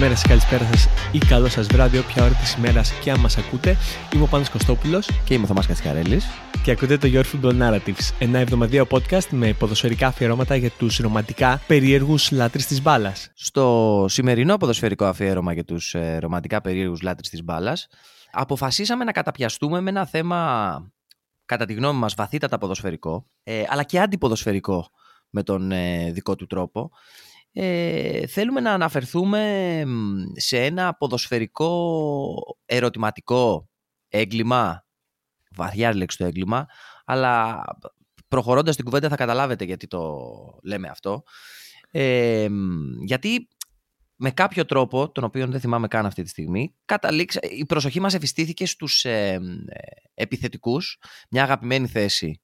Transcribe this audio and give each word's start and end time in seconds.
Καλημέρα 0.00 0.20
σας, 0.20 0.30
καλησπέρα 0.30 0.64
σας 0.64 0.88
ή 1.12 1.18
καλό 1.18 1.48
σας 1.48 1.66
βράδυ, 1.66 1.98
όποια 1.98 2.24
ώρα 2.24 2.34
της 2.34 2.54
ημέρας 2.54 2.92
και 2.92 3.10
αν 3.10 3.20
μας 3.20 3.36
ακούτε. 3.38 3.76
Είμαι 4.14 4.22
ο 4.22 4.26
Πάνος 4.26 4.50
Κωστόπουλος 4.50 5.10
Και 5.24 5.34
είμαι 5.34 5.44
ο 5.44 5.46
Θωμάς 5.46 5.66
Κατσικαρέλης. 5.66 6.26
και 6.64 6.70
ακούτε 6.70 6.98
το 6.98 7.08
Your 7.12 7.24
Football 7.24 7.58
Narratives, 7.60 8.14
ένα 8.18 8.38
εβδομαδιαίο 8.38 8.86
podcast 8.90 9.26
με 9.30 9.52
ποδοσφαιρικά 9.52 10.06
αφιερώματα 10.06 10.56
για 10.56 10.70
τους 10.70 10.98
ρομαντικά 10.98 11.62
περίεργους 11.66 12.30
λάτρεις 12.30 12.66
της 12.66 12.82
μπάλας. 12.82 13.30
Στο 13.34 14.06
σημερινό 14.08 14.56
ποδοσφαιρικό 14.56 15.04
αφιέρωμα 15.04 15.52
για 15.52 15.64
τους 15.64 15.94
ε, 15.94 16.18
ρομαντικά 16.18 16.60
περίεργους 16.60 17.02
λάτρες 17.02 17.28
της 17.28 17.44
μπάλας, 17.44 17.88
αποφασίσαμε 18.30 19.04
να 19.04 19.12
καταπιαστούμε 19.12 19.80
με 19.80 19.90
ένα 19.90 20.06
θέμα, 20.06 20.92
κατά 21.44 21.64
τη 21.64 21.72
γνώμη 21.72 21.98
μας, 21.98 22.14
βαθύτατα 22.14 22.58
ποδοσφαιρικό, 22.58 23.26
ε, 23.42 23.62
αλλά 23.68 23.82
και 23.82 24.00
αντιποδοσφαιρικό 24.00 24.90
με 25.30 25.42
τον 25.42 25.72
ε, 25.72 26.10
δικό 26.12 26.36
του 26.36 26.46
τρόπο. 26.46 26.90
Ε, 27.52 28.26
θέλουμε 28.26 28.60
να 28.60 28.72
αναφερθούμε 28.72 29.84
μ, 29.86 30.22
σε 30.34 30.64
ένα 30.64 30.94
ποδοσφαιρικό 30.94 32.58
ερωτηματικό 32.66 33.68
έγκλημα, 34.08 34.86
βαθιά 35.56 35.94
λέξη 35.94 36.16
το 36.16 36.24
έγκλημα, 36.24 36.66
αλλά 37.04 37.62
προχωρώντας 38.28 38.76
την 38.76 38.84
κουβέντα 38.84 39.08
θα 39.08 39.16
καταλάβετε 39.16 39.64
γιατί 39.64 39.86
το 39.86 40.20
λέμε 40.62 40.88
αυτό. 40.88 41.22
Ε, 41.90 42.48
μ, 42.50 43.02
γιατί 43.04 43.48
με 44.16 44.30
κάποιο 44.30 44.64
τρόπο, 44.64 45.10
τον 45.12 45.24
οποίο 45.24 45.46
δεν 45.46 45.60
θυμάμαι 45.60 45.88
καν 45.88 46.06
αυτή 46.06 46.22
τη 46.22 46.28
στιγμή, 46.28 46.74
καταλήξα, 46.84 47.40
η 47.42 47.64
προσοχή 47.64 48.00
μας 48.00 48.14
εφιστήθηκε 48.14 48.66
στους 48.66 49.04
ε, 49.04 49.38
μ, 49.40 49.44
ε, 49.44 49.78
επιθετικούς, 50.14 50.98
μια 51.30 51.42
αγαπημένη 51.42 51.86
θέση 51.86 52.40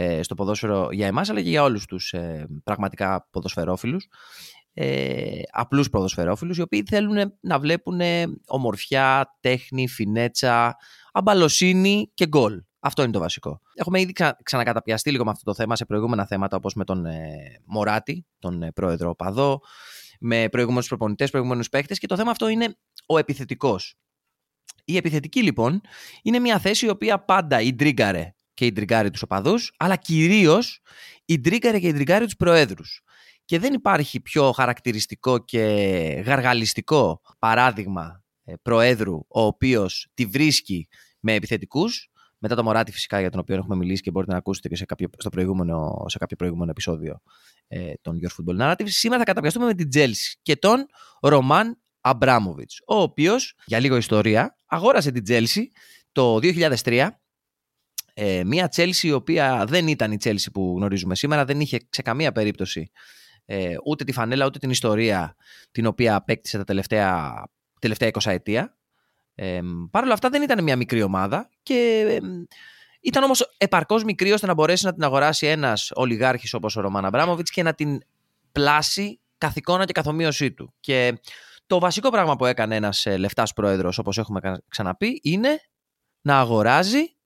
ε, 0.00 0.22
στο 0.22 0.34
ποδόσφαιρο 0.34 0.88
για 0.92 1.06
εμάς, 1.06 1.30
αλλά 1.30 1.42
και 1.42 1.48
για 1.48 1.62
όλους 1.62 1.86
τους 1.86 2.12
ε, 2.12 2.46
πραγματικά 2.64 3.28
ποδοσφαιρόφιλους, 3.30 4.06
ε, 4.72 5.40
απλούς 5.50 5.90
ποδοσφαιρόφιλους, 5.90 6.56
οι 6.56 6.60
οποίοι 6.60 6.82
θέλουν 6.86 7.38
να 7.40 7.58
βλέπουν 7.58 8.00
ομορφιά, 8.46 9.36
τέχνη, 9.40 9.88
φινέτσα, 9.88 10.76
αμπαλοσύνη 11.12 12.10
και 12.14 12.26
γκολ. 12.26 12.62
Αυτό 12.80 13.02
είναι 13.02 13.12
το 13.12 13.18
βασικό. 13.18 13.60
Έχουμε 13.74 14.00
ήδη 14.00 14.12
ξα... 14.12 14.36
ξανακαταπιαστεί 14.42 15.10
λίγο 15.10 15.24
με 15.24 15.30
αυτό 15.30 15.44
το 15.44 15.54
θέμα 15.54 15.76
σε 15.76 15.84
προηγούμενα 15.84 16.26
θέματα, 16.26 16.56
όπως 16.56 16.74
με 16.74 16.84
τον 16.84 17.06
ε, 17.06 17.28
Μωράτη, 17.64 18.26
τον 18.38 18.62
ε, 18.62 18.72
πρόεδρο 18.72 19.14
Παδό, 19.14 19.60
με 20.20 20.48
προηγούμενους 20.48 20.88
προπονητές, 20.88 21.30
προηγούμενους 21.30 21.68
παίχτες 21.68 21.98
και 21.98 22.06
το 22.06 22.16
θέμα 22.16 22.30
αυτό 22.30 22.48
είναι 22.48 22.76
ο 23.06 23.18
επιθετικός. 23.18 23.94
Η 24.84 24.96
επιθετική 24.96 25.42
λοιπόν 25.42 25.80
είναι 26.22 26.38
μια 26.38 26.58
θέση 26.58 26.86
η 26.86 26.88
οποία 26.88 27.24
πάντα 27.24 27.60
ιντρίγκαρε 27.60 28.32
και 28.58 28.66
ιντριγκάρει 28.66 29.10
τους 29.10 29.22
οπαδούς, 29.22 29.72
αλλά 29.76 29.96
κυρίως 29.96 30.80
ιντρίγκαρε 31.24 31.78
και 31.78 31.88
ιντριγκάρει 31.88 32.24
τους 32.24 32.36
προέδρους. 32.36 33.00
Και 33.44 33.58
δεν 33.58 33.72
υπάρχει 33.72 34.20
πιο 34.20 34.52
χαρακτηριστικό 34.52 35.44
και 35.44 35.62
γαργαλιστικό 36.24 37.20
παράδειγμα 37.38 38.24
ε, 38.44 38.52
προέδρου 38.62 39.14
ο 39.14 39.40
οποίος 39.40 40.08
τη 40.14 40.26
βρίσκει 40.26 40.88
με 41.20 41.34
επιθετικούς 41.34 42.10
μετά 42.38 42.54
το 42.54 42.62
Μωράτη 42.62 42.92
φυσικά 42.92 43.20
για 43.20 43.30
τον 43.30 43.40
οποίο 43.40 43.56
έχουμε 43.56 43.76
μιλήσει 43.76 44.02
και 44.02 44.10
μπορείτε 44.10 44.32
να 44.32 44.38
ακούσετε 44.38 44.68
και 44.68 44.76
σε 44.76 44.84
κάποιο, 44.84 45.08
στο 45.18 45.28
προηγούμενο, 45.28 46.04
σε 46.06 46.18
κάποιο 46.18 46.36
προηγούμενο 46.36 46.70
επεισόδιο 46.70 47.20
ε, 47.68 47.92
των 48.00 48.18
Your 48.22 48.30
Football 48.30 48.60
Narrative. 48.60 48.88
Σήμερα 48.88 49.18
θα 49.18 49.24
καταπιαστούμε 49.24 49.66
με 49.66 49.74
την 49.74 49.88
Chelsea 49.94 50.34
και 50.42 50.56
τον 50.56 50.86
Ρωμάν 51.20 51.80
Αμπράμοβιτς, 52.00 52.82
ο 52.86 52.94
οποίος, 52.94 53.54
για 53.66 53.78
λίγο 53.78 53.96
ιστορία, 53.96 54.58
αγόρασε 54.66 55.10
την 55.10 55.24
Chelsea 55.28 55.62
το 56.12 56.38
2003 56.42 57.08
ε, 58.20 58.44
μια 58.44 58.72
Chelsea 58.76 59.02
η 59.02 59.12
οποία 59.12 59.64
δεν 59.68 59.88
ήταν 59.88 60.12
η 60.12 60.16
Chelsea 60.24 60.46
που 60.52 60.74
γνωρίζουμε 60.76 61.14
σήμερα, 61.14 61.44
δεν 61.44 61.60
είχε 61.60 61.78
σε 61.90 62.02
καμία 62.02 62.32
περίπτωση 62.32 62.90
ε, 63.44 63.74
ούτε 63.84 64.04
τη 64.04 64.12
φανέλα 64.12 64.46
ούτε 64.46 64.58
την 64.58 64.70
ιστορία 64.70 65.36
την 65.70 65.86
οποία 65.86 66.14
απέκτησε 66.14 66.58
τα 66.58 66.64
τελευταία, 66.64 67.42
τελευταία 67.80 68.10
20 68.12 68.30
ετία. 68.30 68.76
Ε, 69.34 69.60
Παρ' 69.90 70.04
όλα 70.04 70.12
αυτά 70.12 70.28
δεν 70.28 70.42
ήταν 70.42 70.62
μια 70.62 70.76
μικρή 70.76 71.02
ομάδα 71.02 71.50
και 71.62 72.06
ε, 72.08 72.18
ήταν 73.00 73.22
όμως 73.22 73.54
επαρκώς 73.56 74.04
μικρή 74.04 74.32
ώστε 74.32 74.46
να 74.46 74.54
μπορέσει 74.54 74.84
να 74.84 74.92
την 74.94 75.02
αγοράσει 75.02 75.46
ένας 75.46 75.90
ολιγάρχης 75.94 76.54
όπως 76.54 76.76
ο 76.76 76.80
Ρωμάν 76.80 77.04
Αμπράμοβιτς 77.04 77.50
και 77.50 77.62
να 77.62 77.74
την 77.74 78.00
πλάσει 78.52 79.20
καθ' 79.38 79.56
εικόνα 79.56 79.84
και 79.84 79.92
καθ' 79.92 80.17
ομοίωσή 80.17 80.52
του. 80.52 80.74
Και 80.80 81.18
το 81.66 81.78
βασικό 81.78 82.10
πράγμα 82.10 82.36
που 82.36 82.44
έκανε 82.46 82.76
ένας 82.76 83.06
ε, 83.06 83.16
λεφτάς 83.16 83.52
πρόεδρος 83.52 83.98
όπως 83.98 84.18
έχουμε 84.18 84.40
κα- 84.40 84.62
ξαναπεί 84.68 85.20
είναι 85.22 85.60
να 86.20 86.38
αγοράζει 86.38 87.17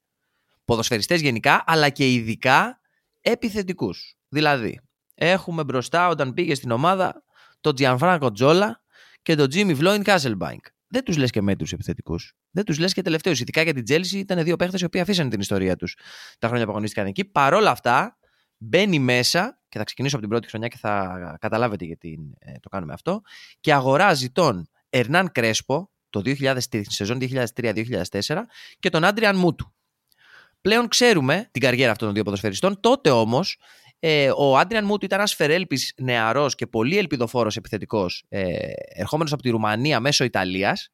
ποδοσφαιριστές 0.72 1.20
γενικά 1.20 1.64
αλλά 1.66 1.88
και 1.88 2.12
ειδικά 2.12 2.80
επιθετικούς. 3.20 4.16
Δηλαδή 4.28 4.80
έχουμε 5.14 5.64
μπροστά 5.64 6.08
όταν 6.08 6.34
πήγε 6.34 6.54
στην 6.54 6.70
ομάδα 6.70 7.24
τον 7.60 7.74
Τζιανφράνκο 7.74 8.32
Τζόλα 8.32 8.82
και 9.22 9.34
τον 9.34 9.48
Τζίμι 9.48 9.74
Φλόιντ 9.74 10.02
Χάσελμπαϊνκ. 10.02 10.64
Δεν 10.86 11.04
τους 11.04 11.16
λες 11.16 11.30
και 11.30 11.42
μέτριους 11.42 11.66
επιθετικούς. 11.70 12.34
Δεν 12.50 12.64
τους 12.64 12.78
λες 12.78 12.92
και 12.92 13.02
τελευταίους. 13.02 13.40
Ειδικά 13.40 13.62
για 13.62 13.74
την 13.74 13.84
Τσέλσι 13.84 14.18
ήταν 14.18 14.44
δύο 14.44 14.56
παίχτες 14.56 14.80
οι 14.80 14.84
οποίοι 14.84 15.00
αφήσανε 15.00 15.30
την 15.30 15.40
ιστορία 15.40 15.76
τους 15.76 15.96
τα 16.38 16.46
χρόνια 16.46 16.64
που 16.64 16.70
αγωνίστηκαν 16.70 17.06
εκεί. 17.06 17.24
Παρ' 17.24 17.54
όλα 17.54 17.70
αυτά, 17.70 18.18
μπαίνει 18.56 18.98
μέσα 18.98 19.60
και 19.68 19.78
θα 19.78 19.84
ξεκινήσω 19.84 20.16
από 20.16 20.24
την 20.24 20.34
πρώτη 20.34 20.48
χρονιά 20.48 20.68
και 20.68 20.76
θα 20.76 21.36
καταλάβετε 21.40 21.84
γιατί 21.84 22.18
ε, 22.38 22.52
το 22.60 22.68
κάνουμε 22.68 22.92
αυτό. 22.92 23.20
Και 23.60 23.72
αγοράζει 23.72 24.30
τον 24.30 24.68
Ερνάν 24.88 25.32
Κρέσπο 25.32 25.90
το 26.10 26.20
2000, 26.24 26.58
τη 26.68 26.92
σεζόν 26.92 27.18
2003-2004 27.54 28.42
και 28.78 28.90
τον 28.90 29.04
Άντριαν 29.04 29.36
Μούτου. 29.36 29.72
Πλέον 30.62 30.88
ξέρουμε 30.88 31.48
την 31.50 31.62
καριέρα 31.62 31.90
αυτών 31.90 32.06
των 32.06 32.14
δύο 32.14 32.24
ποδοσφαιριστών. 32.24 32.80
Τότε 32.80 33.10
όμως 33.10 33.58
ε, 33.98 34.30
ο 34.36 34.58
Άντριαν 34.58 34.84
Μούτου 34.84 35.04
ήταν 35.04 35.18
ένας 35.18 35.34
φερέλπης 35.34 35.94
νεαρός 35.96 36.54
και 36.54 36.66
πολύ 36.66 36.98
ελπιδοφόρος 36.98 37.56
επιθετικός, 37.56 38.24
ε, 38.28 38.54
ερχόμενος 38.94 39.32
από 39.32 39.42
τη 39.42 39.50
Ρουμανία 39.50 40.00
μέσω 40.00 40.24
Ιταλίας. 40.24 40.88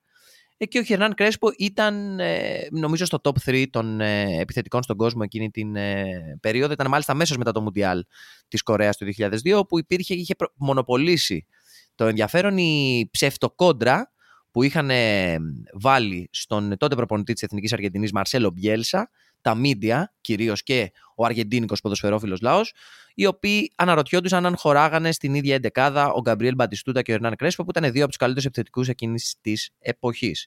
Ε, 0.56 0.67
και 0.67 0.79
ο 0.79 0.83
Χερνάν 0.83 1.15
Κρέσπο 1.15 1.49
ήταν, 1.59 2.21
ε, 2.21 2.67
νομίζω, 2.71 3.05
στο 3.05 3.21
top 3.23 3.33
3 3.45 3.65
των 3.71 4.01
ε, 4.01 4.41
επιθετικών 4.41 4.83
στον 4.83 4.97
κόσμο 4.97 5.21
εκείνη 5.25 5.51
την 5.51 5.77
ε, 5.77 6.05
περίοδο. 6.41 6.73
Ήταν 6.73 6.89
μάλιστα 6.89 7.12
αμέσως 7.12 7.37
μετά 7.37 7.53
το 7.53 7.61
Μουντιάλ 7.61 8.05
της 8.49 8.62
Κορέας 8.62 8.97
του 8.97 9.06
2002, 9.19 9.53
όπου 9.55 9.79
υπήρχε, 9.79 10.15
είχε 10.15 10.35
προ- 10.35 10.53
μονοπολίσει 10.56 11.47
το 11.95 12.06
ενδιαφέρον 12.06 12.59
η 12.59 13.09
ψευτοκόντρα 13.11 14.12
που 14.50 14.62
είχαν 14.62 14.91
ε, 14.91 15.37
βάλει 15.81 16.29
στον 16.33 16.77
τότε 16.77 16.95
προπονητή 16.95 17.33
της 17.33 17.43
Εθνικής 17.43 17.73
Αργεντινής 17.73 18.12
Μαρσέλο 18.12 18.50
Μπιέλσα, 18.50 19.11
τα 19.41 19.54
μίντια 19.54 20.15
κυρίως 20.21 20.62
και 20.62 20.93
ο 21.15 21.25
αργεντίνικος 21.25 21.81
ποδοσφαιρόφιλος 21.81 22.41
λαός, 22.41 22.72
οι 23.15 23.26
οποίοι 23.26 23.72
αναρωτιόντουσαν 23.76 24.47
αν 24.47 24.56
χωράγανε 24.56 25.12
στην 25.12 25.34
ίδια 25.34 25.54
εντεκάδα 25.54 26.12
ο 26.12 26.21
Γκαμπριέλ 26.21 26.54
Μπατιστούτα 26.54 27.03
και 27.03 27.12
ο 27.12 27.15
Ερνάν 27.15 27.37
Κρέσπο, 27.37 27.65
που 27.65 27.71
ήταν 27.71 27.93
δύο 27.93 28.00
από 28.00 28.09
τους 28.09 28.16
καλύτερους 28.16 28.47
επιθετικούς 28.47 28.88
εκείνης 28.88 29.34
της 29.41 29.71
εποχής. 29.78 30.47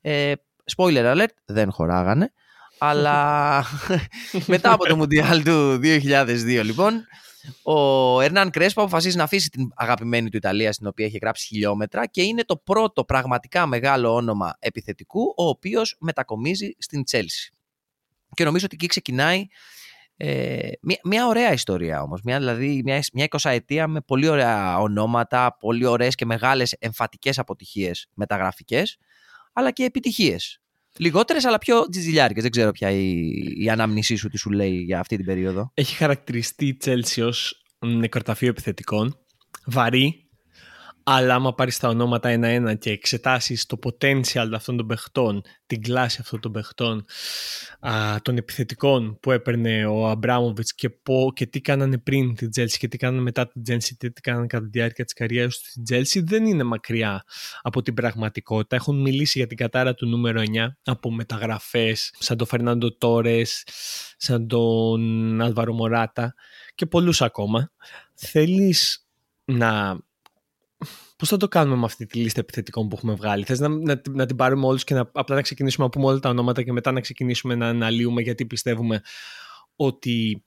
Ε, 0.00 0.32
spoiler 0.76 1.14
alert, 1.14 1.34
δεν 1.44 1.72
χωράγανε. 1.72 2.32
Αλλά 2.78 3.64
μετά 4.46 4.72
από 4.72 4.86
το 4.86 4.96
Μουντιάλ 4.96 5.42
του 5.42 5.80
2002, 5.82 6.60
λοιπόν, 6.64 7.06
ο 7.62 8.20
Ερνάν 8.20 8.50
Κρέσπο 8.50 8.80
αποφασίζει 8.80 9.16
να 9.16 9.22
αφήσει 9.22 9.48
την 9.48 9.72
αγαπημένη 9.74 10.30
του 10.30 10.36
Ιταλία, 10.36 10.72
στην 10.72 10.86
οποία 10.86 11.06
έχει 11.06 11.18
γράψει 11.22 11.46
χιλιόμετρα 11.46 12.06
και 12.06 12.22
είναι 12.22 12.44
το 12.44 12.56
πρώτο 12.56 13.04
πραγματικά 13.04 13.66
μεγάλο 13.66 14.14
όνομα 14.14 14.56
επιθετικού, 14.58 15.34
ο 15.36 15.48
οποίος 15.48 15.96
μετακομίζει 16.00 16.70
στην 16.78 17.04
Τσέλσι. 17.04 17.53
Και 18.34 18.44
νομίζω 18.44 18.64
ότι 18.64 18.74
εκεί 18.74 18.86
ξεκινάει 18.86 19.46
ε, 20.16 20.68
μια, 20.80 20.98
μια 21.04 21.26
ωραία 21.26 21.52
ιστορία 21.52 22.02
όμως. 22.02 22.20
Μια, 22.24 22.38
δηλαδή 22.38 22.80
μια, 22.84 23.02
μια 23.12 23.26
20 23.30 23.50
ετία 23.50 23.88
με 23.88 24.00
πολύ 24.00 24.28
ωραία 24.28 24.78
ονόματα, 24.78 25.56
πολύ 25.60 25.86
ωραίες 25.86 26.14
και 26.14 26.24
μεγάλες 26.24 26.72
εμφατικές 26.72 27.38
αποτυχίες 27.38 28.08
μεταγραφικές, 28.14 28.98
αλλά 29.52 29.70
και 29.70 29.84
επιτυχίες. 29.84 30.58
Λιγότερες 30.98 31.44
αλλά 31.44 31.58
πιο 31.58 31.88
τζιτζιλιάρικες. 31.88 32.42
Δεν 32.42 32.50
ξέρω 32.50 32.70
ποια 32.70 32.90
η, 32.90 33.30
η 33.56 33.70
ανάμνησή 33.70 34.16
σου 34.16 34.28
τι 34.28 34.38
σου 34.38 34.50
λέει 34.50 34.76
για 34.76 35.00
αυτή 35.00 35.16
την 35.16 35.24
περίοδο. 35.24 35.70
Έχει 35.74 35.94
χαρακτηριστεί 35.94 36.66
η 36.66 36.76
Chelsea 36.84 37.26
ως 37.26 37.64
νεκροταφείο 37.78 38.48
επιθετικών, 38.48 39.18
βαρύ, 39.66 40.23
αλλά 41.06 41.34
άμα 41.34 41.54
πάρεις 41.54 41.78
τα 41.78 41.88
ονόματα 41.88 42.28
ένα-ένα 42.28 42.74
και 42.74 42.90
εξετάσεις 42.90 43.66
το 43.66 43.78
potential 43.82 44.50
αυτών 44.54 44.76
των 44.76 44.86
παιχτών, 44.86 45.42
την 45.66 45.82
κλάση 45.82 46.18
αυτών 46.20 46.40
των 46.40 46.52
παιχτών, 46.52 47.04
α, 47.80 48.16
των 48.22 48.36
επιθετικών 48.36 49.18
που 49.20 49.30
έπαιρνε 49.30 49.86
ο 49.86 50.08
Αμπράμοβιτς 50.08 50.74
και, 50.74 50.90
πω, 50.90 51.30
και 51.34 51.46
τι 51.46 51.60
κάνανε 51.60 51.98
πριν 51.98 52.34
την 52.34 52.48
Chelsea 52.56 52.76
και 52.78 52.88
τι 52.88 52.96
κάνανε 52.96 53.22
μετά 53.22 53.48
την 53.48 53.62
Chelsea 53.68 53.92
και 53.98 54.10
τι 54.10 54.20
κάνανε 54.20 54.46
κατά 54.46 54.64
τη 54.64 54.70
διάρκεια 54.70 55.04
της 55.04 55.12
καριέρας 55.12 55.58
τους 55.58 55.68
στην 55.68 55.84
Chelsea 55.90 56.24
δεν 56.24 56.46
είναι 56.46 56.62
μακριά 56.62 57.24
από 57.62 57.82
την 57.82 57.94
πραγματικότητα. 57.94 58.76
Έχουν 58.76 59.00
μιλήσει 59.00 59.38
για 59.38 59.46
την 59.46 59.56
κατάρα 59.56 59.94
του 59.94 60.06
νούμερο 60.06 60.40
9 60.40 60.44
από 60.84 61.10
μεταγραφές 61.10 62.14
σαν 62.18 62.36
τον 62.36 62.46
Φερνάντο 62.46 62.96
Τόρες, 62.96 63.66
σαν 64.16 64.48
τον 64.48 65.40
Άλβαρο 65.40 65.72
Μωράτα 65.72 66.34
και 66.74 66.86
πολλούς 66.86 67.22
ακόμα. 67.22 67.70
Θέλεις 68.14 69.08
να 69.44 69.98
Πώς 71.24 71.32
θα 71.32 71.38
το 71.38 71.48
κάνουμε 71.48 71.76
με 71.76 71.84
αυτή 71.84 72.06
τη 72.06 72.18
λίστα 72.18 72.40
επιθετικών 72.40 72.88
που 72.88 72.96
έχουμε 72.96 73.14
βγάλει, 73.14 73.44
Θες 73.44 73.58
να, 73.58 73.68
να, 73.68 74.00
να 74.10 74.26
την 74.26 74.36
πάρουμε 74.36 74.66
όλους 74.66 74.84
και 74.84 74.94
να, 74.94 75.10
απλά 75.12 75.34
να 75.34 75.42
ξεκινήσουμε 75.42 75.84
να 75.84 75.90
πούμε 75.90 76.06
όλα 76.06 76.18
τα 76.18 76.28
ονόματα 76.28 76.62
και 76.62 76.72
μετά 76.72 76.92
να 76.92 77.00
ξεκινήσουμε 77.00 77.54
να 77.54 77.68
αναλύουμε 77.68 78.22
γιατί 78.22 78.46
πιστεύουμε 78.46 79.02
ότι 79.76 80.44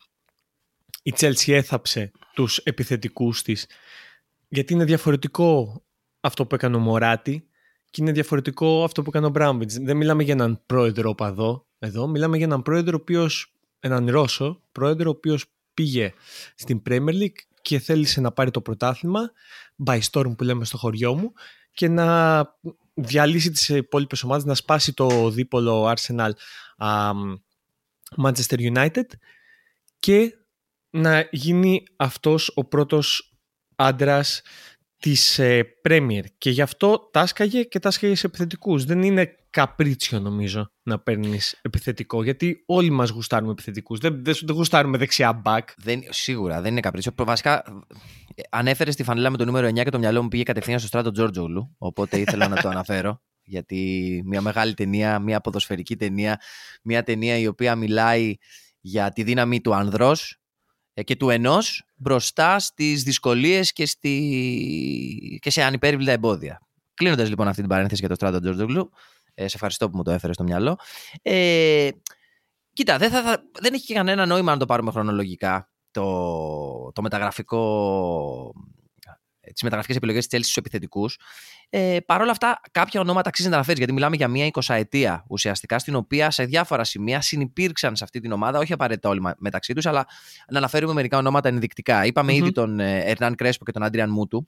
η 1.04 1.14
Chelsea 1.18 1.54
έθαψε 1.54 2.12
τους 2.34 2.58
επιθετικούς 2.58 3.42
της 3.42 3.68
γιατί 4.48 4.74
είναι 4.74 4.84
διαφορετικό 4.84 5.82
αυτό 6.20 6.46
που 6.46 6.56
έκανε 6.56 6.76
ο 6.76 6.80
Μωράτη 6.80 7.48
και 7.90 8.02
είναι 8.02 8.12
διαφορετικό 8.12 8.84
αυτό 8.84 9.02
που 9.02 9.10
έκανε 9.10 9.26
ο 9.26 9.30
Μπράμπιτς. 9.30 9.78
Δεν 9.80 9.98
μιλάμε 9.98 10.24
για 10.24 10.34
έναν 10.34 10.62
πρόεδρο 10.66 11.10
οπαδό 11.10 11.68
εδώ, 11.80 12.08
μιλάμε 12.08 12.38
για 12.38 12.46
έναν 12.46 12.62
πρόεδρο 12.62 12.98
ο 12.98 13.02
οποίος, 13.02 13.54
έναν 13.80 14.10
Ρώσο 14.10 14.62
πρόεδρο 14.72 15.10
ο 15.10 15.14
οποίος 15.18 15.46
πήγε 15.74 16.14
στην 16.56 16.82
Premier 16.90 17.22
League 17.22 17.42
και 17.62 17.80
θέλησε 17.80 18.22
να 18.22 18.32
πάρει 18.32 18.52
το 18.52 18.62
πρωτάθλημα 18.62 19.32
by 19.86 20.00
storm 20.12 20.38
που 20.38 20.44
λέμε 20.44 20.66
στο 20.66 20.78
χωριό 20.78 21.14
μου 21.16 21.34
και 21.72 21.88
να 21.88 22.42
διαλύσει 22.94 23.52
τις 23.52 23.70
υπόλοιπες 23.70 24.24
ομάδες, 24.24 24.46
να 24.46 24.56
σπάσει 24.56 24.94
το 24.94 25.30
δίπολο 25.30 25.94
Arsenal 25.96 26.32
Manchester 28.24 28.74
United 28.74 29.06
και 30.00 30.38
να 30.90 31.28
γίνει 31.32 31.84
αυτός 31.96 32.52
ο 32.56 32.66
πρώτος 32.66 33.34
άντρας 33.76 34.42
της 35.00 35.40
ε, 35.40 35.80
Premier 35.90 36.24
και 36.38 36.50
γι' 36.50 36.62
αυτό 36.62 37.10
τάσκαγε 37.12 37.64
και 37.64 37.80
τάσκαγε 37.80 38.16
σε 38.16 38.28
επιθετικούς. 38.28 38.86
Δεν 38.86 39.04
είναι 39.04 39.36
καπρίτσιο 39.58 40.20
νομίζω 40.20 40.72
να 40.84 41.00
παίρνεις 41.00 41.60
επιθετικό 41.62 42.24
γιατί 42.24 42.64
όλοι 42.66 42.90
μας 42.90 43.10
γουστάρουμε 43.10 43.52
επιθετικούς. 43.52 44.00
Δεν, 44.00 44.24
δεν, 44.24 44.36
δεν 44.42 44.56
γουστάρουμε 44.56 44.98
δεξιά 44.98 45.42
back. 45.46 45.62
Δεν, 45.78 46.04
σίγουρα 46.10 46.62
δεν 46.62 46.72
είναι 46.72 46.80
καπρίτσιο. 46.80 47.12
Βασικά 47.18 47.64
ανέφερε 48.50 48.92
τη 48.92 49.04
φανέλα 49.04 49.30
με 49.30 49.38
το 49.38 49.46
νούμερο 49.46 49.68
9 49.68 49.74
και 49.74 49.90
το 49.90 50.00
μυαλό 50.00 50.22
μου 50.22 50.28
πήγε 50.28 50.44
κατευθείαν 50.44 50.80
στο 50.80 50.88
στράτο 50.88 51.12
Τζόρτζογλου 51.12 51.76
οπότε 51.78 52.20
ήθελα 52.20 52.48
να 52.48 52.62
το 52.62 52.70
αναφέρω 52.70 53.22
γιατί 53.54 54.22
μια 54.26 54.42
μεγάλη 54.42 54.74
ταινία, 54.74 55.20
μια 55.20 55.42
ποδοσφαιρική 55.42 55.96
ταινία, 55.96 56.42
μια 56.84 57.04
ταινία 57.04 57.38
η 57.38 57.48
οποία 57.48 57.76
μιλάει 57.76 58.36
για 58.80 59.12
τη 59.12 59.24
δύναμη 59.24 59.62
του 59.62 59.76
ανδρός 59.76 60.40
ε, 60.94 61.04
και 61.04 61.16
του 61.16 61.30
ενός 61.30 61.86
μπροστά 61.96 62.60
στις 62.60 63.04
δυσκολίες 63.04 63.74
και, 63.74 63.86
στη... 63.86 65.40
και 65.42 65.50
σε 65.50 65.64
ανυπέρβλητα 65.64 66.12
εμπόδια. 66.12 66.62
Κλείνοντας 66.94 67.30
λοιπόν 67.30 67.48
αυτή 67.48 67.62
την 67.62 67.70
παρένθεση 67.70 68.00
για 68.00 68.10
το 68.10 68.16
Στράτο 68.16 68.40
Τζορτζογλου, 68.40 68.92
ε, 69.40 69.48
σε 69.48 69.56
ευχαριστώ 69.56 69.90
που 69.90 69.98
μου 69.98 70.04
το 70.04 70.12
έφερες 70.12 70.36
στο 70.36 70.44
μυαλό. 70.44 70.80
Ε, 71.22 71.90
κοίτα, 72.74 72.98
δεν, 72.98 73.10
θα, 73.10 73.44
δεν 73.60 73.74
έχει 73.74 73.94
κανένα 73.94 74.26
νόημα 74.26 74.52
να 74.52 74.58
το 74.58 74.66
πάρουμε 74.66 74.92
χρονολογικά 74.92 75.70
το, 75.92 76.92
το 76.92 77.02
μεταγραφικό 77.02 78.54
τις 79.54 79.64
μεταγραφικές 79.64 79.96
επιλογές 79.96 80.28
της 80.28 80.38
Chelsea 80.38 80.44
στους 80.44 80.58
επιθετικούς. 80.58 81.20
Ε, 81.70 81.98
Παρ' 82.06 82.22
όλα 82.22 82.32
αυτά, 82.32 82.62
κάποια 82.72 83.00
ονόματα 83.00 83.30
αξίζει 83.30 83.50
να 83.50 83.56
αναφέρει, 83.56 83.78
γιατί 83.78 83.94
μιλάμε 83.94 84.16
για 84.16 84.28
μια 84.28 84.50
20 84.52 84.76
ετία 84.76 85.26
ουσιαστικά, 85.28 85.80
στην 85.80 85.96
οποία 85.96 86.32
σε 86.32 86.44
διάφορα 86.44 86.84
σημεία 86.84 87.22
συνεπήρξαν 87.22 87.96
σε 87.96 88.04
αυτή 88.04 88.20
την 88.20 88.32
ομάδα, 88.32 88.60
όχι 88.60 88.74
απαραίτητα 88.74 89.10
όλοι 89.10 89.22
μεταξύ 89.38 89.74
τους, 89.74 89.86
αλλά 89.86 90.08
να 90.50 90.58
αναφέρουμε 90.58 90.94
μερικά 90.94 91.18
ονόματα 91.18 91.50
ενδεικτικά. 91.50 92.06
ήδη 92.28 92.52
τον 92.52 92.80
Ερνάν 92.80 93.36
Κρέσπο 93.36 93.66
και 93.66 93.72
τον 93.72 93.84
Άντριαν 93.84 94.10
Μούτου. 94.10 94.48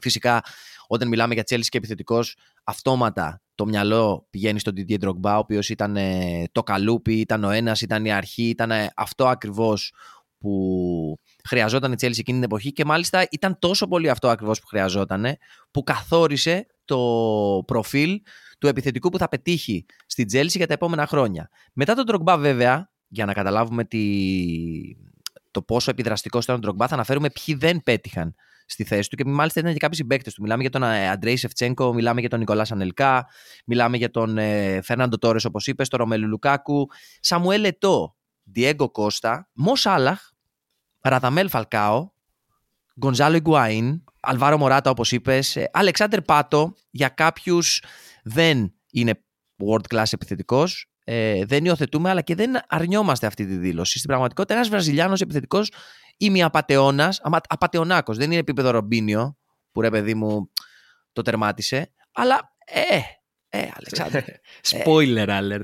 Φυσικά, 0.00 0.42
όταν 0.86 1.08
μιλάμε 1.08 1.34
για 1.34 1.42
Chelsea 1.46 1.66
και 1.68 1.78
επιθετικός, 1.78 2.36
αυτόματα 2.64 3.40
το 3.56 3.66
μυαλό 3.66 4.26
πηγαίνει 4.30 4.58
στον 4.58 4.74
Didier 4.76 4.98
Drogba, 5.04 5.34
ο 5.34 5.38
οποίος 5.38 5.68
ήταν 5.68 5.96
ε, 5.96 6.44
το 6.52 6.62
καλούπι, 6.62 7.14
ήταν 7.14 7.44
ο 7.44 7.50
ένας, 7.50 7.80
ήταν 7.80 8.04
η 8.04 8.12
αρχή, 8.12 8.48
ήταν 8.48 8.70
αυτό 8.96 9.26
ακριβώς 9.26 9.92
που 10.38 11.18
χρειαζόταν 11.48 11.92
η 11.92 11.94
Chelsea 11.98 12.18
εκείνη 12.18 12.38
την 12.38 12.42
εποχή 12.42 12.72
και 12.72 12.84
μάλιστα 12.84 13.26
ήταν 13.30 13.58
τόσο 13.58 13.86
πολύ 13.86 14.08
αυτό 14.08 14.28
ακριβώς 14.28 14.60
που 14.60 14.66
χρειαζόταν 14.66 15.26
που 15.70 15.82
καθόρισε 15.82 16.66
το 16.84 16.98
προφίλ 17.66 18.20
του 18.58 18.66
επιθετικού 18.66 19.08
που 19.08 19.18
θα 19.18 19.28
πετύχει 19.28 19.86
στη 20.06 20.26
Chelsea 20.32 20.48
για 20.48 20.66
τα 20.66 20.72
επόμενα 20.72 21.06
χρόνια. 21.06 21.50
Μετά 21.72 21.94
τον 21.94 22.04
Drogba 22.08 22.36
βέβαια, 22.38 22.90
για 23.08 23.24
να 23.24 23.32
καταλάβουμε 23.32 23.84
τη... 23.84 24.02
το 25.50 25.62
πόσο 25.62 25.90
επιδραστικό 25.90 26.38
ήταν 26.38 26.56
ο 26.56 26.68
Drogba, 26.68 26.86
θα 26.88 26.94
αναφέρουμε 26.94 27.30
ποιοι 27.30 27.54
δεν 27.54 27.82
πέτυχαν 27.82 28.34
στη 28.66 28.84
θέση 28.84 29.10
του 29.10 29.16
και 29.16 29.24
μάλιστα 29.24 29.60
ήταν 29.60 29.72
και 29.72 29.78
κάποιοι 29.78 29.96
συμπαίκτες 29.96 30.34
του. 30.34 30.42
Μιλάμε 30.42 30.62
για 30.62 30.70
τον 30.70 30.82
ε, 30.82 31.08
Αντρέη 31.08 31.36
Σεφτσέγκο, 31.36 31.94
μιλάμε 31.94 32.20
για 32.20 32.28
τον 32.28 32.38
Νικολά 32.38 32.66
Ανελκά, 32.70 33.26
μιλάμε 33.66 33.96
για 33.96 34.10
τον 34.10 34.38
ε, 34.38 34.80
Φέρναντο 34.82 35.18
Τόρε, 35.18 35.38
όπως 35.46 35.66
είπες, 35.66 35.88
τον 35.88 35.98
Ρωμέλου 35.98 36.28
Λουκάκου, 36.28 36.86
Σαμουέλ 37.20 37.64
Ετό, 37.64 38.16
Διέγκο 38.42 38.90
Κώστα, 38.90 39.48
Μό 39.52 39.72
Άλαχ, 39.84 40.20
Ραδαμέλ 41.00 41.48
Φαλκάο, 41.48 42.10
Γκονζάλο 42.98 43.40
Ιγκουαΐν, 43.42 44.00
Αλβάρο 44.20 44.58
Μωράτα 44.58 44.90
όπως 44.90 45.12
είπες, 45.12 45.58
Αλεξάνδρ 45.72 46.20
Πάτο, 46.20 46.74
για 46.90 47.08
κάποιους 47.08 47.82
δεν 48.22 48.74
είναι 48.90 49.24
world 49.66 49.94
class 49.94 50.12
επιθετικός, 50.12 50.90
ε, 51.08 51.44
δεν 51.44 51.64
υιοθετούμε 51.64 52.10
αλλά 52.10 52.20
και 52.20 52.34
δεν 52.34 52.50
αρνιόμαστε 52.68 53.26
αυτή 53.26 53.46
τη 53.46 53.56
δήλωση. 53.56 53.96
Στην 53.96 54.08
πραγματικότητα 54.08 54.54
ένας 54.54 54.68
Βραζιλιάνος 54.68 55.20
επιθετικός 55.20 55.72
ημιαπατεώνας, 56.16 57.20
απατεωνάκος, 57.48 58.16
δεν 58.16 58.30
είναι 58.30 58.40
επίπεδο 58.40 58.70
Ρομπίνιο 58.70 59.36
που 59.72 59.80
ρε 59.80 59.90
παιδί 59.90 60.14
μου 60.14 60.50
το 61.12 61.22
τερμάτισε, 61.22 61.92
αλλά 62.12 62.56
ε, 62.64 62.98
ε, 63.48 63.68
Αλεξάνδρ. 63.74 64.18
Spoiler 64.70 65.28
alert. 65.28 65.62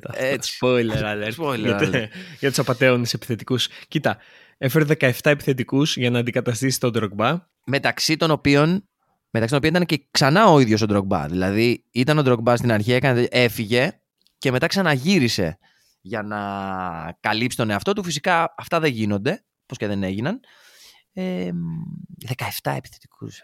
Spoiler 0.56 1.03
alert. 1.03 2.09
Για 2.39 2.49
τους 2.49 2.59
απαταιώνε 2.59 3.06
επιθετικούς. 3.12 3.69
Κοίτα, 3.89 4.19
Έφερε 4.65 4.85
17 5.00 5.11
επιθετικούς 5.23 5.97
για 5.97 6.11
να 6.11 6.19
αντικαταστήσει 6.19 6.81
τον 6.81 6.91
Ντρογκμπά. 6.91 7.47
Μεταξύ 7.67 8.17
των 8.17 8.31
οποίων 8.31 8.89
Μεταξύ 9.31 9.55
των 9.55 9.59
οποίων 9.59 9.75
ήταν 9.75 9.87
και 9.87 10.06
ξανά 10.11 10.47
ο 10.47 10.61
ίδιος 10.61 10.83
ο 10.83 10.87
Ντρογκμπά. 10.87 11.27
Δηλαδή 11.27 11.85
ήταν 11.93 12.19
ο 12.19 12.23
Ντρογκμπά 12.23 12.56
στην 12.56 12.73
αρχή, 12.73 12.93
έκανε, 12.93 13.29
έφυγε 13.31 14.02
και 14.43 14.50
μετά 14.50 14.67
ξαναγύρισε 14.67 15.59
για 16.00 16.23
να 16.23 16.39
καλύψει 17.21 17.56
τον 17.56 17.71
εαυτό 17.71 17.93
του. 17.93 18.03
Φυσικά 18.03 18.55
αυτά 18.56 18.81
δεν 18.81 18.91
γίνονται, 18.91 19.44
πώ 19.67 19.77
και 19.77 19.87
δεν 19.87 20.03
έγιναν. 20.03 20.41
Ε, 21.12 21.50
17 22.62 22.73
επιθετικούς. 22.77 23.43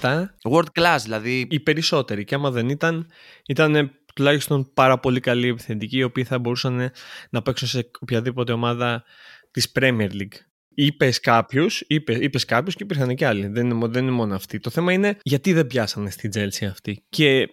17. 0.00 0.24
World 0.50 0.80
class, 0.80 0.98
δηλαδή. 1.02 1.46
Οι 1.50 1.60
περισσότεροι. 1.60 2.24
Και 2.24 2.34
άμα 2.34 2.50
δεν 2.50 2.68
ήταν, 2.68 3.10
ήταν 3.46 3.90
τουλάχιστον 4.14 4.72
πάρα 4.74 4.98
πολύ 4.98 5.20
καλοί 5.20 5.48
επιθετικοί, 5.48 5.96
οι 5.96 6.02
οποίοι 6.02 6.24
θα 6.24 6.38
μπορούσαν 6.38 6.90
να 7.30 7.42
παίξουν 7.42 7.68
σε 7.68 7.90
οποιαδήποτε 8.00 8.52
ομάδα 8.52 9.04
της 9.50 9.72
Premier 9.80 10.10
League. 10.10 10.36
Είπες 10.68 11.20
κάποιους, 11.20 11.80
είπε, 11.86 12.12
είπες 12.12 12.44
κάποιους 12.44 12.74
και 12.74 12.82
υπήρχαν 12.82 13.14
και 13.14 13.26
άλλοι. 13.26 13.46
Δεν 13.46 13.70
είναι, 13.70 13.86
δεν 13.86 14.02
είναι 14.02 14.12
μόνο 14.12 14.34
αυτοί. 14.34 14.58
Το 14.58 14.70
θέμα 14.70 14.92
είναι 14.92 15.16
γιατί 15.22 15.52
δεν 15.52 15.66
πιάσανε 15.66 16.10
στην 16.10 16.30
Chelsea 16.34 16.66
αυτή. 16.70 17.04
Και 17.08 17.48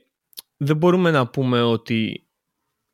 δεν 0.57 0.77
μπορούμε 0.77 1.11
να 1.11 1.27
πούμε 1.27 1.61
ότι 1.61 2.22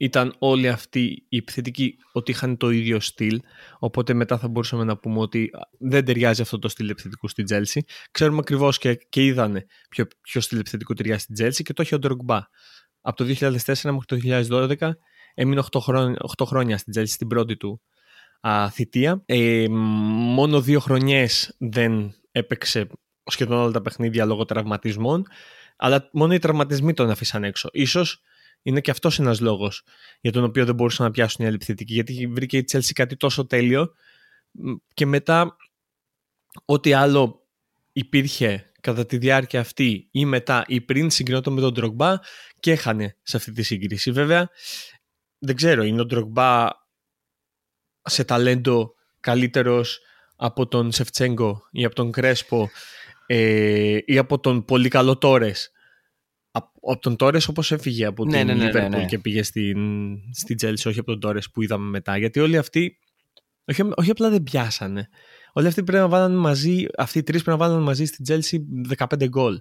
ήταν 0.02 0.36
όλοι 0.40 0.68
αυτοί 0.68 1.26
οι 1.30 1.38
επιθετικοί 1.38 1.98
ότι 2.12 2.32
είχαν 2.32 2.58
το 2.58 2.70
ίδιο 2.70 3.00
στυλ. 3.00 3.42
Οπότε 3.80 4.14
μετά 4.14 4.38
θα 4.38 4.48
μπορούσαμε 4.48 4.84
να 4.84 4.98
πούμε 4.98 5.20
ότι 5.20 5.50
δεν 5.80 6.06
ταιριάζει 6.06 6.42
αυτό 6.42 6.60
το 6.60 6.70
στυλ 6.70 6.90
επιθετικού 6.90 7.28
στην 7.28 7.46
Chelsea. 7.50 7.80
Ξέρουμε 8.12 8.38
ακριβώς 8.40 8.78
και, 8.78 8.96
και 8.96 9.26
είδανε 9.26 9.66
ποιο, 9.90 10.06
ποιο 10.22 10.42
στυλ 10.42 10.60
επιθετικού 10.60 10.94
ταιριάζει 10.94 11.24
στην 11.24 11.46
Chelsea 11.46 11.62
και 11.64 11.74
το 11.74 11.82
έχει 11.82 11.96
ο 11.96 12.00
Ντρογκμπά. 12.00 12.40
Από 13.02 13.18
το 13.18 13.36
2004 13.40 13.60
μέχρι 13.66 14.06
το 14.06 14.18
2012 14.80 14.90
έμεινε 15.34 15.64
8 15.72 15.80
χρόνια, 15.80 16.18
8 16.38 16.46
χρόνια 16.46 16.78
στην 16.78 16.94
Chelsea 16.98 17.08
στην 17.08 17.28
πρώτη 17.28 17.58
του 17.58 17.82
α, 18.42 18.70
θητεία. 18.70 19.22
Ε, 19.26 19.68
μόνο 19.70 20.62
δύο 20.62 20.80
χρονιές 20.80 21.56
δεν 21.58 22.14
έπαιξε 22.32 22.88
σχεδόν 23.24 23.58
όλα 23.58 23.72
τα 23.72 23.82
παιχνίδια 23.82 24.26
λόγω 24.26 24.46
τραυματισμών, 24.46 25.26
αλλά 25.78 26.10
μόνο 26.12 26.34
οι 26.34 26.40
τραυματισμοί 26.40 26.94
τον 26.94 27.10
αφήσαν 27.10 27.44
έξω. 27.44 27.70
Ίσως 27.72 28.24
είναι 28.62 28.82
και 28.82 28.92
αυτός 28.92 29.20
ένας 29.20 29.40
λόγος 29.40 29.84
για 30.22 30.32
τον 30.32 30.44
οποίο 30.44 30.66
δεν 30.66 30.76
μπορούσαν 30.76 31.06
να 31.06 31.12
πιάσουν 31.12 31.44
οι 31.44 31.48
άλλοι 31.48 31.56
επιθετικοί, 31.56 31.94
γιατί 31.94 32.28
βρήκε 32.28 32.58
η 32.58 32.66
Chelsea 32.72 32.92
κάτι 32.94 33.16
τόσο 33.16 33.46
τέλειο 33.46 33.94
και 34.94 35.06
μετά 35.06 35.56
ό,τι 36.66 36.94
άλλο 36.94 37.48
υπήρχε 37.92 38.72
κατά 38.82 39.06
τη 39.06 39.18
διάρκεια 39.18 39.60
αυτή 39.60 40.08
ή 40.12 40.26
μετά 40.26 40.64
ή 40.68 40.82
πριν 40.82 41.10
συγκρινόταν 41.10 41.54
με 41.54 41.62
τον 41.62 41.74
Drogba 41.78 42.16
και 42.60 42.72
έχανε 42.72 43.18
σε 43.22 43.38
αυτή 43.38 43.52
τη 43.52 43.64
σύγκριση. 43.64 44.12
Βέβαια, 44.12 44.50
δεν 45.40 45.56
ξέρω, 45.56 45.84
είναι 45.84 46.02
ο 46.02 46.06
Drogba 46.10 46.70
σε 48.02 48.24
ταλέντο 48.24 48.94
καλύτερος 49.20 50.00
από 50.36 50.68
τον 50.68 50.92
Σεφτσέγκο 50.92 51.68
ή 51.72 51.86
από 51.86 51.96
τον 51.96 52.12
Κρέσπο 52.12 52.70
ε, 53.26 53.98
ή 54.06 54.18
από 54.18 54.40
τον 54.40 54.66
πολύ 54.66 54.90
καλό 54.90 55.18
Τόρες. 55.18 55.72
Από 56.82 57.02
τον 57.02 57.16
Τόρες 57.16 57.48
όπως 57.48 57.72
έφυγε 57.72 58.06
από 58.06 58.26
ναι, 58.26 58.46
την 58.46 58.58
ναι, 58.58 58.72
ναι, 58.72 58.88
ναι, 58.88 59.06
και 59.06 59.20
πήγε 59.20 59.44
στην, 59.44 59.78
στην 60.34 60.56
Chelsea, 60.62 60.86
όχι 60.86 61.00
από 61.00 61.12
τον 61.12 61.20
Τόρες 61.20 61.52
που 61.52 61.62
είδαμε 61.62 61.90
μετά. 61.90 62.18
Γιατί 62.18 62.40
όλοι 62.40 62.58
αυτοί, 62.58 63.00
όχι, 63.66 63.82
όχι 63.96 64.12
απλά 64.12 64.30
δεν 64.30 64.44
πιάσανε. 64.44 65.10
Όλοι 65.54 65.68
αυτοί 65.68 65.84
πρέπει 65.84 66.04
να 66.04 66.10
βάλουν 66.10 66.38
μαζί, 66.38 66.86
αυτοί 66.98 67.18
οι 67.18 67.24
τρεις 67.24 67.44
πρέπει 67.44 67.60
να 67.60 67.68
βάλουν 67.68 67.84
μαζί 67.84 68.06
στην 68.06 68.26
Chelsea 68.28 68.58
15 69.08 69.28
γκολ. 69.28 69.60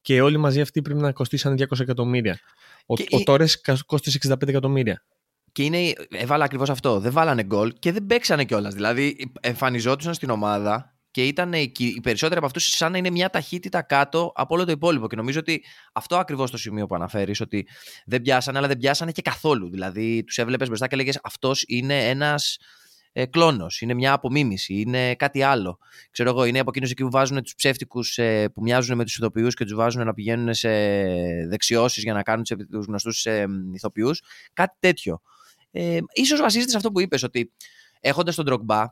Και 0.00 0.20
όλοι 0.20 0.36
μαζί 0.36 0.60
αυτοί 0.60 0.82
πρέπει 0.82 1.00
να 1.00 1.12
κοστίσαν 1.12 1.56
200 1.58 1.80
εκατομμύρια. 1.80 2.38
Ο, 2.86 2.94
και... 2.94 3.06
ο 3.10 3.22
Τόρες 3.22 3.60
κόστησε 3.86 4.18
65 4.28 4.48
εκατομμύρια. 4.48 5.04
Και 5.52 5.62
είναι, 5.62 5.92
έβαλα 6.10 6.44
ακριβώς 6.44 6.70
αυτό. 6.70 7.00
Δεν 7.00 7.12
βάλανε 7.12 7.42
γκολ 7.42 7.72
και 7.78 7.92
δεν 7.92 8.06
παίξανε 8.06 8.44
κιόλας. 8.44 8.74
Δηλαδή, 8.74 9.32
εμφανιζόντουσαν 9.40 10.14
στην 10.14 10.30
ομάδα 10.30 10.93
και 11.14 11.26
ήταν 11.26 11.52
οι, 11.52 11.72
οι 11.76 12.00
περισσότεροι 12.00 12.36
από 12.36 12.46
αυτούς 12.46 12.66
σαν 12.66 12.92
να 12.92 12.98
είναι 12.98 13.10
μια 13.10 13.30
ταχύτητα 13.30 13.82
κάτω 13.82 14.32
από 14.34 14.54
όλο 14.54 14.64
το 14.64 14.70
υπόλοιπο. 14.70 15.06
Και 15.06 15.16
νομίζω 15.16 15.40
ότι 15.40 15.64
αυτό 15.92 16.16
ακριβώς 16.16 16.50
το 16.50 16.56
σημείο 16.56 16.86
που 16.86 16.94
αναφέρεις, 16.94 17.40
ότι 17.40 17.66
δεν 18.06 18.22
πιάσανε, 18.22 18.58
αλλά 18.58 18.66
δεν 18.66 18.78
πιάσανε 18.78 19.12
και 19.12 19.22
καθόλου. 19.22 19.70
Δηλαδή, 19.70 20.24
τους 20.24 20.38
έβλεπες 20.38 20.68
μπροστά 20.68 20.86
και 20.86 20.94
έλεγε 20.94 21.12
Αυτός 21.22 21.64
είναι 21.66 22.08
ένας 22.08 22.58
ε, 23.12 23.26
κλόνος, 23.26 23.80
είναι 23.80 23.94
μια 23.94 24.12
απομίμηση, 24.12 24.74
είναι 24.74 25.14
κάτι 25.14 25.42
άλλο. 25.42 25.78
Ξέρω 26.10 26.30
εγώ, 26.30 26.44
είναι 26.44 26.58
από 26.58 26.70
εκείνους 26.70 26.90
εκεί 26.90 27.02
που 27.02 27.10
βάζουν 27.10 27.42
τους 27.42 27.54
ψεύτικους 27.54 28.18
ε, 28.18 28.48
που 28.48 28.62
μοιάζουν 28.62 28.96
με 28.96 29.04
τους 29.04 29.16
ηθοποιούς 29.16 29.54
και 29.54 29.64
τους 29.64 29.74
βάζουν 29.74 30.04
να 30.04 30.14
πηγαίνουν 30.14 30.54
σε 30.54 30.70
δεξιώσεις 31.48 32.02
για 32.02 32.12
να 32.12 32.22
κάνουν 32.22 32.44
τους 32.70 32.86
γνωστούς 32.86 33.26
ε, 33.26 33.46
ηθοποιούς. 33.74 34.22
Κάτι 34.52 34.76
τέτοιο. 34.80 35.20
Ε, 35.70 35.98
ίσως 36.12 36.40
βασίζεται 36.40 36.70
σε 36.70 36.76
αυτό 36.76 36.90
που 36.90 37.00
είπες, 37.00 37.22
ότι 37.22 37.52
έχοντας 38.00 38.34
τον 38.34 38.46
Drogba, 38.48 38.84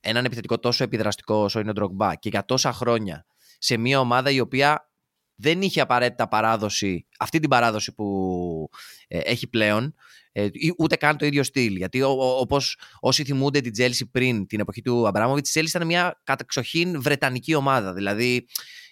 έναν 0.00 0.24
επιθετικό 0.24 0.58
τόσο 0.58 0.84
επιδραστικό 0.84 1.34
όσο 1.34 1.60
είναι 1.60 1.70
ο 1.70 1.74
Drogba 1.76 2.12
και 2.18 2.28
για 2.28 2.44
τόσα 2.44 2.72
χρόνια 2.72 3.26
σε 3.58 3.76
μια 3.76 4.00
ομάδα 4.00 4.30
η 4.30 4.40
οποία 4.40 4.90
δεν 5.36 5.62
είχε 5.62 5.80
απαραίτητα 5.80 6.28
παράδοση, 6.28 7.06
αυτή 7.18 7.38
την 7.38 7.48
παράδοση 7.48 7.94
που 7.94 8.68
ε, 9.08 9.18
έχει 9.18 9.46
πλέον, 9.46 9.94
ε, 10.32 10.48
ούτε 10.78 10.96
καν 10.96 11.16
το 11.16 11.26
ίδιο 11.26 11.42
στυλ. 11.42 11.76
Γιατί 11.76 12.02
όπως 12.02 12.78
όσοι 13.00 13.24
θυμούνται 13.24 13.60
την 13.60 13.72
Chelsea 13.78 14.08
πριν 14.10 14.46
την 14.46 14.60
εποχή 14.60 14.82
του 14.82 15.06
Αμπράμοβιτ, 15.06 15.46
η 15.46 15.50
Chelsea 15.54 15.66
ήταν 15.68 15.86
μια 15.86 16.20
κατεξοχήν 16.24 17.02
βρετανική 17.02 17.54
ομάδα. 17.54 17.92
Δηλαδή 17.92 18.46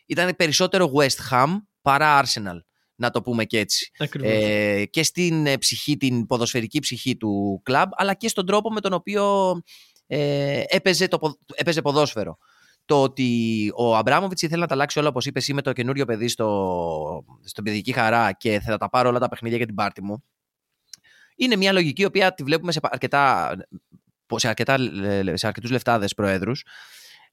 ήταν 0.06 0.37
περισσότερο 0.37 0.92
West 0.96 1.30
Ham 1.30 1.56
παρά 1.82 2.23
Arsenal. 2.25 2.58
Να 2.96 3.11
το 3.11 3.23
πούμε 3.23 3.44
και 3.44 3.58
έτσι. 3.58 3.90
Ε, 4.20 4.84
και 4.90 5.02
στην 5.02 5.46
ε, 5.46 5.58
ψυχή, 5.58 5.96
την 5.96 6.26
ποδοσφαιρική 6.26 6.78
ψυχή 6.78 7.16
του 7.16 7.61
κλαμπ, 7.64 7.90
αλλά 7.92 8.14
και 8.14 8.28
στον 8.28 8.46
τρόπο 8.46 8.70
με 8.70 8.80
τον 8.80 8.92
οποίο 8.92 9.54
ε, 10.06 10.62
έπαιζε, 10.66 11.08
το, 11.08 11.38
έπαιζε 11.54 11.82
ποδόσφαιρο 11.82 12.38
το 12.84 13.02
ότι 13.02 13.70
ο 13.75 13.96
Αμπράμοβιτς 13.96 14.42
ήθελε 14.42 14.61
να 14.61 14.66
τα 14.66 14.75
αλλάξει 14.75 14.99
όλα, 14.99 15.08
όπως 15.08 15.26
είπες, 15.26 15.49
είμαι 15.49 15.62
το 15.62 15.73
καινούριο 15.73 16.04
παιδί 16.04 16.28
στο, 16.28 17.25
στον 17.44 17.64
παιδική 17.64 17.92
χαρά 17.92 18.32
και 18.32 18.61
θα 18.61 18.76
τα 18.76 18.88
πάρω 18.88 19.08
όλα 19.08 19.18
τα 19.18 19.28
παιχνίδια 19.28 19.56
για 19.56 19.66
την 19.66 19.75
πάρτη 19.75 20.02
μου. 20.02 20.25
Είναι 21.37 21.56
μια 21.56 21.73
λογική 21.73 22.02
η 22.02 22.04
οποία 22.04 22.34
τη 22.34 22.42
βλέπουμε 22.42 22.73
σε, 22.73 22.80
αρκετά, 22.82 23.54
σε, 24.34 24.49
αρκετά, 24.49 24.76
σε 25.34 25.46
αρκετούς 25.46 25.70
λεφτάδες 25.70 26.14
προέδρους. 26.14 26.64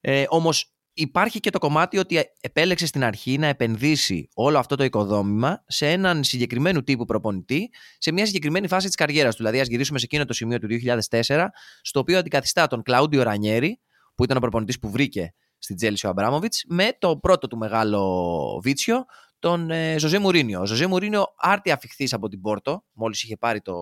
Ε, 0.01 0.23
όμως 0.27 0.73
υπάρχει 0.93 1.39
και 1.39 1.49
το 1.49 1.59
κομμάτι 1.59 1.97
ότι 1.97 2.19
επέλεξε 2.41 2.85
στην 2.85 3.03
αρχή 3.03 3.37
να 3.37 3.47
επενδύσει 3.47 4.29
όλο 4.33 4.57
αυτό 4.57 4.75
το 4.75 4.83
οικοδόμημα 4.83 5.63
σε 5.67 5.89
έναν 5.89 6.23
συγκεκριμένο 6.23 6.83
τύπου 6.83 7.05
προπονητή 7.05 7.69
σε 7.97 8.11
μια 8.11 8.25
συγκεκριμένη 8.25 8.67
φάση 8.67 8.87
της 8.87 8.95
καριέρας 8.95 9.35
του. 9.35 9.43
Δηλαδή 9.43 9.59
ας 9.59 9.67
γυρίσουμε 9.67 9.99
σε 9.99 10.05
εκείνο 10.05 10.25
το 10.25 10.33
σημείο 10.33 10.59
του 10.59 10.67
2004 11.09 11.45
στο 11.81 11.99
οποίο 11.99 12.17
αντικαθιστά 12.17 12.67
τον 12.67 12.81
Κλαούντιο 12.81 13.23
Ρανιέρη 13.23 13.79
που 14.15 14.23
ήταν 14.23 14.37
ο 14.37 14.39
προπονητής 14.39 14.79
που 14.79 14.89
βρήκε 14.89 15.33
στην 15.57 15.75
Τσέλσι 15.75 16.05
ο 16.05 16.09
Αμπράμοβιτς 16.09 16.63
με 16.67 16.97
το 16.99 17.17
πρώτο 17.17 17.47
του 17.47 17.57
μεγάλο 17.57 18.61
βίτσιο 18.63 19.05
τον 19.39 19.71
ε, 19.71 19.99
Ζωζέ 19.99 20.19
Μουρίνιο. 20.19 20.61
Ο 20.61 20.65
Ζωζέ 20.65 20.87
Μουρίνιο 20.87 21.25
άρτια 21.37 21.73
αφιχθείς 21.73 22.13
από 22.13 22.27
την 22.27 22.41
Πόρτο, 22.41 22.85
μόλις 22.91 23.23
είχε 23.23 23.37
πάρει 23.37 23.61
το 23.61 23.75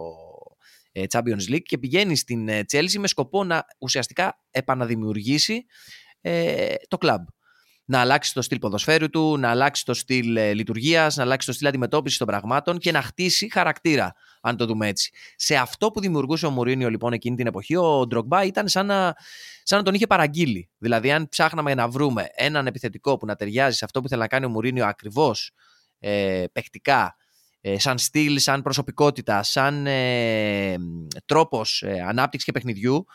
ε, 0.92 1.04
Champions 1.10 1.52
League 1.54 1.62
και 1.62 1.78
πηγαίνει 1.78 2.16
στην 2.16 2.66
Τσέλση 2.66 3.00
με 3.00 3.08
σκοπό 3.08 3.44
να 3.44 3.66
ουσιαστικά 3.80 4.40
επαναδημιουργήσει 4.52 5.66
ε, 6.22 6.74
το 6.88 6.98
κλαμπ. 6.98 7.26
Να 7.86 8.00
αλλάξει 8.00 8.34
το 8.34 8.42
στυλ 8.42 8.60
ποδοσφαίρου 8.60 9.10
του, 9.10 9.38
να 9.38 9.50
αλλάξει 9.50 9.86
το 9.86 9.94
στυλ 9.94 10.36
ε, 10.36 10.54
λειτουργίας, 10.54 11.16
να 11.16 11.24
αλλάξει 11.24 11.48
το 11.48 11.54
στυλ 11.54 11.68
αντιμετώπισης 11.68 12.18
των 12.18 12.28
πραγμάτων 12.28 12.78
και 12.78 12.92
να 12.92 13.02
χτίσει 13.02 13.50
χαρακτήρα, 13.52 14.14
αν 14.42 14.58
το 14.58 14.66
δούμε 14.66 14.88
έτσι. 14.88 15.12
Σε 15.36 15.56
αυτό 15.56 15.92
που 15.92 16.00
δημιουργούσε 16.00 16.46
ο 16.46 16.50
Μουρίνιο 16.50 16.90
λοιπόν 16.90 17.14
εκείνη 17.14 17.36
την 17.36 17.48
εποχή, 17.48 17.76
ο 17.76 18.08
Ντρογκμπά 18.08 18.44
ήταν 18.44 18.68
σαν 18.68 18.86
να, 18.86 19.16
σαν 19.64 19.78
να 19.78 19.84
τον 19.84 19.94
είχε 19.94 20.08
παραγγείλει. 20.08 20.70
Δηλαδή, 20.78 21.12
αν 21.12 21.30
ψάχναμε 21.30 21.74
να 21.74 21.88
βρούμε 21.88 22.28
έναν 22.34 22.68
επιθετικό 22.68 23.18
που 23.18 23.26
να 23.26 23.36
ταιριάζει 23.36 23.78
σε 23.78 23.86
αυτό 23.86 24.02
που 24.02 24.08
θέλει 24.08 24.22
να 24.22 24.28
κάνει 24.28 24.46
ο 24.46 24.50
Μουρίνιο 24.50 24.86
ακριβώς 24.86 25.52
ε, 26.00 26.44
παιχτικά, 26.52 27.16
ε, 27.62 27.80
σαν 27.80 27.98
στυλ, 27.98 28.40
σαν 28.40 28.62
προσωπικότητα, 28.62 29.44
σαν 29.44 29.88
ε, 29.88 30.76
τρόπος 31.26 31.82
ε, 31.82 32.02
ανάπτυξης 32.08 32.46
και 32.46 32.52
παιχνιδιού, 32.52 33.06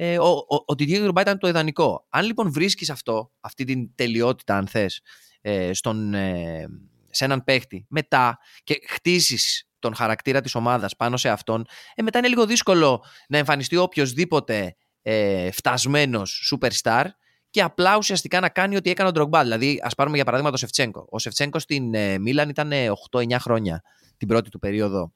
ε, 0.00 0.18
ο, 0.18 0.28
ο, 0.28 0.54
ο 0.54 0.72
Didier 0.78 1.10
ήταν 1.20 1.38
το 1.38 1.48
ιδανικό. 1.48 2.06
Αν 2.08 2.24
λοιπόν 2.24 2.52
βρίσκεις 2.52 2.90
αυτό, 2.90 3.32
αυτή 3.40 3.64
την 3.64 3.94
τελειότητα 3.94 4.56
αν 4.56 4.66
θες, 4.66 5.00
ε, 5.40 5.72
στον, 5.72 6.14
ε, 6.14 6.66
σε 7.10 7.24
έναν 7.24 7.44
παίχτη 7.44 7.86
μετά 7.88 8.38
και 8.64 8.80
χτίσεις 8.88 9.68
τον 9.78 9.94
χαρακτήρα 9.94 10.40
της 10.40 10.54
ομάδας 10.54 10.96
πάνω 10.96 11.16
σε 11.16 11.28
αυτόν, 11.28 11.66
ε, 11.94 12.02
μετά 12.02 12.18
είναι 12.18 12.28
λίγο 12.28 12.46
δύσκολο 12.46 13.04
να 13.28 13.38
εμφανιστεί 13.38 13.76
οποιοδήποτε 13.76 14.76
ε, 15.02 15.50
φτασμένος 15.50 16.52
superstar 16.54 17.04
και 17.50 17.62
απλά 17.62 17.96
ουσιαστικά 17.96 18.40
να 18.40 18.48
κάνει 18.48 18.76
ό,τι 18.76 18.90
έκανε 18.90 19.08
ο 19.08 19.12
Ντρογκμπά. 19.12 19.42
Δηλαδή, 19.42 19.80
ας 19.82 19.94
πάρουμε 19.94 20.16
για 20.16 20.24
παράδειγμα 20.24 20.50
τον 20.50 20.60
Σεφτσέγκο. 20.60 21.06
Ο 21.10 21.18
Σεφτσέγκο 21.18 21.58
στην 21.58 21.94
ε, 21.94 22.18
Μίλαν 22.18 22.48
ήταν 22.48 22.72
8-9 23.10 23.36
χρόνια 23.40 23.82
την 24.16 24.28
πρώτη 24.28 24.50
του 24.50 24.58
περίοδο 24.58 25.12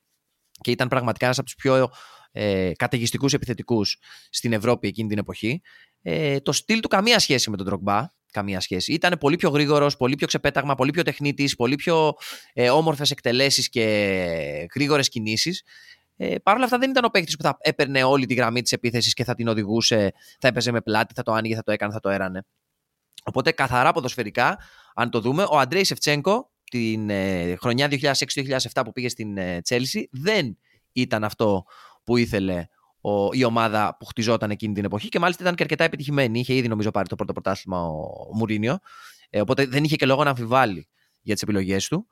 και 0.61 0.71
ήταν 0.71 0.89
πραγματικά 0.89 1.25
ένας 1.25 1.39
από 1.39 1.47
τους 1.47 1.57
πιο 1.57 1.91
ε, 2.33 2.73
καταιγιστικούς 2.77 3.33
επιθετικούς 3.33 3.99
στην 4.31 4.53
Ευρώπη 4.53 4.89
εκείνη 4.89 5.09
την 5.09 5.19
εποχή. 5.19 5.63
Ε, 6.03 6.41
το 6.41 6.53
στυλ 6.53 6.81
του 6.81 6.89
καμία 6.89 7.19
σχέση 7.19 7.51
με 7.51 7.57
τον 7.57 7.67
Ντρογκμπά. 7.67 8.07
Καμία 8.33 8.61
σχέση. 8.61 8.93
Ήταν 8.93 9.19
πολύ 9.19 9.37
πιο 9.37 9.51
γρήγορος, 9.51 9.97
πολύ 9.97 10.15
πιο 10.15 10.27
ξεπέταγμα, 10.27 10.75
πολύ 10.75 10.91
πιο 10.91 11.03
τεχνίτης, 11.03 11.57
πολύ 11.57 11.75
πιο 11.75 12.13
ε, 12.53 12.71
όμορφες 12.71 13.11
εκτελέσεις 13.11 13.69
και 13.69 14.69
γρήγορες 14.75 15.09
κινήσεις. 15.09 15.63
Ε, 16.17 16.39
Παρ' 16.39 16.55
όλα 16.55 16.65
αυτά 16.65 16.79
δεν 16.79 16.91
ήταν 16.91 17.05
ο 17.05 17.09
παίκτης 17.09 17.37
που 17.37 17.43
θα 17.43 17.57
έπαιρνε 17.61 18.03
όλη 18.05 18.27
τη 18.27 18.35
γραμμή 18.35 18.63
της 18.63 18.73
επίθεσης 18.73 19.15
και 19.15 19.25
θα 19.25 19.35
την 19.35 19.49
οδηγούσε, 19.49 20.13
θα 20.39 20.49
έπαιζε 20.49 20.73
με 20.73 20.81
πλάτη, 20.81 21.15
θα 21.15 21.23
το 21.23 21.33
άνοιγε, 21.33 21.55
θα 21.55 21.63
το 21.63 21.73
έκανε, 21.73 21.93
θα 21.93 22.01
το 22.01 22.09
έρανε. 22.09 22.45
Οπότε 23.25 23.53
καθαρά 23.53 23.93
ποδοσφαιρικά, 23.93 24.59
αν 24.95 25.11
το 25.11 25.21
δούμε, 25.21 25.47
ο 25.51 25.59
Αντρέι 25.59 25.85
Σεφτσέγκο 25.85 26.51
την 26.71 27.11
ε, 27.11 27.57
χρονιά 27.61 27.89
2006-2007 27.91 28.83
που 28.85 28.93
πήγε 28.93 29.09
στην 29.09 29.39
ε, 29.39 29.61
Chelsea 29.69 30.03
δεν 30.11 30.59
ήταν 30.93 31.25
αυτό 31.25 31.65
που 32.05 32.17
ήθελε 32.17 32.67
ο, 33.01 33.29
η 33.33 33.45
ομάδα 33.45 33.97
που 33.99 34.05
χτιζόταν 34.05 34.51
εκείνη 34.51 34.75
την 34.75 34.85
εποχή 34.85 35.09
και 35.09 35.19
μάλιστα 35.19 35.43
ήταν 35.43 35.55
και 35.55 35.63
αρκετά 35.63 35.85
επιτυχημένη. 35.85 36.41
Είχε 36.41 36.55
ήδη 36.55 36.69
νομίζω 36.69 36.91
πάρει 36.91 37.09
το 37.09 37.15
πρώτο 37.15 37.33
πρωτάθλημα 37.33 37.83
ο, 37.83 38.01
ο 38.31 38.37
Μουρίνιο. 38.37 38.79
Ε, 39.31 39.41
οπότε 39.41 39.67
δεν 39.67 39.85
είχε 39.85 39.97
και 39.97 40.07
λόγο 40.07 40.25
να 40.25 40.31
αμφιβάλλει 40.31 40.89
για 41.21 41.35
τις 41.35 41.43
επιλογές 41.43 41.89
του. 41.89 42.07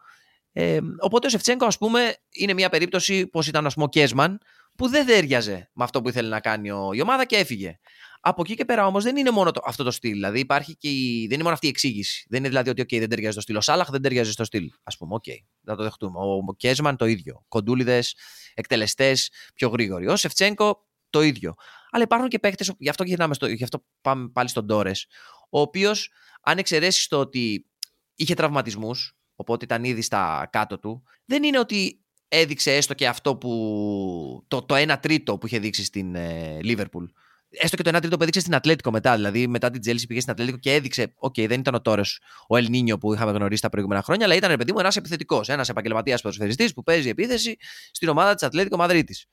Ε, 0.52 0.78
οπότε 1.00 1.26
ο 1.26 1.30
Σεφτσέγκο, 1.30 1.66
ας 1.66 1.78
πούμε, 1.78 2.16
είναι 2.30 2.52
μια 2.52 2.68
περίπτωση 2.68 3.26
πώς 3.26 3.46
ήταν 3.46 3.66
ας 3.66 3.74
πούμε, 3.74 3.84
ο 3.84 3.88
Κέσμαν, 3.88 4.40
που 4.76 4.88
δεν 4.88 5.06
ταίριαζε 5.06 5.70
με 5.72 5.84
αυτό 5.84 6.02
που 6.02 6.08
ήθελε 6.08 6.28
να 6.28 6.40
κάνει 6.40 6.70
ο, 6.70 6.90
η 6.92 7.00
ομάδα 7.00 7.24
και 7.24 7.36
έφυγε. 7.36 7.78
Από 8.20 8.42
εκεί 8.42 8.54
και 8.54 8.64
πέρα 8.64 8.86
όμως 8.86 9.04
δεν 9.04 9.16
είναι 9.16 9.30
μόνο 9.30 9.50
το, 9.50 9.60
αυτό 9.64 9.84
το 9.84 9.90
στυλ. 9.90 10.12
Δηλαδή 10.12 10.38
υπάρχει 10.38 10.76
και 10.76 10.88
η, 10.88 11.20
δεν 11.20 11.32
είναι 11.32 11.42
μόνο 11.42 11.54
αυτή 11.54 11.66
η 11.66 11.68
εξήγηση. 11.68 12.26
Δεν 12.28 12.38
είναι 12.38 12.48
δηλαδή 12.48 12.70
ότι 12.70 12.82
okay, 12.82 12.98
δεν 12.98 13.08
ταιριάζει 13.08 13.34
το 13.34 13.40
στυλ. 13.40 13.56
Ο 13.56 13.60
Σάλαχ 13.60 13.90
δεν 13.90 14.02
ταιριάζει 14.02 14.32
στο 14.32 14.44
στυλ. 14.44 14.70
Ας 14.82 14.96
πούμε, 14.96 15.14
OK, 15.14 15.22
okay, 15.26 15.44
να 15.60 15.76
το 15.76 15.82
δεχτούμε. 15.82 16.18
Ο, 16.18 16.44
ο 16.46 16.54
Κέσμαν 16.56 16.96
το 16.96 17.04
ίδιο. 17.04 17.44
Κοντούλιδες, 17.48 18.16
εκτελεστές, 18.54 19.30
πιο 19.54 19.68
γρήγοροι. 19.68 20.06
Ο 20.06 20.16
Σεφτσένκο 20.16 20.88
το 21.10 21.22
ίδιο. 21.22 21.54
Αλλά 21.90 22.02
υπάρχουν 22.02 22.28
και 22.28 22.38
παίχτες, 22.38 22.64
γι' 22.78 22.88
αυτό, 22.88 23.04
στο, 23.30 23.46
γι 23.46 23.62
αυτό 23.62 23.84
πάμε 24.00 24.28
πάλι 24.28 24.48
στον 24.48 24.66
Τόρες, 24.66 25.06
ο 25.50 25.60
οποίος, 25.60 26.12
αν 26.42 26.58
εξαιρέσεις 26.58 27.06
το 27.06 27.18
ότι 27.18 27.66
είχε 28.14 28.34
τραυματισμούς, 28.34 29.16
οπότε 29.34 29.64
ήταν 29.64 29.84
ήδη 29.84 30.02
στα 30.02 30.48
κάτω 30.52 30.78
του, 30.78 31.02
δεν 31.24 31.42
είναι 31.42 31.58
ότι 31.58 32.04
έδειξε 32.28 32.76
έστω 32.76 32.94
και 32.94 33.08
αυτό 33.08 33.36
που. 33.36 34.44
το, 34.48 34.62
το 34.62 34.74
1 34.74 34.96
τρίτο 35.00 35.38
που 35.38 35.46
είχε 35.46 35.58
δείξει 35.58 35.84
στην 35.84 36.16
Λίβερπουλ. 36.62 37.04
Ε, 37.04 37.08
έστω 37.50 37.76
και 37.76 37.82
το 37.82 37.96
1 37.96 38.00
τρίτο 38.00 38.16
που 38.16 38.22
έδειξε 38.22 38.40
στην 38.40 38.54
Ατλέτικο 38.54 38.90
μετά. 38.90 39.14
Δηλαδή, 39.14 39.46
μετά 39.46 39.70
την 39.70 39.80
Τσέλσι 39.80 40.06
πήγε 40.06 40.20
στην 40.20 40.32
Ατλέτικο 40.32 40.58
και 40.58 40.74
έδειξε. 40.74 41.12
OK, 41.16 41.34
okay, 41.36 41.46
δεν 41.48 41.60
ήταν 41.60 41.74
ο 41.74 41.80
Τόρες 41.80 42.20
ο 42.48 42.56
Ελ 42.56 42.68
Νίνιο 42.68 42.98
που 42.98 43.14
είχαμε 43.14 43.32
γνωρίσει 43.32 43.62
τα 43.62 43.68
προηγούμενα 43.68 44.02
χρόνια, 44.02 44.26
αλλά 44.26 44.34
ήταν, 44.34 44.56
παιδί 44.56 44.72
μου, 44.72 44.78
ένας 44.78 44.96
επιθετικός. 44.96 45.48
Ένας 45.48 45.68
επαγγελματίας 45.68 46.20
ποδοσφαιριστής 46.22 46.72
που 46.74 46.82
παίζει 46.82 47.08
επίθεση 47.08 47.56
στην 47.90 48.08
ομάδα 48.08 48.34
της 48.34 48.42
Ατλέτικο 48.42 48.76
Μαδρίτης. 48.76 49.26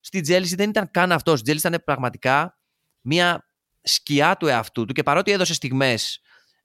Στη 0.00 0.20
Τσέλσι 0.20 0.54
δεν 0.54 0.68
ήταν 0.68 0.90
καν 0.90 1.12
αυτός. 1.12 1.34
Στη 1.34 1.42
Τσέλσι 1.42 1.66
ήταν 1.66 1.82
πραγματικά 1.84 2.58
μια 3.00 3.48
σκιά 3.82 4.36
του 4.36 4.46
εαυτού 4.46 4.84
του 4.84 4.92
και 4.92 5.02
παρότι 5.02 5.30
έδωσε 5.30 5.54
στιγμές 5.54 6.20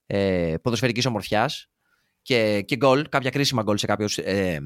ε, 0.05 0.55
ποδοσφαιρικής 0.61 1.05
ομορφιάς, 1.05 1.69
και, 2.27 2.61
και 2.61 2.75
γκολ, 2.75 3.09
κάποια 3.09 3.29
κρίσιμα 3.29 3.61
γκολ 3.61 3.77
σε 3.77 3.85
κάποιους 3.85 4.17
ε, 4.17 4.59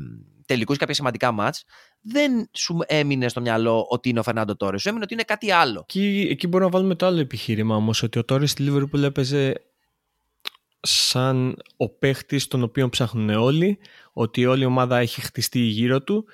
τελικούς, 0.45 0.77
κάποια 0.77 0.93
σημαντικά 0.93 1.31
μάτς, 1.31 1.63
δεν 2.01 2.49
σου 2.51 2.77
έμεινε 2.85 3.29
στο 3.29 3.41
μυαλό 3.41 3.85
ότι 3.89 4.09
είναι 4.09 4.19
ο 4.19 4.23
Φερνάντο 4.23 4.55
Τόρες. 4.55 4.81
Σου 4.81 4.87
έμεινε 4.87 5.03
ότι 5.03 5.13
είναι 5.13 5.23
κάτι 5.23 5.51
άλλο. 5.51 5.79
Εκεί, 5.79 6.27
εκεί 6.29 6.47
μπορούμε 6.47 6.69
να 6.69 6.77
βάλουμε 6.77 6.95
το 6.95 7.05
άλλο 7.05 7.19
επιχείρημα 7.19 7.75
όμως, 7.75 8.03
ότι 8.03 8.19
ο 8.19 8.25
Τόρες 8.25 8.51
στη 8.51 8.61
Λίβερπουλ 8.61 9.03
έπαιζε 9.03 9.53
σαν 10.81 11.57
ο 11.77 11.89
παίχτης 11.89 12.47
τον 12.47 12.63
οποίο 12.63 12.89
ψάχνουν 12.89 13.29
όλοι, 13.29 13.77
ότι 14.13 14.45
όλη 14.45 14.61
η 14.61 14.65
ομάδα 14.65 14.97
έχει 14.97 15.21
χτιστεί 15.21 15.59
γύρω 15.59 16.01
του 16.01 16.25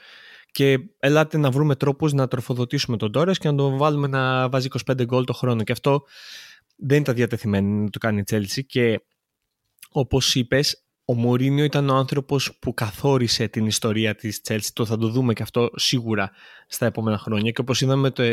και 0.51 0.79
ελάτε 0.99 1.37
να 1.37 1.51
βρούμε 1.51 1.75
τρόπους 1.75 2.13
να 2.13 2.27
τροφοδοτήσουμε 2.27 2.97
τον 2.97 3.11
Τόρες 3.11 3.37
και 3.37 3.49
να 3.49 3.55
τον 3.55 3.77
βάλουμε 3.77 4.07
να 4.07 4.49
βάζει 4.49 4.67
25 4.91 5.03
γκολ 5.05 5.23
το 5.23 5.33
χρόνο 5.33 5.63
και 5.63 5.71
αυτό 5.71 6.03
δεν 6.75 7.01
ήταν 7.01 7.15
διατεθειμένη 7.15 7.83
να 7.83 7.89
το 7.89 7.99
κάνει 7.99 8.19
η 8.19 8.23
Chelsea 8.31 8.61
και 8.65 9.01
όπως 9.91 10.35
είπες 10.35 10.86
ο 11.09 11.13
Μουρίνιο 11.13 11.63
ήταν 11.63 11.89
ο 11.89 11.95
άνθρωπος 11.95 12.57
που 12.59 12.73
καθόρισε 12.73 13.47
την 13.47 13.65
ιστορία 13.65 14.15
της 14.15 14.41
Chelsea. 14.47 14.67
Το 14.73 14.85
θα 14.85 14.97
το 14.97 15.07
δούμε 15.07 15.33
και 15.33 15.43
αυτό 15.43 15.69
σίγουρα 15.75 16.31
στα 16.67 16.85
επόμενα 16.85 17.17
χρόνια. 17.17 17.51
Και 17.51 17.61
όπως 17.61 17.81
είδαμε, 17.81 18.09
το, 18.09 18.23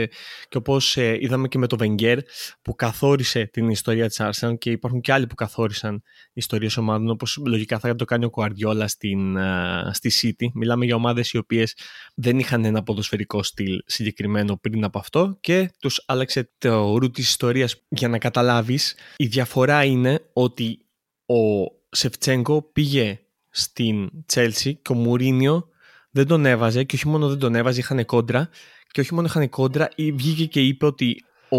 και, 0.48 0.56
όπως, 0.56 0.96
ε, 0.96 1.16
είδαμε 1.20 1.48
και 1.48 1.58
με 1.58 1.66
το 1.66 1.76
Wenger 1.80 2.18
που 2.62 2.74
καθόρισε 2.74 3.44
την 3.52 3.68
ιστορία 3.68 4.08
της 4.08 4.20
Arsenal 4.20 4.58
και 4.58 4.70
υπάρχουν 4.70 5.00
και 5.00 5.12
άλλοι 5.12 5.26
που 5.26 5.34
καθόρισαν 5.34 6.02
ιστορίες 6.32 6.76
ομάδων 6.76 7.10
όπως 7.10 7.42
λογικά 7.46 7.78
θα 7.78 7.94
το 7.94 8.04
κάνει 8.04 8.24
ο 8.24 8.30
Κουαρδιόλα 8.30 8.88
στην, 8.88 9.36
uh, 9.38 9.88
στη 9.92 10.10
City. 10.22 10.46
Μιλάμε 10.54 10.84
για 10.84 10.94
ομάδες 10.94 11.30
οι 11.30 11.38
οποίες 11.38 11.76
δεν 12.14 12.38
είχαν 12.38 12.64
ένα 12.64 12.82
ποδοσφαιρικό 12.82 13.42
στυλ 13.42 13.82
συγκεκριμένο 13.86 14.56
πριν 14.56 14.84
από 14.84 14.98
αυτό 14.98 15.36
και 15.40 15.70
τους 15.78 16.04
άλλαξε 16.06 16.50
το 16.58 16.98
ρου 16.98 17.10
της 17.10 17.28
ιστορίας 17.28 17.82
για 17.88 18.08
να 18.08 18.18
καταλάβεις. 18.18 18.96
Η 19.16 19.26
διαφορά 19.26 19.84
είναι 19.84 20.20
ότι 20.32 20.78
ο 21.26 21.72
Σεφτσέγκο 21.94 22.62
πήγε 22.62 23.20
στην 23.50 24.10
Τσέλσι 24.26 24.74
και 24.74 24.92
ο 24.92 24.94
Μουρίνιο 24.94 25.68
δεν 26.10 26.26
τον 26.26 26.46
έβαζε 26.46 26.84
και 26.84 26.96
όχι 26.96 27.08
μόνο 27.08 27.28
δεν 27.28 27.38
τον 27.38 27.54
έβαζε, 27.54 27.80
είχαν 27.80 28.04
κόντρα 28.04 28.48
και 28.90 29.00
όχι 29.00 29.14
μόνο 29.14 29.26
είχαν 29.26 29.48
κόντρα, 29.48 29.88
βγήκε 29.96 30.46
και 30.46 30.60
είπε 30.60 30.86
ότι 30.86 31.24
ο 31.48 31.58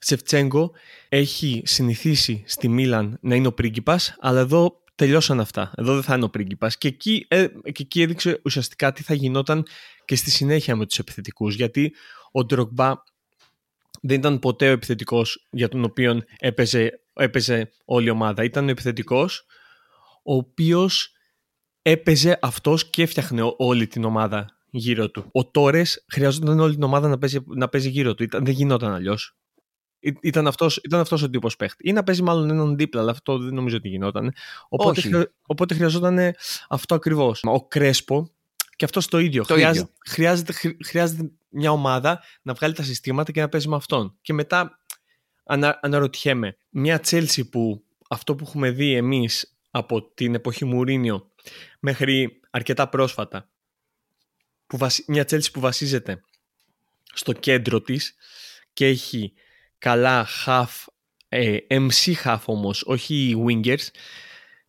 Σεφτσέγκο 0.00 0.72
έχει 1.08 1.62
συνηθίσει 1.64 2.42
στη 2.46 2.68
Μίλαν 2.68 3.18
να 3.20 3.34
είναι 3.34 3.46
ο 3.46 3.52
πρίγκιπας, 3.52 4.16
αλλά 4.20 4.40
εδώ 4.40 4.82
τελειώσαν 4.94 5.40
αυτά. 5.40 5.72
Εδώ 5.76 5.94
δεν 5.94 6.02
θα 6.02 6.14
είναι 6.14 6.24
ο 6.24 6.28
πρίγκιπας. 6.30 6.78
Και 6.78 6.88
εκεί, 6.88 7.26
ε, 7.28 7.46
και 7.46 7.82
εκεί 7.82 8.02
έδειξε 8.02 8.40
ουσιαστικά 8.44 8.92
τι 8.92 9.02
θα 9.02 9.14
γινόταν 9.14 9.66
και 10.04 10.16
στη 10.16 10.30
συνέχεια 10.30 10.76
με 10.76 10.86
τους 10.86 10.98
επιθετικούς, 10.98 11.54
γιατί 11.54 11.94
ο 12.32 12.44
Ντρογμπά 12.44 12.92
δεν 14.02 14.18
ήταν 14.18 14.38
ποτέ 14.38 14.68
ο 14.68 14.72
επιθετικός 14.72 15.46
για 15.50 15.68
τον 15.68 15.84
οποίο 15.84 16.22
έπαιζε 16.38 17.00
έπαιζε 17.18 17.70
όλη 17.84 18.06
η 18.06 18.10
ομάδα. 18.10 18.44
Ήταν 18.44 18.66
ο 18.66 18.70
επιθετικός, 18.70 19.46
ο 20.22 20.34
οποίος 20.34 21.12
έπαιζε 21.82 22.38
αυτός 22.42 22.90
και 22.90 23.02
έφτιαχνε 23.02 23.54
όλη 23.56 23.86
την 23.86 24.04
ομάδα 24.04 24.46
γύρω 24.70 25.10
του. 25.10 25.28
Ο 25.32 25.50
Τόρες 25.50 26.04
χρειαζόταν 26.12 26.60
όλη 26.60 26.74
την 26.74 26.82
ομάδα 26.82 27.08
να 27.08 27.18
παίζει, 27.18 27.38
να 27.46 27.68
παίζει 27.68 27.88
γύρω 27.88 28.14
του. 28.14 28.22
Ήταν, 28.22 28.44
δεν 28.44 28.54
γινόταν 28.54 28.92
αλλιώς. 28.92 29.36
Ήταν 30.22 30.46
αυτός, 30.46 30.76
ήταν 30.76 31.00
αυτός 31.00 31.22
ο 31.22 31.30
τύπος 31.30 31.56
παίχτη. 31.56 31.88
Ή 31.88 31.92
να 31.92 32.02
παίζει 32.02 32.22
μάλλον 32.22 32.50
έναν 32.50 32.76
δίπλα, 32.76 33.00
αλλά 33.00 33.10
αυτό 33.10 33.38
δεν 33.38 33.54
νομίζω 33.54 33.76
ότι 33.76 33.88
γινόταν. 33.88 34.32
Οπότε, 34.68 35.32
οπότε 35.42 35.74
χρειαζόταν 35.74 36.34
αυτό 36.68 36.94
ακριβώς. 36.94 37.40
Ο 37.44 37.66
Κρέσπο, 37.66 38.32
και 38.76 38.84
αυτός 38.84 39.08
το 39.08 39.18
ίδιο. 39.18 39.44
Το 39.44 39.54
χρειάζεται, 39.54 39.78
ίδιο. 39.78 39.92
Χρειάζεται, 40.08 40.52
χρειάζεται 40.84 41.30
μια 41.48 41.70
ομάδα 41.70 42.22
να 42.42 42.52
βγάλει 42.52 42.74
τα 42.74 42.82
συστήματα 42.82 43.32
και 43.32 43.40
να 43.40 43.48
παίζει 43.48 43.68
με 43.68 43.76
αυτόν. 43.76 44.18
Και 44.20 44.32
μετά 44.32 44.80
ανα, 45.48 45.78
αναρωτιέμαι, 45.82 46.56
μια 46.68 47.00
Chelsea 47.04 47.50
που 47.50 47.84
αυτό 48.08 48.34
που 48.34 48.44
έχουμε 48.46 48.70
δει 48.70 48.94
εμείς 48.94 49.58
από 49.70 50.02
την 50.02 50.34
εποχή 50.34 50.64
Μουρίνιο 50.64 51.30
μέχρι 51.80 52.40
αρκετά 52.50 52.88
πρόσφατα, 52.88 53.50
που 54.66 54.78
μια 55.06 55.22
Chelsea 55.22 55.52
που 55.52 55.60
βασίζεται 55.60 56.20
στο 57.12 57.32
κέντρο 57.32 57.80
της 57.80 58.14
και 58.72 58.86
έχει 58.86 59.32
καλά 59.78 60.26
half, 60.46 60.86
ε, 61.28 61.56
MC 61.68 62.14
half 62.24 62.42
όμως, 62.44 62.82
όχι 62.86 63.44
wingers, 63.46 63.86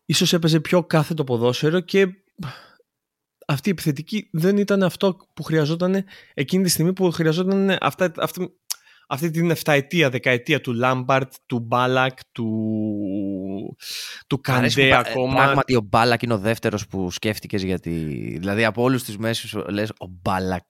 ίσως 0.04 0.32
έπαιζε 0.32 0.60
πιο 0.60 0.84
κάθετο 0.84 1.24
ποδόσφαιρο 1.24 1.80
και 1.80 2.06
αυτή 3.46 3.68
η 3.68 3.72
επιθετική 3.72 4.28
δεν 4.32 4.56
ήταν 4.56 4.82
αυτό 4.82 5.16
που 5.34 5.42
χρειαζόταν 5.42 6.04
εκείνη 6.34 6.62
τη 6.62 6.70
στιγμή 6.70 6.92
που 6.92 7.10
χρειαζόταν 7.10 7.76
αυτά, 7.80 8.12
αυτά, 8.16 8.50
αυτή 9.10 9.30
την 9.30 9.52
7 9.52 9.54
ετία, 9.64 10.10
δεκαετία 10.10 10.60
του 10.60 10.72
Λάμπαρτ, 10.72 11.32
του 11.46 11.58
Μπάλακ, 11.58 12.18
του, 12.32 12.48
του 14.26 14.40
Καντέ 14.40 14.96
ακόμα. 14.96 15.34
Πράγματι 15.34 15.74
ο 15.74 15.80
Μπάλακ 15.80 16.22
είναι 16.22 16.32
ο 16.32 16.38
δεύτερος 16.38 16.86
που 16.86 17.10
σκέφτηκες 17.10 17.62
γιατί... 17.62 17.90
Δηλαδή 18.40 18.64
από 18.64 18.82
όλους 18.82 19.04
τους 19.04 19.16
μέσους 19.16 19.54
λες 19.68 19.90
ο 19.98 20.06
Μπάλακ. 20.22 20.64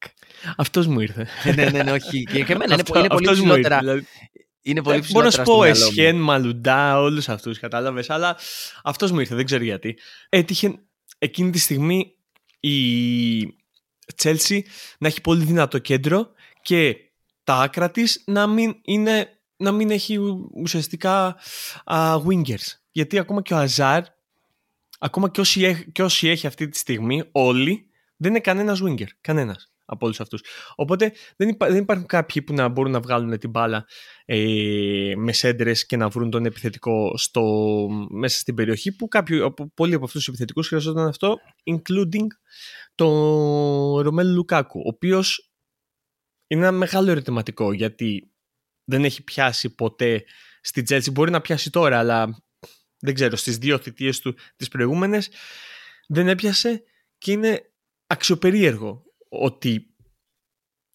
Αυτός 0.57 0.87
μου 0.87 1.01
ήρθε. 1.01 1.27
ναι, 1.55 1.65
ναι, 1.71 1.83
ναι, 1.83 1.93
όχι. 1.93 2.23
Και, 2.23 2.45
και 2.45 2.53
εμένα 2.53 2.75
είναι, 2.75 2.83
είναι 2.97 3.09
πολύ 3.09 3.31
ψηλότερα. 3.31 3.79
Δηλαδή... 3.79 4.07
Είναι 4.63 4.83
πολύ 4.83 5.03
Μπορώ 5.11 5.25
να 5.25 5.31
σου 5.31 5.43
πω 5.43 5.65
Εσχέν, 5.65 6.17
Μαλουντά, 6.17 7.01
όλους 7.01 7.29
αυτούς 7.29 7.59
κατάλαβες, 7.59 8.11
αλλά 8.11 8.37
αυτός 8.85 9.11
μου 9.11 9.21
ήρθε, 9.21 9.35
δεν 9.35 9.45
ξέρω 9.45 9.65
γιατί. 9.65 9.99
Έτυχε 10.29 10.75
εκείνη 11.19 11.51
τη 11.51 11.59
στιγμή 11.59 12.15
η 12.61 12.79
Chelsea 14.23 14.61
να 14.99 15.09
έχει 15.09 15.21
πολύ 15.21 15.45
δυνατό 15.45 15.79
κέντρο 15.79 16.31
και 16.63 16.97
τα 17.51 17.57
άκρα 17.57 17.91
της 17.91 18.23
να 18.27 18.47
μην, 18.47 18.75
είναι, 18.83 19.29
να 19.57 19.73
μην 19.73 19.91
έχει 19.91 20.19
ουσιαστικά 20.55 21.37
uh, 21.87 22.23
wingers. 22.23 22.79
Γιατί 22.91 23.19
ακόμα 23.19 23.43
και 23.43 23.55
ο 23.55 23.57
Αζάρ, 23.57 24.03
ακόμα 24.99 25.31
και 25.31 25.41
όσοι, 25.41 25.65
έχει, 25.65 25.93
και 25.93 26.03
όσοι 26.03 26.29
έχει 26.29 26.47
αυτή 26.47 26.69
τη 26.69 26.79
στιγμή, 26.79 27.23
όλοι, 27.33 27.87
δεν 28.17 28.31
είναι 28.31 28.41
κανένας 28.41 28.81
winger. 28.85 29.07
Κανένας 29.21 29.73
από 29.85 30.07
όλους 30.07 30.21
αυτούς. 30.21 30.43
Οπότε 30.75 31.13
δεν, 31.37 31.49
υπά, 31.49 31.69
δεν 31.69 31.77
υπάρχουν 31.77 32.07
κάποιοι 32.07 32.43
που 32.43 32.55
να 32.55 32.69
μπορούν 32.69 32.93
να 32.93 33.01
βγάλουν 33.01 33.39
την 33.39 33.51
μπάλα 33.51 33.87
ε, 34.25 35.13
με 35.17 35.33
σέντρες 35.33 35.87
και 35.87 35.97
να 35.97 36.09
βρουν 36.09 36.31
τον 36.31 36.45
επιθετικό 36.45 37.17
στο, 37.17 37.43
μέσα 38.11 38.39
στην 38.39 38.55
περιοχή 38.55 38.97
που 38.97 39.09
κάποιοι, 39.09 39.55
πολλοί 39.75 39.95
από 39.95 40.05
αυτούς 40.05 40.21
τους 40.21 40.29
επιθετικούς 40.29 40.69
χρειαζόταν 40.69 41.07
αυτό, 41.07 41.37
including 41.65 42.27
το 42.95 43.07
Ρωμέλ 44.01 44.33
Λουκάκου, 44.33 44.81
ο 44.81 44.89
οποίος 44.89 45.50
είναι 46.51 46.67
ένα 46.67 46.73
μεγάλο 46.73 47.11
ερωτηματικό 47.11 47.73
γιατί 47.73 48.33
δεν 48.85 49.05
έχει 49.05 49.25
πιάσει 49.25 49.75
ποτέ 49.75 50.25
στη 50.61 50.83
Chelsea. 50.89 51.13
Μπορεί 51.13 51.31
να 51.31 51.41
πιάσει 51.41 51.71
τώρα, 51.71 51.99
αλλά 51.99 52.43
δεν 52.99 53.15
ξέρω, 53.15 53.37
στις 53.37 53.59
δύο 53.59 53.79
θητείες 53.79 54.21
του 54.21 54.37
τις 54.57 54.69
προηγούμενες 54.69 55.31
δεν 56.09 56.29
έπιασε 56.29 56.83
και 57.19 57.33
είναι 57.33 57.73
αξιοπερίεργο 58.07 59.05
ότι 59.29 59.95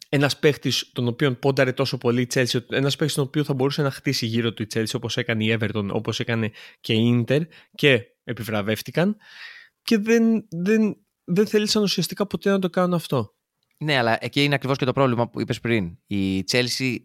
ένας 0.10 0.40
παίχτης 0.40 0.92
τον 0.94 1.08
οποίο 1.08 1.36
πόνταρε 1.36 1.74
τόσο 1.74 1.98
πολύ 1.98 2.22
η 2.22 2.28
Chelsea, 2.34 2.60
ένας 2.70 2.96
παίχτης 2.96 3.16
τον 3.16 3.26
οποίο 3.26 3.44
θα 3.44 3.54
μπορούσε 3.54 3.82
να 3.82 3.92
χτίσει 3.92 4.26
γύρω 4.26 4.54
του 4.54 4.62
η 4.62 4.68
Chelsea 4.74 4.94
όπως 4.94 5.18
έκανε 5.18 5.44
η 5.44 5.58
Everton, 5.60 5.90
όπως 5.92 6.20
έκανε 6.20 6.52
και 6.80 6.94
η 6.94 7.26
Inter 7.28 7.42
και 7.76 8.02
επιβραβεύτηκαν 8.24 9.18
και 9.82 9.98
δεν, 9.98 10.48
δεν, 10.50 11.06
δεν 11.24 11.48
θέλησαν 11.48 11.84
ουσιαστικά 11.84 12.28
ποτέ 12.28 12.50
να 12.50 12.60
το 12.60 12.70
κάνουν 12.70 12.94
αυτό. 12.94 13.35
Ναι, 13.78 13.98
αλλά 13.98 14.18
εκεί 14.20 14.44
είναι 14.44 14.56
ακριβώς 14.56 14.78
και 14.78 14.86
το 14.86 14.94
πρόβλημα 14.94 15.30
που 15.30 15.42
είπες 15.42 15.60
πριν. 15.60 15.98
Η 16.08 16.44
Chelsea, 16.52 16.96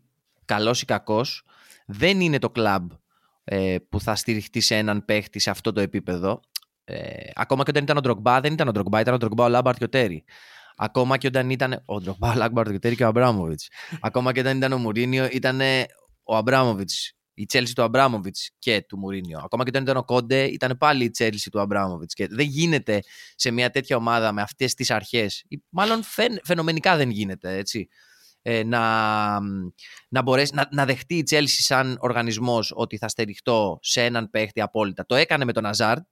καλός 0.45 0.83
ή 0.83 0.85
κακός, 0.85 1.45
δεν 1.87 2.21
είναι 2.21 2.39
το 2.39 2.51
κλαμπ 2.51 2.91
ε, 3.45 3.77
που 3.89 4.01
θα 4.01 4.15
στηριχτεί 4.15 4.61
σε 4.61 4.77
έναν 4.77 5.05
παίχτη 5.05 5.39
σε 5.39 5.51
αυτό 5.51 5.73
το 5.73 5.81
επίπεδο. 5.81 6.41
Ε, 6.85 7.31
ακόμα 7.35 7.63
και 7.63 7.71
όταν 7.71 7.83
ήταν 7.83 7.97
ο 7.97 8.01
Ντρογκμπά, 8.01 8.41
δεν 8.41 8.53
ήταν 8.53 8.69
ο 8.69 8.73
Ντρογκμπά, 8.73 9.01
ήταν 9.01 9.15
ο 9.15 9.17
Ντρογκμπά, 9.17 9.45
ο 9.45 9.49
Λάμπαρτ 9.49 9.79
και 9.79 9.85
ο 9.85 9.89
Τέρι. 9.89 10.25
Ακόμα 10.77 11.17
και 11.17 11.27
όταν 11.27 11.51
ήταν 11.51 11.83
ο 11.85 12.01
Ντρογκμπά, 12.01 12.31
ο 12.31 12.35
Λάμπαρτ 12.35 12.69
και 12.69 12.75
ο 12.75 12.79
Τέρι 12.79 12.97
και 12.97 13.05
ο 13.05 13.07
Αμπράμοβιτ. 13.07 13.61
Ακόμα 14.01 14.33
και 14.33 14.41
όταν 14.41 14.57
ήταν 14.57 14.73
ο 14.73 14.79
Μουρίνιο, 14.79 15.29
ήταν 15.33 15.61
ο 16.23 16.37
Αμπράμοβιτ 16.37 16.91
η 17.41 17.47
Chelsea 17.53 17.71
του 17.75 17.83
Αμπράμοβιτ 17.83 18.37
και 18.59 18.85
του 18.89 18.99
Μουρίνιο. 18.99 19.41
Ακόμα 19.45 19.63
και 19.63 19.69
όταν 19.71 19.83
ήταν 19.83 19.97
ο 19.97 20.05
Κόντε, 20.05 20.45
ήταν 20.45 20.77
πάλι 20.79 21.05
η 21.05 21.11
Chelsea 21.19 21.47
του 21.51 21.61
Αμπράμοβιτ. 21.61 22.11
Και 22.15 22.27
δεν 22.31 22.47
γίνεται 22.47 23.01
σε 23.35 23.51
μια 23.51 23.71
τέτοια 23.71 23.97
ομάδα 23.97 24.33
με 24.33 24.43
αυτές 24.43 24.75
τις 24.75 24.91
αρχές, 24.91 25.45
μάλλον 25.69 26.03
φαι, 26.03 26.41
φαινομενικά 26.45 26.97
δεν 26.97 27.11
γίνεται, 27.11 27.57
έτσι. 27.57 27.89
Ε, 28.43 28.63
να, 28.63 29.41
να, 30.09 30.23
μπορέσει, 30.23 30.55
να, 30.55 30.69
να 30.73 30.85
δεχτεί 30.85 31.17
η 31.17 31.25
Chelsea 31.31 31.45
σαν 31.47 31.97
οργανισμός 32.01 32.73
ότι 32.75 32.97
θα 32.97 33.09
στεριχτώ 33.09 33.79
σε 33.83 34.05
έναν 34.05 34.31
παίχτη 34.31 34.61
απόλυτα. 34.61 35.07
Το 35.07 35.15
έκανε 35.15 35.45
με 35.45 35.53
τον 35.53 35.67
Αζάρντ, 35.67 36.03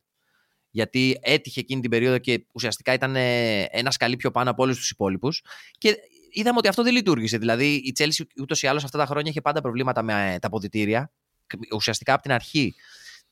γιατί 0.70 1.18
έτυχε 1.20 1.60
εκείνη 1.60 1.80
την 1.80 1.90
περίοδο 1.90 2.18
και 2.18 2.46
ουσιαστικά 2.52 2.92
ήταν 2.92 3.16
ένας 3.70 3.94
σκαλί 3.94 4.16
πιο 4.16 4.30
πάνω 4.30 4.50
από 4.50 4.62
όλους 4.62 4.76
τους 4.76 4.90
υπόλοιπους. 4.90 5.42
Και 5.78 5.96
είδαμε 6.38 6.58
ότι 6.58 6.68
αυτό 6.68 6.82
δεν 6.82 6.92
λειτουργήσε. 6.92 7.38
Δηλαδή 7.38 7.74
η 7.74 7.92
Chelsea 7.98 8.24
ούτως 8.40 8.62
ή 8.62 8.66
άλλως 8.66 8.84
αυτά 8.84 8.98
τα 8.98 9.06
χρόνια 9.06 9.30
είχε 9.30 9.40
πάντα 9.40 9.60
προβλήματα 9.60 10.02
με 10.02 10.32
ε, 10.34 10.38
τα 10.38 10.46
αποδητήρια. 10.46 11.12
Ουσιαστικά 11.74 12.12
από 12.12 12.22
την 12.22 12.32
αρχή 12.32 12.74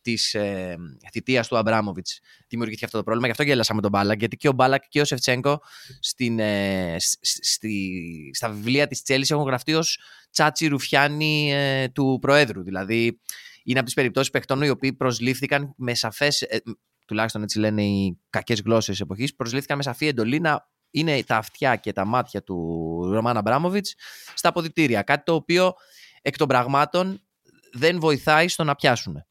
της 0.01 0.35
ε, 0.35 0.77
θητείας 1.13 1.49
του 1.49 1.57
Αμπράμοβιτς 1.57 2.21
δημιουργήθηκε 2.49 2.85
αυτό 2.85 2.97
το 2.97 3.03
πρόβλημα. 3.05 3.27
Γι' 3.27 3.33
αυτό 3.33 3.45
γέλασα 3.45 3.75
με 3.75 3.81
τον 3.81 3.91
Μπάλακ. 3.91 4.19
Γιατί 4.19 4.37
και 4.37 4.49
ο 4.49 4.53
Μπάλακ 4.53 4.83
και 4.89 5.01
ο 5.01 5.05
Σεφτσέγκο 5.05 5.63
στην, 6.01 6.39
ε, 6.39 6.97
στη, 7.21 8.01
στα 8.35 8.51
βιβλία 8.51 8.87
της 8.87 9.03
Chelsea 9.07 9.31
έχουν 9.31 9.45
γραφτεί 9.45 9.75
ως 9.75 10.01
τσάτσι 10.31 10.67
ρουφιάνι 10.67 11.53
ε, 11.53 11.89
του 11.89 12.19
Προέδρου. 12.21 12.63
Δηλαδή 12.63 13.21
είναι 13.65 13.79
από 13.79 13.87
τις 13.87 13.95
περιπτώσεις 13.95 14.31
παιχτών 14.31 14.63
οι 14.63 14.69
οποίοι 14.69 14.93
προσλήφθηκαν 14.93 15.75
με 15.77 15.95
σαφές. 15.95 16.43
Ε, 16.43 16.63
τουλάχιστον 17.07 17.43
έτσι 17.43 17.59
λένε 17.59 17.83
οι 17.83 18.19
κακές 18.31 18.61
γλώσσες 18.61 19.01
εποχής, 19.01 19.35
προσλήφθηκαν 19.35 19.77
με 19.77 19.83
σαφή 19.83 20.07
εντολή 20.07 20.41
να 20.41 20.69
είναι 20.97 21.23
τα 21.23 21.37
αυτιά 21.37 21.77
και 21.77 21.93
τα 21.93 22.05
μάτια 22.05 22.43
του 22.43 22.57
Ρωμάν 23.13 23.37
Αμπράμοβιτ 23.37 23.87
στα 24.35 24.49
αποδητήρια. 24.49 25.03
Κάτι 25.03 25.23
το 25.25 25.35
οποίο 25.35 25.75
εκ 26.23 26.37
των 26.37 26.49
πραγμάτων 26.49 27.21
δεν 27.73 28.01
βοηθάει 28.01 28.49
στο 28.49 28.65
να 28.65 28.75
πιάσουν 28.75 29.25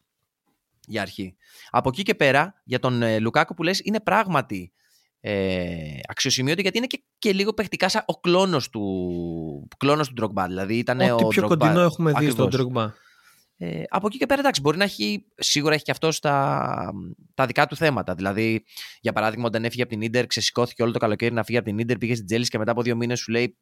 για 0.88 1.02
αρχή. 1.02 1.36
Από 1.70 1.90
εκεί 1.90 2.04
και 2.04 2.16
πέρα, 2.16 2.62
για 2.64 2.80
τον 2.80 3.02
ε, 3.02 3.20
Λουκάκο 3.20 3.54
που 3.54 3.64
λες, 3.64 3.80
είναι 3.84 4.00
πράγματι 4.00 4.74
ε, 5.20 6.00
αξιοσημείωτο 6.08 6.62
γιατί 6.62 6.78
είναι 6.78 6.88
και, 6.88 7.04
και 7.20 7.34
λίγο 7.34 7.54
παιχτικά 7.54 7.90
σαν 7.90 8.04
ο 8.06 8.20
κλόνος 8.20 8.70
του, 8.70 9.68
κλόνος 9.78 10.08
του 10.08 10.14
Ντρογκμπά. 10.14 10.48
Δηλαδή 10.48 10.78
ήταν 10.78 11.00
Ό,τι 11.00 11.24
ο 11.24 11.28
πιο 11.28 11.44
Drogba, 11.44 11.48
κοντινό 11.48 11.82
έχουμε 11.82 12.10
δει 12.10 12.16
ακριβώς. 12.16 12.34
στον 12.34 12.50
Ντρογκμπά. 12.50 12.94
Ε, 13.58 13.84
από 13.90 14.08
εκεί 14.08 14.18
και 14.18 14.26
πέρα, 14.26 14.40
εντάξει, 14.40 14.62
μπορεί 14.62 14.78
να 14.78 14.84
έχει, 14.84 15.26
σίγουρα 15.36 15.74
έχει 15.74 15.84
και 15.84 15.92
αυτός 15.92 16.20
τα, 16.20 16.92
τα 17.34 17.46
δικά 17.46 17.66
του 17.66 17.76
θέματα. 17.76 18.16
Δηλαδή, 18.16 18.64
για 19.02 19.14
παράδειγμα, 19.14 19.46
όταν 19.46 19.66
έφυγε 19.66 19.82
από 19.82 19.98
την 19.98 20.12
Ίντερ, 20.12 20.28
ξεσηκώθηκε 20.28 20.84
όλο 20.84 20.92
το 20.92 21.00
καλοκαίρι 21.00 21.34
να 21.34 21.44
φύγει 21.44 21.58
από 21.58 21.68
την 21.68 21.86
Ίντερ, 21.86 21.98
πήγε 21.98 22.14
στην 22.16 22.26
Τσέλσι 22.26 22.50
και 22.50 22.58
μετά 22.58 22.72
από 22.72 22.82
δύο 22.82 22.96
μήνες 22.96 23.20
σου 23.20 23.32
λέει: 23.32 23.58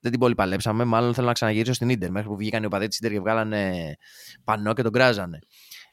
Δεν 0.00 0.10
την 0.10 0.20
πολύ 0.20 0.34
παλέψαμε. 0.34 0.84
Μάλλον 0.84 1.14
θέλω 1.14 1.26
να 1.26 1.32
ξαναγυρίσω 1.32 1.72
στην 1.72 1.98
Ίντερ. 1.98 2.10
Μέχρι 2.10 2.28
που 2.28 2.36
βγήκαν 2.36 2.62
οι 2.62 2.66
οπαδοί 2.66 2.88
της 2.88 2.98
Ίντερ 3.00 3.10
και 3.10 3.20
βγάλανε 3.20 3.94
πανό 4.44 4.74
και 4.74 4.82
τον 4.82 4.92
κράζανε. 4.92 5.38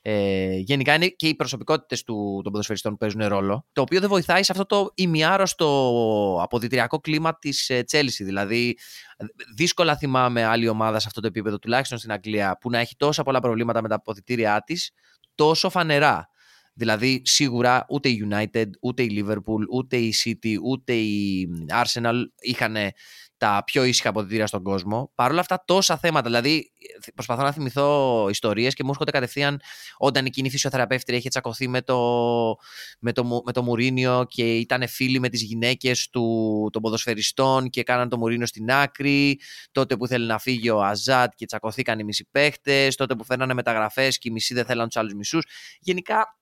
Ε, 0.07 0.57
γενικά 0.57 0.93
είναι 0.93 1.07
και 1.07 1.27
οι 1.27 1.35
προσωπικότητες 1.35 2.03
των 2.03 2.41
ποδοσφαιριστών 2.43 2.91
που 2.91 2.97
παίζουν 2.97 3.27
ρόλο, 3.27 3.65
το 3.71 3.81
οποίο 3.81 3.99
δεν 3.99 4.09
βοηθάει 4.09 4.43
σε 4.43 4.51
αυτό 4.51 4.65
το 4.65 4.91
ημιάρρωστο 4.95 6.39
αποδυτηριακό 6.41 6.99
κλίμα 6.99 7.37
της 7.37 7.71
Τσέλσι. 7.85 8.23
Δηλαδή, 8.23 8.77
δύσκολα 9.55 9.97
θυμάμαι 9.97 10.43
άλλη 10.43 10.67
ομάδα 10.67 10.99
σε 10.99 11.07
αυτό 11.07 11.21
το 11.21 11.27
επίπεδο, 11.27 11.59
τουλάχιστον 11.59 11.97
στην 11.97 12.11
Αγγλία, 12.11 12.57
που 12.61 12.69
να 12.69 12.79
έχει 12.79 12.95
τόσα 12.97 13.23
πολλά 13.23 13.39
προβλήματα 13.39 13.81
με 13.81 13.87
τα 13.87 13.95
αποδητήριά 13.95 14.63
της, 14.65 14.91
τόσο 15.35 15.69
φανερά. 15.69 16.29
Δηλαδή, 16.73 17.21
σίγουρα 17.23 17.85
ούτε 17.89 18.09
η 18.09 18.27
United, 18.29 18.69
ούτε 18.81 19.03
η 19.03 19.23
Liverpool, 19.25 19.63
ούτε 19.71 19.97
η 19.97 20.13
City, 20.23 20.55
ούτε 20.63 20.93
η 20.93 21.47
Arsenal 21.83 22.15
είχαν 22.39 22.75
τα 23.37 23.63
πιο 23.65 23.83
ήσυχα 23.83 24.09
αποδητήρια 24.09 24.47
στον 24.47 24.63
κόσμο. 24.63 25.11
Παρ' 25.15 25.31
όλα 25.31 25.39
αυτά, 25.39 25.63
τόσα 25.65 25.97
θέματα. 25.97 26.27
Δηλαδή, 26.27 26.71
προσπαθώ 27.13 27.43
να 27.43 27.51
θυμηθώ 27.51 28.27
ιστορίες 28.29 28.73
και 28.73 28.83
μου 28.83 28.89
έρχονται 28.89 29.11
κατευθείαν 29.11 29.61
όταν 29.97 30.25
εκείνη 30.25 30.47
η 30.47 30.51
φυσιοθεραπεύτρια 30.51 31.17
είχε 31.17 31.29
τσακωθεί 31.29 31.67
με 31.67 31.81
το, 31.81 31.97
με 32.99 33.11
το, 33.11 33.41
με 33.45 33.51
το 33.51 33.63
Μουρίνιο 33.63 34.25
και 34.29 34.57
ήταν 34.57 34.87
φίλοι 34.87 35.19
με 35.19 35.29
τις 35.29 35.41
γυναίκες 35.41 36.09
των 36.71 36.81
ποδοσφαιριστών 36.81 37.69
και 37.69 37.83
κάναν 37.83 38.09
το 38.09 38.17
Μουρίνιο 38.17 38.45
στην 38.45 38.71
άκρη. 38.71 39.39
Τότε 39.71 39.97
που 39.97 40.05
ήθελε 40.05 40.25
να 40.25 40.39
φύγει 40.39 40.69
ο 40.69 40.83
Αζάτ 40.83 41.31
και 41.35 41.45
τσακωθήκαν 41.45 41.99
οι 41.99 42.03
μισοί 42.03 42.27
παίχτες. 42.31 42.95
Τότε 42.95 43.15
που 43.15 43.25
φέρνανε 43.25 43.53
μεταγραφές 43.53 44.17
και 44.17 44.29
οι 44.29 44.31
μισοί 44.31 44.53
δεν 44.53 44.65
θέλαν 44.65 44.87
τους 44.87 44.97
άλλους 44.97 45.13
μισούς. 45.13 45.45
Γενικά, 45.79 46.37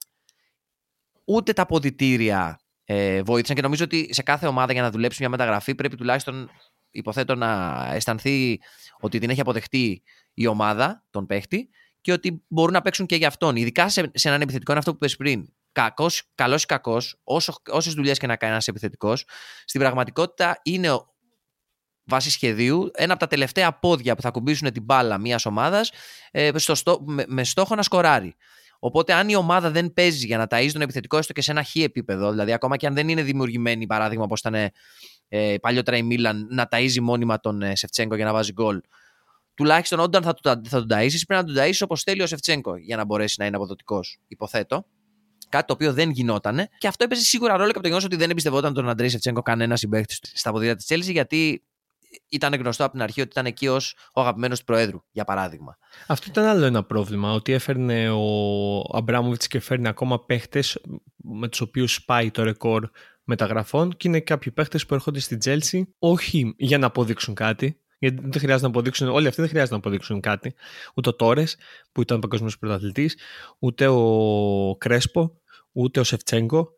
ούτε 1.26 1.54
τα 1.54 1.62
αποδητήρια 1.62 2.58
ε, 2.86 3.22
βοήθησαν 3.22 3.56
και 3.56 3.62
νομίζω 3.62 3.84
ότι 3.84 4.14
σε 4.14 4.24
κάθε 4.24 4.48
ομάδα 4.48 4.74
για 4.74 4.82
να 4.82 4.92
δουλέψει 4.92 5.18
μια 5.20 5.30
μεταγραφή 5.30 5.76
πρέπει 5.76 5.96
τουλάχιστον 5.96 6.50
υποθέτω 6.94 7.36
να 7.36 7.82
αισθανθεί 7.94 8.60
ότι 9.00 9.20
την 9.20 9.30
έχει 9.30 9.42
αποδεχτεί 9.42 10.04
η 10.34 10.48
ομάδα, 10.48 11.06
τον 11.10 11.26
παίχτη, 11.26 11.70
και 12.02 12.12
ότι 12.12 12.44
μπορούν 12.48 12.74
να 12.74 12.82
παίξουν 12.82 13.06
και 13.06 13.16
για 13.16 13.28
αυτόν. 13.28 13.56
Ειδικά 13.56 13.90
σε, 13.90 14.12
σε 14.14 14.28
έναν 14.28 14.42
επιθετικό, 14.42 14.72
είναι 14.72 14.80
αυτό 14.80 14.92
που 14.92 14.98
πες 14.98 15.16
πριν. 15.16 15.46
Κακός, 15.72 16.32
καλός 16.36 16.64
ή 16.64 16.66
κακός, 16.66 17.22
όσες 17.70 17.94
δουλειές 17.94 18.20
και 18.20 18.28
να 18.28 18.36
κάνει 18.36 18.52
ένας 18.52 18.68
επιθετικός, 18.68 19.26
στην 19.66 19.80
πραγματικότητα 19.80 20.60
είναι 20.64 20.90
βάσει 22.04 22.32
σχεδίου 22.32 22.92
ένα 22.94 23.12
από 23.12 23.22
τα 23.22 23.28
τελευταία 23.28 23.80
πόδια 23.80 24.16
που 24.16 24.22
θα 24.22 24.32
κουμπίσουν 24.32 24.72
την 24.72 24.84
μπάλα 24.84 25.18
μιας 25.18 25.46
ομάδας 25.46 25.92
ε, 26.32 26.52
με, 27.06 27.26
με 27.28 27.44
στόχο 27.44 27.76
να 27.76 27.82
σκοράρει. 27.82 28.36
Οπότε, 28.80 29.14
αν 29.14 29.30
η 29.30 29.36
ομάδα 29.36 29.72
δεν 29.72 29.94
παίζει 29.94 30.26
για 30.26 30.38
να 30.38 30.48
ταΐζει 30.50 30.72
τον 30.72 30.82
επιθετικό, 30.82 31.18
έστω 31.18 31.34
και 31.34 31.42
σε 31.42 31.52
ένα 31.52 31.64
χ 31.64 31.76
επίπεδο, 31.76 32.32
δηλαδή 32.32 32.52
ακόμα 32.52 32.78
και 32.78 32.88
αν 32.88 32.94
δεν 32.94 33.10
είναι 33.10 33.22
δημιουργημένη, 33.22 33.86
παράδειγμα, 33.86 34.24
όπως 34.24 34.40
ήταν 34.40 34.72
ε, 35.36 35.56
παλιότερα 35.62 35.98
η 35.98 36.04
Μίλαν, 36.04 36.48
να 36.50 36.68
ταΐζει 36.72 37.00
μόνιμα 37.02 37.40
τον 37.40 37.62
ε, 37.62 37.76
Σεφτσέγκο 37.76 38.16
για 38.16 38.26
να 38.26 38.34
βάζει 38.34 38.52
γκολ. 38.52 38.82
Τουλάχιστον 39.54 40.00
όταν 40.00 40.24
θα, 40.24 40.36
θα 40.44 40.80
τον 40.80 40.88
ταΐσεις, 40.90 41.22
πρέπει 41.28 41.46
να 41.46 41.54
τον 41.54 41.56
ταΐσεις 41.58 41.82
όπως 41.82 42.04
θέλει 42.04 42.22
ο 42.22 42.28
Σεφτσέγκο 42.28 42.76
για 42.76 42.98
να 42.98 43.06
μπορέσει 43.06 43.36
να 43.40 43.46
είναι 43.46 43.56
αποδοτικός, 43.56 44.20
υποθέτω. 44.28 44.86
Κάτι 45.50 45.66
το 45.66 45.74
οποίο 45.74 45.94
δεν 45.94 46.10
γινόταν. 46.10 46.68
Και 46.78 46.88
αυτό 46.88 47.04
έπαιζε 47.04 47.24
σίγουρα 47.24 47.52
ρόλο 47.54 47.66
και 47.66 47.72
από 47.72 47.82
το 47.82 47.88
γεγονός 47.88 48.06
ότι 48.06 48.16
δεν 48.16 48.30
εμπιστευόταν 48.30 48.74
τον 48.74 48.90
Αντρέη 48.90 49.10
Σεφτσέγκο 49.10 49.42
κανένα 49.42 49.76
συμπαίχτης 49.76 50.20
στα 50.34 50.52
ποδήλατα 50.52 50.76
της 50.76 50.86
Τσέλση, 50.86 51.12
γιατί 51.12 51.64
ήταν 52.30 52.54
γνωστό 52.54 52.84
από 52.84 52.94
την 52.94 53.02
αρχή 53.02 53.22
ότι 53.22 53.30
ήταν 53.30 53.46
εκεί 53.46 53.68
ως 53.68 53.96
ο 54.14 54.22
αγαπημένος 54.22 54.60
του 54.60 54.66
Προέδρου, 54.66 55.04
για 55.12 55.24
παράδειγμα. 55.24 55.78
Αυτό 56.08 56.30
ήταν 56.30 56.46
άλλο 56.46 56.66
ένα 56.66 56.84
πρόβλημα. 56.84 57.34
Ότι 57.34 57.52
έφερνε 57.52 58.10
ο 58.10 58.98
Αμπράμοβιτς 58.98 59.48
και 59.48 59.60
φέρνει 59.60 59.88
ακόμα 59.88 60.26
παίχτες 60.26 60.80
με 61.16 61.48
τους 61.48 61.62
οποίους 61.62 61.94
σπάει 61.94 62.32
το 62.32 62.44
ρεκόρ 62.44 62.90
μεταγραφών 63.24 63.98
και 63.98 64.08
είναι 64.08 64.20
κάποιοι 64.20 64.52
παίχτες 64.52 64.86
που 64.86 64.94
έρχονται 64.94 65.20
στην 65.20 65.40
Τζέλση 65.40 65.94
όχι 66.00 66.54
για 66.58 66.78
να 66.78 66.86
αποδείξουν 66.86 67.34
κάτι. 67.34 67.78
Γιατί 68.00 68.22
δεν 68.22 68.40
χρειάζεται 68.40 68.62
να 68.62 68.68
αποδείξουν, 68.68 69.08
όλοι 69.08 69.28
αυτοί 69.28 69.42
δεν 69.42 69.50
χρειάζεται 69.50 69.74
να 69.74 69.80
αποδείξουν 69.80 70.20
κάτι. 70.20 70.54
Ούτε 70.94 71.10
ο 71.10 71.16
Τόρες, 71.16 71.58
που 71.92 72.02
ήταν 72.02 72.20
παγκόσμιος 72.20 72.58
πρωταθλητής, 72.58 73.18
ούτε 73.60 73.88
ο 73.88 74.76
Κρέσπο, 74.80 75.42
ούτε 75.72 76.00
ο 76.00 76.04
Σεφτσέγκο. 76.04 76.74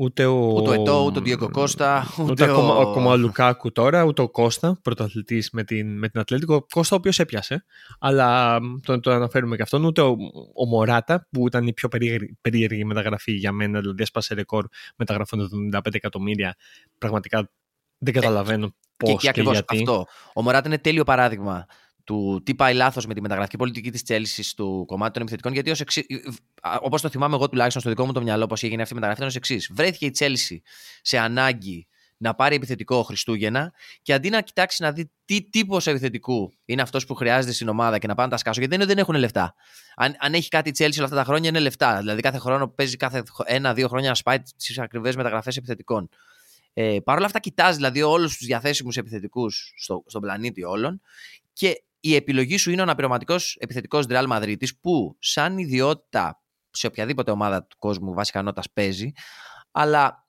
Ούτε 0.00 0.24
ο, 0.24 0.52
ούτε 0.52 0.70
ο 0.70 0.72
Ετώ, 0.72 1.04
ούτε 1.04 1.18
ο 1.18 1.22
Διέγκο 1.22 1.50
Κώστα. 1.50 2.14
Ούτε, 2.18 2.30
ούτε 2.30 2.44
ακόμα, 2.44 2.74
ο... 2.74 2.80
ακόμα 2.80 3.10
ο 3.10 3.16
Λουκάκου 3.16 3.72
τώρα, 3.72 4.04
ούτε 4.04 4.22
ο 4.22 4.28
Κώστα, 4.28 4.78
πρωταθλητής 4.82 5.50
με 5.50 5.64
την, 5.64 5.98
με 5.98 6.08
την 6.08 6.20
Ατλέτικο. 6.20 6.54
Ο 6.54 6.66
Κώστα, 6.74 6.96
ο 6.96 6.98
οποίος 6.98 7.18
έπιασε. 7.18 7.64
Αλλά 7.98 8.58
τον, 8.82 9.00
τον 9.00 9.12
αναφέρουμε 9.12 9.56
και 9.56 9.62
αυτόν. 9.62 9.84
Ούτε 9.84 10.00
ο, 10.00 10.16
ο 10.54 10.66
Μωράτα, 10.66 11.28
που 11.30 11.46
ήταν 11.46 11.66
η 11.66 11.72
πιο 11.72 11.88
περίεργη, 11.88 12.38
περίεργη 12.40 12.84
μεταγραφή 12.84 13.32
για 13.32 13.52
μένα. 13.52 13.80
Δηλαδή, 13.80 14.02
έσπασε 14.02 14.34
ρεκόρ 14.34 14.66
μεταγραφών 14.96 15.70
75 15.74 15.80
εκατομμύρια. 15.94 16.56
Πραγματικά 16.98 17.50
δεν 17.98 18.14
καταλαβαίνω 18.14 18.66
ε, 18.66 18.70
πώ 18.96 19.06
και, 19.06 19.12
και, 19.12 19.30
και, 19.30 19.42
και 19.42 19.50
γιατί. 19.50 19.76
αυτό. 19.76 20.06
Ο 20.34 20.42
Μωράτα 20.42 20.68
είναι 20.68 20.78
τέλειο 20.78 21.04
παράδειγμα 21.04 21.66
του 22.10 22.42
τι 22.44 22.54
πάει 22.54 22.74
λάθος 22.74 23.06
με 23.06 23.14
τη 23.14 23.20
μεταγραφική 23.20 23.56
πολιτική 23.56 23.90
της 23.90 24.02
Τσέλση 24.02 24.56
του 24.56 24.84
κομμάτι 24.86 25.12
των 25.12 25.22
επιθετικών. 25.22 25.52
Γιατί 25.52 25.72
όπως 26.80 27.00
το 27.00 27.08
θυμάμαι 27.08 27.34
εγώ 27.34 27.48
τουλάχιστον 27.48 27.80
στο 27.80 27.90
δικό 27.90 28.06
μου 28.06 28.12
το 28.12 28.22
μυαλό, 28.22 28.46
πώς 28.46 28.62
έγινε 28.62 28.82
αυτή 28.82 28.92
η 28.92 28.96
μεταγραφή, 28.96 29.22
ήταν 29.22 29.28
ως 29.28 29.36
εξής. 29.36 29.70
Βρέθηκε 29.74 30.06
η 30.06 30.10
Τσέλση 30.10 30.62
σε 31.02 31.18
ανάγκη 31.18 31.86
να 32.16 32.34
πάρει 32.34 32.54
επιθετικό 32.54 33.02
Χριστούγεννα 33.02 33.72
και 34.02 34.12
αντί 34.12 34.30
να 34.30 34.40
κοιτάξει 34.40 34.82
να 34.82 34.92
δει 34.92 35.10
τι 35.24 35.42
τύπος 35.42 35.86
επιθετικού 35.86 36.52
είναι 36.64 36.82
αυτός 36.82 37.06
που 37.06 37.14
χρειάζεται 37.14 37.52
στην 37.52 37.68
ομάδα 37.68 37.98
και 37.98 38.06
να 38.06 38.14
πάνε 38.14 38.30
τα 38.30 38.36
σκάσω, 38.36 38.60
γιατί 38.60 38.76
δεν, 38.76 38.86
δεν 38.86 38.98
έχουν 38.98 39.14
λεφτά. 39.14 39.54
Αν, 39.96 40.16
αν 40.18 40.34
έχει 40.34 40.48
κάτι 40.48 40.68
η 40.68 40.72
Τσέλση 40.72 40.98
όλα 40.98 41.08
αυτά 41.08 41.18
τα 41.18 41.24
χρόνια 41.24 41.48
είναι 41.48 41.60
λεφτά. 41.60 41.98
Δηλαδή 41.98 42.20
κάθε 42.20 42.38
χρόνο 42.38 42.68
παίζει 42.68 42.96
κάθε 42.96 43.22
ένα-δύο 43.44 43.88
χρόνια 43.88 44.08
να 44.08 44.14
σπάει 44.14 44.38
τις 44.56 44.78
ακριβές 44.78 45.16
μεταγραφές 45.16 45.56
επιθετικών. 45.56 46.08
Ε, 46.72 46.96
Παρ' 47.04 47.16
όλα 47.16 47.26
αυτά, 47.26 47.38
κοιτάζει 47.38 47.76
δηλαδή 47.76 48.02
όλους 48.02 48.36
τους 48.36 48.46
διαθέσιμους 48.46 48.96
επιθετικούς 48.96 49.72
στο, 49.76 50.04
στον 50.06 50.20
πλανήτη 50.20 50.64
όλων 50.64 51.00
και 51.52 51.82
η 52.00 52.14
επιλογή 52.14 52.56
σου 52.56 52.70
είναι 52.70 52.80
ο 52.80 52.84
αναπληρωματικός 52.84 53.56
επιθετικός 53.60 54.06
Ρεάλ 54.06 54.26
Μαδρίτη, 54.26 54.78
που 54.80 55.16
σαν 55.18 55.58
ιδιότητα 55.58 56.42
σε 56.70 56.86
οποιαδήποτε 56.86 57.30
ομάδα 57.30 57.66
του 57.66 57.76
κόσμου 57.78 58.14
βάσει 58.14 58.30
ικανότητας 58.30 58.70
παίζει, 58.72 59.12
αλλά 59.70 60.26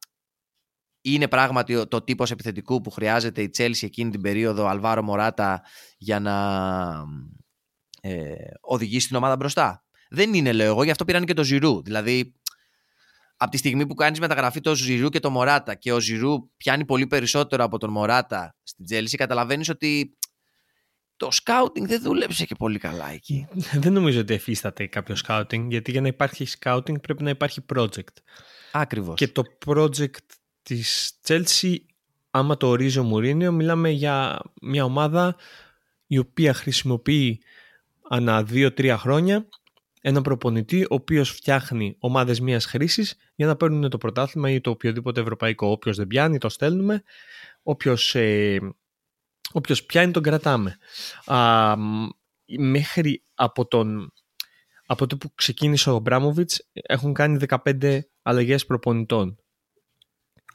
είναι 1.02 1.28
πράγματι 1.28 1.88
το 1.88 2.02
τύπος 2.02 2.32
επιθετικού 2.32 2.82
που 2.82 2.90
χρειάζεται 2.90 3.42
η 3.42 3.50
Τσέλση 3.50 3.86
εκείνη 3.86 4.10
την 4.12 4.22
περίοδο, 4.22 4.68
Αλβάρο 4.68 5.04
Μωράτα, 5.04 5.62
για 5.98 6.20
να 6.20 6.36
ε, 8.02 8.34
οδηγήσει 8.62 9.08
την 9.08 9.16
ομάδα 9.16 9.36
μπροστά. 9.36 9.86
Δεν 10.10 10.34
είναι, 10.34 10.52
λέω 10.52 10.68
εγώ, 10.68 10.84
γι' 10.84 10.92
αυτό 10.92 11.06
πήραν 11.06 11.26
και 11.26 11.34
το 11.34 11.44
Ζηρού. 11.44 11.82
Δηλαδή, 11.82 12.34
από 13.38 13.52
τη 13.52 13.58
στιγμή 13.58 13.88
που 13.88 13.94
κάνεις 13.94 14.20
μεταγραφή 14.20 14.60
το 14.60 14.76
Ζηρού 14.76 15.10
και 15.10 15.20
το 15.20 15.30
Μωράτα 15.30 15.76
και 15.76 15.94
ο 15.94 16.00
Ζηρού 16.00 16.50
πιάνει 16.58 16.86
πολύ 16.86 17.08
περισσότερο 17.08 17.64
από 17.64 17.78
τον 17.78 17.92
Μωράτα 17.92 18.56
στην 18.64 18.86
Τσέλση, 18.86 19.18
καταλαβαίνεις 19.18 19.70
ότι 19.70 20.18
το 21.22 21.32
σκάουτινγκ 21.32 21.88
δεν 21.88 22.02
δούλεψε 22.02 22.46
και 22.46 22.56
πολύ 22.56 22.80
καλά 22.80 23.12
εκεί. 23.12 23.48
Δεν 23.84 23.94
νομίζω 23.94 24.20
ότι 24.20 24.34
εφίσταται 24.34 24.88
κάποιο 24.88 25.16
σκάουτινγκ, 25.16 25.72
γιατί 25.72 25.92
για 25.92 26.02
να 26.02 26.08
υπάρχει 26.08 26.46
σκάουτινγκ 26.46 26.98
πρέπει 26.98 27.24
να 27.24 27.30
υπάρχει 27.30 27.66
project. 27.74 28.16
Ακριβώς. 28.72 29.16
Και 29.16 29.28
το 29.28 29.44
project 29.66 30.26
της 30.64 31.20
Chelsea, 31.28 31.76
άμα 32.32 32.58
το 32.58 32.68
ορίζει 32.68 33.00
ο 33.00 33.04
Μουρίνιο, 33.04 33.52
μιλάμε 33.52 33.90
για 33.90 34.40
μια 34.62 34.84
ομάδα 34.84 35.36
η 36.08 36.18
οποία 36.18 36.54
χρησιμοποιεί 36.54 37.42
ανά 38.10 38.44
δύο-τρία 38.44 38.98
χρόνια 38.98 39.48
ένα 40.02 40.22
προπονητή 40.22 40.82
ο 40.84 40.96
οποίος 40.96 41.30
φτιάχνει 41.30 41.96
ομάδες 42.00 42.40
μίας 42.40 42.66
χρήσης 42.66 43.16
για 43.36 43.48
να 43.48 43.56
παίρνουν 43.56 43.90
το 43.90 43.98
πρωτάθλημα 43.98 44.52
ή 44.52 44.62
το 44.62 44.70
οποιοδήποτε 44.70 45.22
ευρωπαϊκό. 45.22 45.68
Όποιος 45.68 45.98
δεν 45.98 46.08
πιάνει 46.08 46.38
το 46.38 46.50
στέλνουμε, 46.50 47.04
όποιος 47.64 48.16
ε, 48.16 48.60
Όποιος 49.52 49.84
πιάνει 49.84 50.12
τον 50.12 50.24
κρατάμε. 50.24 50.78
Α, 51.26 51.76
μέχρι 52.58 53.24
από 53.34 53.68
τον 53.68 54.14
από 54.86 55.08
το 55.08 55.18
που 55.18 55.32
ξεκίνησε 55.36 55.90
ο 55.90 56.00
Μπράμοβιτς 56.00 56.70
έχουν 56.72 57.14
κάνει 57.14 57.46
15 57.64 58.00
αλλαγές 58.22 58.66
προπονητών. 58.66 59.38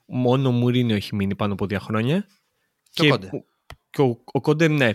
Μόνο 0.06 0.48
ο 0.48 0.52
Μουρίνιο 0.52 0.96
έχει 0.96 1.14
μείνει 1.14 1.35
πάνω 1.35 1.52
από 1.52 1.66
δύο 1.66 1.78
χρόνια. 1.78 2.26
Και, 2.90 3.06
ο 3.06 3.09
Κόντε. 3.09 3.30
Και 3.90 4.02
ο, 4.02 4.22
ο 4.24 4.40
Κόντε, 4.40 4.68
ναι, 4.68 4.90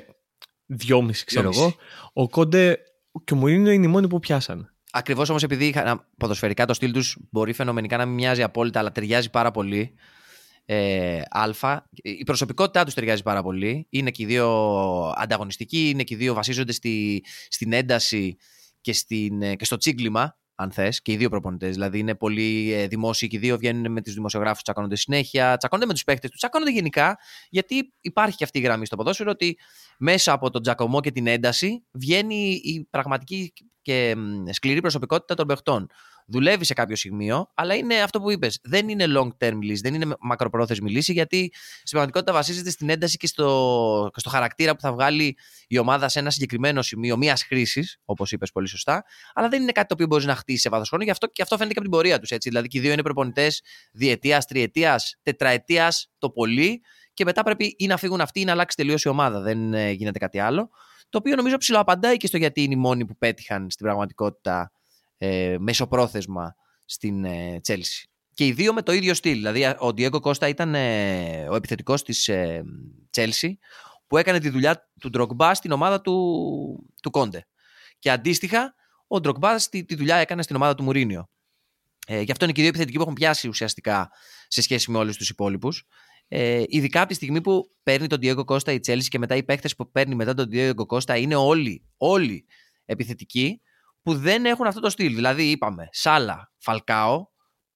δυόμιση 0.65 1.25
ξέρω 1.25 1.49
εγώ. 1.53 1.75
Ο 2.13 2.29
Κόντε 2.29 2.77
και 3.23 3.33
ο 3.33 3.37
Μουρίνιο 3.37 3.71
είναι 3.71 3.85
οι 3.85 3.89
μόνοι 3.89 4.07
που 4.07 4.19
πιάσαν. 4.19 4.73
Ακριβώς 4.91 5.29
όμως 5.29 5.43
επειδή 5.43 5.65
είχαν 5.67 6.07
ποδοσφαιρικά 6.17 6.65
το 6.65 6.73
στυλ 6.73 6.91
τους 6.91 7.17
μπορεί 7.31 7.53
φαινομενικά 7.53 7.97
να 7.97 8.05
μην 8.05 8.13
μοιάζει 8.13 8.43
απόλυτα, 8.43 8.79
αλλά 8.79 8.91
ταιριάζει 8.91 9.29
πάρα 9.29 9.51
πολύ 9.51 9.93
ε, 10.73 11.21
Α. 11.29 11.83
Η 11.93 12.23
προσωπικότητά 12.23 12.83
τους 12.83 12.93
ταιριάζει 12.93 13.23
πάρα 13.23 13.43
πολύ. 13.43 13.87
Είναι 13.89 14.11
και 14.11 14.23
οι 14.23 14.25
δύο 14.25 14.47
ανταγωνιστικοί, 15.15 15.89
είναι 15.89 16.03
και 16.03 16.13
οι 16.13 16.17
δύο 16.17 16.33
βασίζονται 16.33 16.71
στη, 16.71 17.25
στην 17.49 17.73
ένταση 17.73 18.35
και, 18.81 18.93
στην, 18.93 19.41
ε, 19.41 19.55
και 19.55 19.65
στο 19.65 19.77
τσίγκλιμα. 19.77 20.37
αν 20.55 20.71
θες, 20.71 21.01
και 21.01 21.11
οι 21.11 21.17
δύο 21.17 21.29
προπονητές. 21.29 21.73
Δηλαδή 21.73 21.99
είναι 21.99 22.15
πολύ 22.15 22.71
ε, 22.73 22.87
δημόσιοι 22.87 23.27
και 23.27 23.35
οι 23.35 23.39
δύο 23.39 23.57
βγαίνουν 23.57 23.91
με 23.91 24.01
τους 24.01 24.13
δημοσιογράφους, 24.13 24.61
τσακώνονται 24.61 24.95
συνέχεια, 24.95 25.57
τσακώνονται 25.57 25.87
με 25.87 25.93
τους 25.93 26.03
παίχτες 26.03 26.29
τους, 26.29 26.39
τσακώνονται 26.39 26.71
γενικά, 26.71 27.17
γιατί 27.49 27.93
υπάρχει 28.01 28.37
και 28.37 28.43
αυτή 28.43 28.59
η 28.59 28.61
γραμμή 28.61 28.85
στο 28.85 28.95
ποδόσφαιρο 28.95 29.31
ότι 29.31 29.57
μέσα 29.97 30.31
από 30.31 30.49
τον 30.49 30.61
τζακωμό 30.61 30.99
και 30.99 31.11
την 31.11 31.27
ένταση 31.27 31.85
βγαίνει 31.91 32.61
η 32.63 32.87
πραγματική 32.89 33.53
και 33.81 34.15
σκληρή 34.51 34.81
προσωπικότητα 34.81 35.35
των 35.35 35.47
παιχτών 35.47 35.87
δουλεύει 36.31 36.65
σε 36.65 36.73
κάποιο 36.73 36.95
σημείο, 36.95 37.51
αλλά 37.53 37.75
είναι 37.75 38.01
αυτό 38.01 38.19
που 38.19 38.31
είπες. 38.31 38.59
Δεν 38.63 38.89
είναι 38.89 39.05
long 39.07 39.29
term 39.37 39.57
λύση, 39.61 39.81
δεν 39.81 39.93
είναι 39.93 40.15
μακροπρόθεσμη 40.19 40.91
λύση, 40.91 41.11
γιατί 41.11 41.49
στην 41.53 41.89
πραγματικότητα 41.89 42.33
βασίζεται 42.33 42.69
στην 42.69 42.89
ένταση 42.89 43.17
και 43.17 43.27
στο, 43.27 44.09
στο 44.15 44.29
χαρακτήρα 44.29 44.75
που 44.75 44.81
θα 44.81 44.93
βγάλει 44.93 45.37
η 45.67 45.77
ομάδα 45.77 46.09
σε 46.09 46.19
ένα 46.19 46.29
συγκεκριμένο 46.29 46.81
σημείο 46.81 47.17
μιας 47.17 47.43
χρήσης, 47.43 47.99
όπως 48.05 48.31
είπες 48.31 48.51
πολύ 48.51 48.67
σωστά, 48.67 49.03
αλλά 49.33 49.47
δεν 49.47 49.61
είναι 49.61 49.71
κάτι 49.71 49.87
το 49.87 49.93
οποίο 49.93 50.05
μπορείς 50.05 50.25
να 50.25 50.35
χτίσεις 50.35 50.61
σε 50.61 50.69
βάθος 50.69 50.89
χρόνου, 50.89 51.03
γι' 51.03 51.11
αυτό 51.11 51.27
και 51.27 51.41
αυτό 51.41 51.57
φαίνεται 51.57 51.73
και 51.73 51.79
από 51.79 51.89
την 51.89 51.97
πορεία 51.97 52.19
τους. 52.19 52.37
Δηλαδή 52.41 52.67
και 52.67 52.77
οι 52.77 52.81
δύο 52.81 52.91
είναι 52.91 53.01
προπονητές 53.01 53.61
διετίας, 53.91 54.45
τριετίας, 54.45 55.15
τετραετίας 55.21 56.09
το 56.17 56.29
πολύ, 56.29 56.81
και 57.13 57.23
μετά 57.23 57.43
πρέπει 57.43 57.75
ή 57.77 57.87
να 57.87 57.97
φύγουν 57.97 58.21
αυτοί 58.21 58.39
ή 58.39 58.43
να 58.43 58.51
αλλάξει 58.51 58.75
τελείως 58.75 59.03
η 59.03 59.07
ομάδα. 59.07 59.39
Δεν 59.39 59.73
ε, 59.73 59.91
γίνεται 59.91 60.19
κάτι 60.19 60.39
άλλο. 60.39 60.69
Το 61.09 61.17
οποίο 61.17 61.35
νομίζω 61.35 61.57
ψηλοαπαντάει 61.57 62.17
και 62.17 62.27
στο 62.27 62.37
γιατί 62.37 62.63
είναι 62.63 62.73
οι 62.73 62.77
μόνοι 62.77 63.05
που 63.05 63.17
πέτυχαν 63.17 63.69
στην 63.69 63.85
πραγματικότητα 63.85 64.71
ε, 65.23 65.55
μεσοπρόθεσμα 65.59 66.55
στην 66.85 67.25
ε, 67.25 67.59
Chelsea. 67.67 68.03
Και 68.33 68.45
οι 68.45 68.51
δύο 68.51 68.73
με 68.73 68.81
το 68.81 68.91
ίδιο 68.91 69.13
στυλ. 69.13 69.33
Δηλαδή, 69.33 69.65
ο 69.65 69.87
Diego 69.97 70.21
Costa 70.21 70.49
ήταν 70.49 70.75
ε, 70.75 71.47
ο 71.49 71.55
επιθετικός 71.55 72.03
της 72.03 72.27
ε, 72.27 72.63
Chelsea 73.15 73.51
που 74.07 74.17
έκανε 74.17 74.39
τη 74.39 74.49
δουλειά 74.49 74.89
του 74.99 75.09
Ντρογκμπά 75.09 75.53
στην 75.53 75.71
ομάδα 75.71 76.01
του, 76.01 76.13
του 77.01 77.09
Κόντε. 77.09 77.47
Και 77.99 78.11
αντίστοιχα, 78.11 78.75
ο 79.07 79.19
Ντρογκμπά 79.19 79.55
τη, 79.55 79.85
τη 79.85 79.95
δουλειά 79.95 80.15
έκανε 80.15 80.41
στην 80.41 80.55
ομάδα 80.55 80.75
του 80.75 80.83
Μουρίνιο. 80.83 81.29
Ε, 82.07 82.21
γι' 82.21 82.31
αυτό 82.31 82.43
είναι 82.43 82.53
και 82.53 82.59
οι 82.59 82.63
δύο 82.63 82.69
επιθετικοί 82.69 82.97
που 82.97 83.03
έχουν 83.03 83.13
πιάσει 83.15 83.47
ουσιαστικά 83.47 84.09
σε 84.47 84.61
σχέση 84.61 84.91
με 84.91 84.97
όλους 84.97 85.17
τους 85.17 85.29
υπόλοιπους. 85.29 85.87
Ε, 86.27 86.63
ειδικά 86.67 86.99
από 86.99 87.09
τη 87.09 87.13
στιγμή 87.13 87.41
που 87.41 87.71
παίρνει 87.83 88.07
τον 88.07 88.19
Diego 88.21 88.45
Costa 88.45 88.73
η 88.73 88.79
Chelsea 88.87 89.07
και 89.07 89.19
μετά 89.19 89.35
οι 89.35 89.43
παίχτε 89.43 89.69
που 89.77 89.91
παίρνει 89.91 90.15
μετά 90.15 90.33
τον 90.33 90.49
Diego 90.51 90.85
Costa 90.87 91.19
είναι 91.19 91.35
όλοι, 91.35 91.85
όλοι 91.97 92.45
επιθετικοί 92.85 93.61
που 94.01 94.15
δεν 94.15 94.45
έχουν 94.45 94.67
αυτό 94.67 94.79
το 94.79 94.89
στυλ. 94.89 95.15
Δηλαδή 95.15 95.43
είπαμε 95.43 95.87
Σάλα, 95.91 96.51
Φαλκάο, 96.57 97.25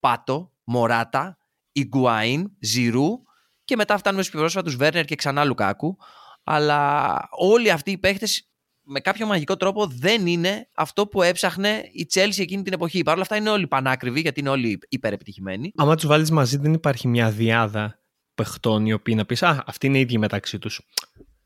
Πάτο, 0.00 0.52
Μωράτα, 0.64 1.38
Ιγκουάιν, 1.72 2.50
Ζιρού 2.60 3.08
και 3.64 3.76
μετά 3.76 3.98
φτάνουμε 3.98 4.22
στους 4.22 4.40
πρόσφατους 4.40 4.76
Βέρνερ 4.76 5.04
και 5.04 5.14
ξανά 5.14 5.44
Λουκάκου. 5.44 5.96
Αλλά 6.44 7.20
όλοι 7.30 7.70
αυτοί 7.70 7.90
οι 7.90 7.98
παίχτες 7.98 8.50
με 8.82 9.00
κάποιο 9.00 9.26
μαγικό 9.26 9.56
τρόπο 9.56 9.86
δεν 9.86 10.26
είναι 10.26 10.68
αυτό 10.74 11.06
που 11.06 11.22
έψαχνε 11.22 11.82
η 11.92 12.06
Chelsea 12.14 12.38
εκείνη 12.38 12.62
την 12.62 12.72
εποχή. 12.72 13.02
Παρ' 13.02 13.14
όλα 13.14 13.22
αυτά 13.22 13.36
είναι 13.36 13.50
όλοι 13.50 13.66
πανάκριβοι 13.66 14.20
γιατί 14.20 14.40
είναι 14.40 14.48
όλοι 14.48 14.78
υπερεπιτυχημένοι. 14.88 15.72
Άμα 15.76 15.94
τους 15.94 16.06
βάλεις 16.06 16.30
μαζί, 16.30 16.56
δεν 16.56 16.72
υπάρχει 16.72 17.08
μια 17.08 17.30
διάδα 17.30 18.00
παιχτών 18.34 18.86
οι 18.86 18.92
οποίοι 18.92 19.14
να 19.16 19.24
πεις 19.24 19.42
Α, 19.42 19.62
αυτοί 19.66 19.86
είναι 19.86 19.98
ίδιοι 19.98 20.18
μεταξύ 20.18 20.58
τους. 20.58 20.80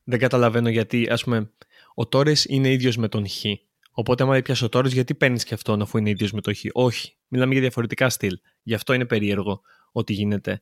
Δεν 0.05 0.19
καταλαβαίνω 0.19 0.69
γιατί, 0.69 1.09
ας 1.11 1.25
πούμε, 1.25 1.51
ο 1.95 2.07
Τόρες 2.07 2.45
είναι 2.45 2.73
ίδιος 2.73 2.97
με 2.97 3.09
τον 3.09 3.29
Χ. 3.29 3.45
Οπότε, 3.91 4.23
άμα 4.23 4.41
πιάσω 4.43 4.69
τώρα, 4.69 4.89
γιατί 4.89 5.15
παίρνεις 5.15 5.45
και 5.45 5.55
αυτόν 5.55 5.83
αφού 5.83 5.99
είναι 5.99 6.11
ίδιος 6.11 6.33
με 6.33 6.41
το 6.41 6.55
χ. 6.55 6.59
Όχι. 6.73 7.17
Μιλάμε 7.29 7.53
για 7.53 7.61
διαφορετικά 7.61 8.09
στυλ. 8.09 8.39
Γι' 8.63 8.75
αυτό 8.75 8.93
είναι 8.93 9.05
περίεργο 9.05 9.61
ότι 9.93 10.13
γίνεται 10.13 10.61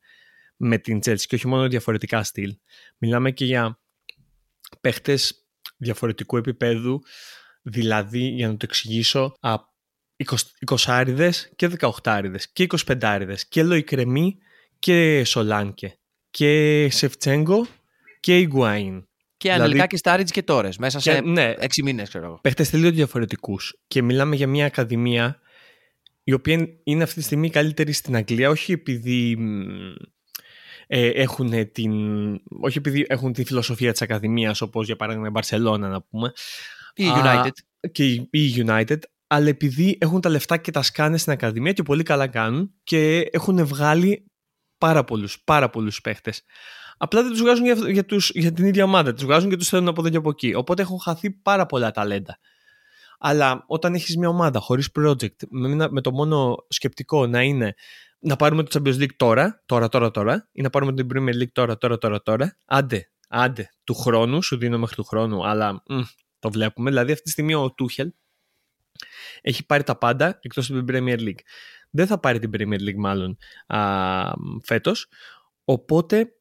με 0.57 0.79
την 0.79 0.99
Chelsea 0.99 1.21
και 1.21 1.35
όχι 1.35 1.47
μόνο 1.47 1.69
διαφορετικά 1.69 2.23
στυλ. 2.23 2.57
Μιλάμε 2.99 3.31
και 3.31 3.45
για 3.45 3.81
παίχτες 4.81 5.47
διαφορετικού 5.77 6.37
επίπεδου, 6.37 7.03
δηλαδή, 7.63 8.29
για 8.29 8.49
να 8.49 8.53
το 8.57 8.67
εξηγήσω, 8.69 9.35
20 10.67 11.33
και 11.57 11.71
18 12.03 12.35
και 12.53 12.67
25 12.87 13.35
και 13.49 13.63
Λοϊκρεμή 13.63 14.39
και 14.79 15.25
Σολάνκε 15.25 15.99
και 16.31 16.89
Σεφτσέγκο 16.91 17.67
και 18.21 18.39
Ιγκουάιν. 18.39 19.08
Και 19.39 19.49
δηλαδή, 19.49 19.61
αναλυτικά 19.61 19.87
και 19.87 19.97
Στάριτ 19.97 20.29
και 20.31 20.43
Τόρε. 20.43 20.69
Μέσα 20.79 21.01
σε 21.01 21.21
ναι, 21.21 21.55
έξι 21.59 21.83
μήνες, 21.83 22.09
ξέρω 22.09 22.25
εγώ. 22.25 22.39
Παίχτε 22.43 22.65
τελείως 22.65 22.93
διαφορετικούς. 22.93 23.81
Και 23.87 24.03
μιλάμε 24.03 24.37
για 24.37 24.47
μια 24.47 24.67
ακαδημία 24.67 25.41
η 26.25 26.33
οποία 26.33 26.69
είναι 26.85 27.03
αυτή 27.03 27.15
τη 27.15 27.23
στιγμή 27.23 27.51
καλύτερη 27.51 27.93
στην 27.93 28.17
Αγγλία, 28.17 28.51
όχι 28.51 28.73
επειδή 28.73 29.37
ε, 30.87 31.09
έχουν 31.09 31.73
την, 31.73 31.93
όχι 32.61 32.79
επειδή 32.79 33.07
έχουν 33.09 33.33
τη 33.33 33.45
φιλοσοφία 33.45 33.93
της 33.93 34.03
Ακαδημίας 34.03 34.61
όπως 34.61 34.87
για 34.87 34.97
παράδειγμα 34.97 35.27
η 35.27 35.31
Μπαρσελόνα 35.31 35.89
να 35.89 36.03
πούμε 36.03 36.33
ή 36.95 37.05
η 37.05 37.11
United 37.15 37.51
και 37.93 38.05
η 38.31 38.65
United 38.67 38.99
αλλά 39.27 39.49
επειδή 39.49 39.99
έχουν 40.01 40.21
τα 40.21 40.29
λεφτά 40.29 40.57
και 40.57 40.71
τα 40.71 40.83
σκάνε 40.83 41.17
στην 41.17 41.33
Ακαδημία 41.33 41.73
και 41.73 41.83
πολύ 41.83 42.03
καλά 42.03 42.27
κάνουν 42.27 42.75
και 42.85 43.29
έχουν 43.33 43.67
βγάλει 43.67 44.27
πάρα 44.79 45.05
πολλούς, 45.05 45.43
πάρα 45.45 45.71
πολλούς 45.71 46.01
παίχτες 46.01 46.43
Απλά 46.99 47.23
δεν 47.23 47.31
τους 47.31 47.41
βγάζουν 47.41 47.65
για, 47.65 47.91
για, 47.91 48.05
τους, 48.05 48.31
για 48.35 48.53
την 48.53 48.67
ίδια 48.67 48.85
ομάδα. 48.85 49.13
Τους 49.13 49.25
βγάζουν 49.25 49.51
και 49.51 49.57
τους 49.57 49.69
θέλουν 49.69 49.89
από 49.89 50.01
εδώ 50.01 50.11
και 50.11 50.17
από 50.17 50.31
εκεί. 50.31 50.55
Οπότε 50.55 50.83
έχουν 50.83 51.01
χαθεί 51.01 51.31
πάρα 51.31 51.67
πολλά 51.67 51.91
ταλέντα. 51.91 52.39
Αλλά 53.19 53.65
όταν 53.67 53.95
έχεις 53.95 54.17
μια 54.17 54.29
ομάδα 54.29 54.61
χωρίς 54.61 54.91
project, 54.99 55.37
με, 55.49 55.89
με 55.91 56.01
το 56.01 56.13
μόνο 56.13 56.57
σκεπτικό 56.69 57.27
να 57.27 57.43
είναι 57.43 57.75
να 58.19 58.37
πάρουμε 58.37 58.63
το 58.63 58.81
Champions 58.81 59.03
League 59.03 59.15
τώρα, 59.17 59.63
τώρα, 59.67 59.89
τώρα, 59.89 60.11
τώρα, 60.11 60.49
ή 60.53 60.63
να 60.63 60.71
πάρουμε 60.71 60.95
την 60.95 61.07
Premier 61.15 61.43
League 61.43 61.53
τώρα, 61.53 61.79
τώρα, 61.79 61.99
τώρα, 61.99 62.23
τώρα, 62.23 62.59
άντε, 62.65 63.11
άντε, 63.29 63.71
του 63.85 63.95
χρόνου, 63.95 64.43
σου 64.43 64.57
δίνω 64.57 64.79
μέχρι 64.79 64.97
του 64.97 65.05
χρόνου, 65.05 65.47
αλλά 65.47 65.73
μ, 65.73 66.01
το 66.39 66.51
βλέπουμε. 66.51 66.91
Δηλαδή 66.91 67.13
αυτή 67.13 67.25
τη 67.25 67.31
στιγμή 67.31 67.55
ο 67.55 67.73
Τούχελ 67.73 68.13
έχει 69.41 69.67
πάρει 69.67 69.83
τα 69.83 69.99
πάντα 69.99 70.39
εκτός 70.41 70.71
από 70.71 70.85
την 70.85 70.97
Premier 70.97 71.19
League. 71.19 71.41
Δεν 71.91 72.07
θα 72.07 72.19
πάρει 72.21 72.39
την 72.39 72.51
Premier 72.55 72.81
League 72.89 72.99
μάλλον 72.99 73.37
α, 73.67 74.33
φέτος, 74.63 75.09
οπότε 75.65 76.33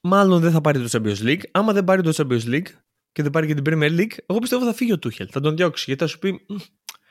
μάλλον 0.00 0.40
δεν 0.40 0.50
θα 0.50 0.60
πάρει 0.60 0.88
το 0.88 0.88
Champions 0.92 1.22
League. 1.22 1.42
Άμα 1.50 1.72
δεν 1.72 1.84
πάρει 1.84 2.02
το 2.02 2.12
Champions 2.16 2.44
League 2.54 2.68
και 3.12 3.22
δεν 3.22 3.30
πάρει 3.30 3.46
και 3.46 3.54
την 3.54 3.64
Premier 3.66 4.00
League, 4.00 4.16
εγώ 4.26 4.38
πιστεύω 4.38 4.64
θα 4.64 4.72
φύγει 4.72 4.92
ο 4.92 4.98
Τούχελ. 4.98 5.28
Θα 5.30 5.40
τον 5.40 5.56
διώξει 5.56 5.84
γιατί 5.86 6.02
θα 6.02 6.08
σου 6.08 6.18
πει. 6.18 6.46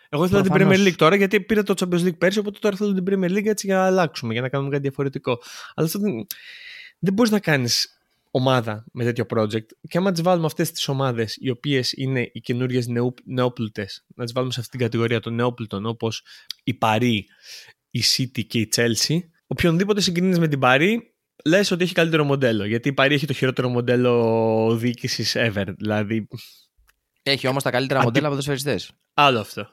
Εγώ 0.09 0.25
ήθελα 0.25 0.41
την 0.41 0.51
Premier 0.55 0.87
League 0.87 0.95
τώρα 0.95 1.15
γιατί 1.15 1.41
πήρα 1.41 1.63
το 1.63 1.73
Champions 1.77 2.05
League 2.05 2.17
πέρσι, 2.17 2.39
οπότε 2.39 2.59
τώρα 2.59 2.75
θέλω 2.75 2.93
την 2.93 3.03
Premier 3.07 3.31
League 3.31 3.45
έτσι 3.45 3.67
για 3.67 3.75
να 3.75 3.85
αλλάξουμε, 3.85 4.33
για 4.33 4.41
να 4.41 4.49
κάνουμε 4.49 4.69
κάτι 4.69 4.81
διαφορετικό. 4.81 5.41
Αλλά 5.73 5.87
αυτό 5.87 5.99
δεν, 5.99 6.25
δεν 6.99 7.13
μπορείς 7.13 7.31
να 7.31 7.39
κάνεις 7.39 7.99
ομάδα 8.31 8.85
με 8.91 9.03
τέτοιο 9.03 9.25
project. 9.29 9.65
Και 9.87 9.97
άμα 9.97 10.11
τις 10.11 10.21
βάλουμε 10.21 10.45
αυτές 10.45 10.71
τις 10.71 10.87
ομάδες, 10.87 11.37
οι 11.39 11.49
οποίες 11.49 11.91
είναι 11.91 12.29
οι 12.33 12.41
καινούριες 12.41 12.87
νεόπλουτε, 13.25 13.87
να 14.15 14.23
τις 14.23 14.33
βάλουμε 14.33 14.53
σε 14.53 14.59
αυτή 14.59 14.71
την 14.71 14.79
κατηγορία 14.79 15.19
των 15.19 15.35
νεόπλουτων, 15.35 15.85
όπως 15.85 16.23
η 16.63 16.73
Παρή, 16.73 17.25
η 17.89 18.01
City 18.17 18.45
και 18.47 18.59
η 18.59 18.69
Chelsea, 18.75 19.17
οποιονδήποτε 19.47 20.01
συγκρίνει 20.01 20.39
με 20.39 20.47
την 20.47 20.59
Παρή, 20.59 21.14
λες 21.45 21.71
ότι 21.71 21.83
έχει 21.83 21.93
καλύτερο 21.93 22.23
μοντέλο. 22.23 22.65
Γιατί 22.65 22.89
η 22.89 22.93
Παρή 22.93 23.13
έχει 23.13 23.25
το 23.25 23.33
χειρότερο 23.33 23.69
μοντέλο 23.69 24.75
διοίκησης 24.77 25.35
ever. 25.37 25.65
Δηλαδή. 25.77 26.27
Έχει 27.23 27.47
όμως 27.47 27.63
τα 27.63 27.71
καλύτερα 27.71 27.99
Αντι... 27.99 28.07
μοντέλα 28.07 28.29
ποδοσφαιριστές. 28.29 28.91
Άλλο 29.13 29.39
αυτό. 29.39 29.69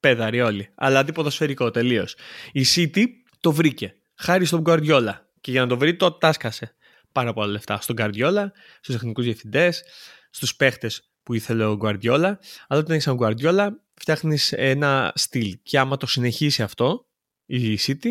Πέδαροι 0.00 0.40
όλοι. 0.40 0.70
Αλλά 0.74 0.98
αντιποδοσφαιρικό 0.98 1.70
τελείως. 1.70 2.16
Η 2.52 2.64
City 2.74 3.04
το 3.40 3.52
βρήκε. 3.52 3.94
Χάρη 4.14 4.44
στον 4.44 4.62
Guardiola. 4.66 5.14
Και 5.40 5.50
για 5.50 5.60
να 5.60 5.66
το 5.66 5.76
βρει 5.78 5.96
το 5.96 6.12
τάσκασε. 6.12 6.74
Πάρα 7.12 7.32
πολλά 7.32 7.46
λεφτά. 7.46 7.80
Στον 7.80 7.96
Guardiola, 7.98 8.46
στους 8.80 8.94
τεχνικούς 8.94 9.24
διευθυντές, 9.24 9.82
στους 10.30 10.56
παίχτες 10.56 11.10
που 11.22 11.34
ήθελε 11.34 11.64
ο 11.64 11.78
Guardiola. 11.82 12.34
Αλλά 12.66 12.80
όταν 12.80 12.96
έχει 12.96 13.08
έναν 13.08 13.18
Guardiola, 13.20 13.68
φτιάχνεις 13.94 14.52
ένα 14.52 15.12
στυλ. 15.14 15.58
Και 15.62 15.78
άμα 15.78 15.96
το 15.96 16.06
συνεχίσει 16.06 16.62
αυτό, 16.62 17.08
η 17.46 17.78
City, 17.86 18.10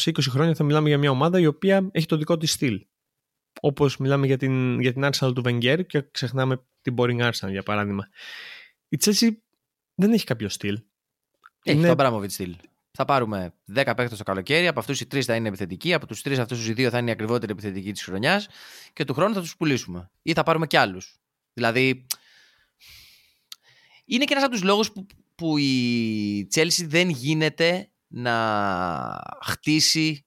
σε 0.00 0.10
20 0.10 0.20
χρόνια 0.28 0.54
θα 0.54 0.64
μιλάμε 0.64 0.88
για 0.88 0.98
μια 0.98 1.10
ομάδα 1.10 1.40
η 1.40 1.46
οποία 1.46 1.88
έχει 1.92 2.06
το 2.06 2.16
δικό 2.16 2.36
της 2.36 2.52
στυλ. 2.52 2.86
Όπως 3.60 3.96
μιλάμε 3.96 4.26
για 4.26 4.36
την, 4.36 4.80
για 4.80 4.92
την 4.92 5.04
Arsenal 5.04 5.34
του 5.34 5.42
Wenger 5.44 5.86
και 5.86 6.04
ξεχνάμε 6.10 6.64
την 6.82 6.94
Boring 6.98 7.30
Arsenal 7.30 7.50
για 7.50 7.62
παράδειγμα. 7.62 8.08
Η 8.88 8.98
Chelsea 9.04 9.28
δεν 9.94 10.12
έχει 10.12 10.24
κάποιο 10.24 10.48
στυλ. 10.48 10.82
Έχει 11.62 11.78
είναι... 11.78 11.94
το 11.94 11.94
Abramovich 11.98 12.30
στυλ. 12.30 12.56
Θα 12.90 13.04
πάρουμε 13.04 13.54
10 13.74 13.92
παίχτε 13.96 14.16
το 14.16 14.22
καλοκαίρι, 14.22 14.66
από 14.66 14.80
αυτούς 14.80 15.00
οι 15.00 15.06
τρεις 15.06 15.26
θα 15.26 15.34
είναι 15.34 15.48
επιθετικοί, 15.48 15.94
από 15.94 16.06
τους 16.06 16.22
τρεις 16.22 16.38
αυτούς 16.38 16.68
οι 16.68 16.72
δύο 16.72 16.90
θα 16.90 16.98
είναι 16.98 17.08
οι 17.08 17.12
ακριβότεροι 17.12 17.52
επιθετικοί 17.52 17.92
της 17.92 18.02
χρονιάς 18.02 18.48
και 18.92 19.04
του 19.04 19.14
χρόνου 19.14 19.34
θα 19.34 19.40
τους 19.40 19.56
πουλήσουμε. 19.56 20.10
Ή 20.22 20.32
θα 20.32 20.42
πάρουμε 20.42 20.66
κι 20.66 20.76
άλλους. 20.76 21.18
Δηλαδή. 21.52 22.06
Είναι 24.04 24.24
και 24.24 24.32
ένας 24.32 24.44
από 24.44 24.52
τους 24.52 24.62
λόγους 24.62 24.92
που, 24.92 25.06
που 25.34 25.58
η 25.58 26.48
Chelsea 26.54 26.84
δεν 26.84 27.08
γίνεται 27.08 27.88
να 28.06 29.22
χτίσει 29.44 30.26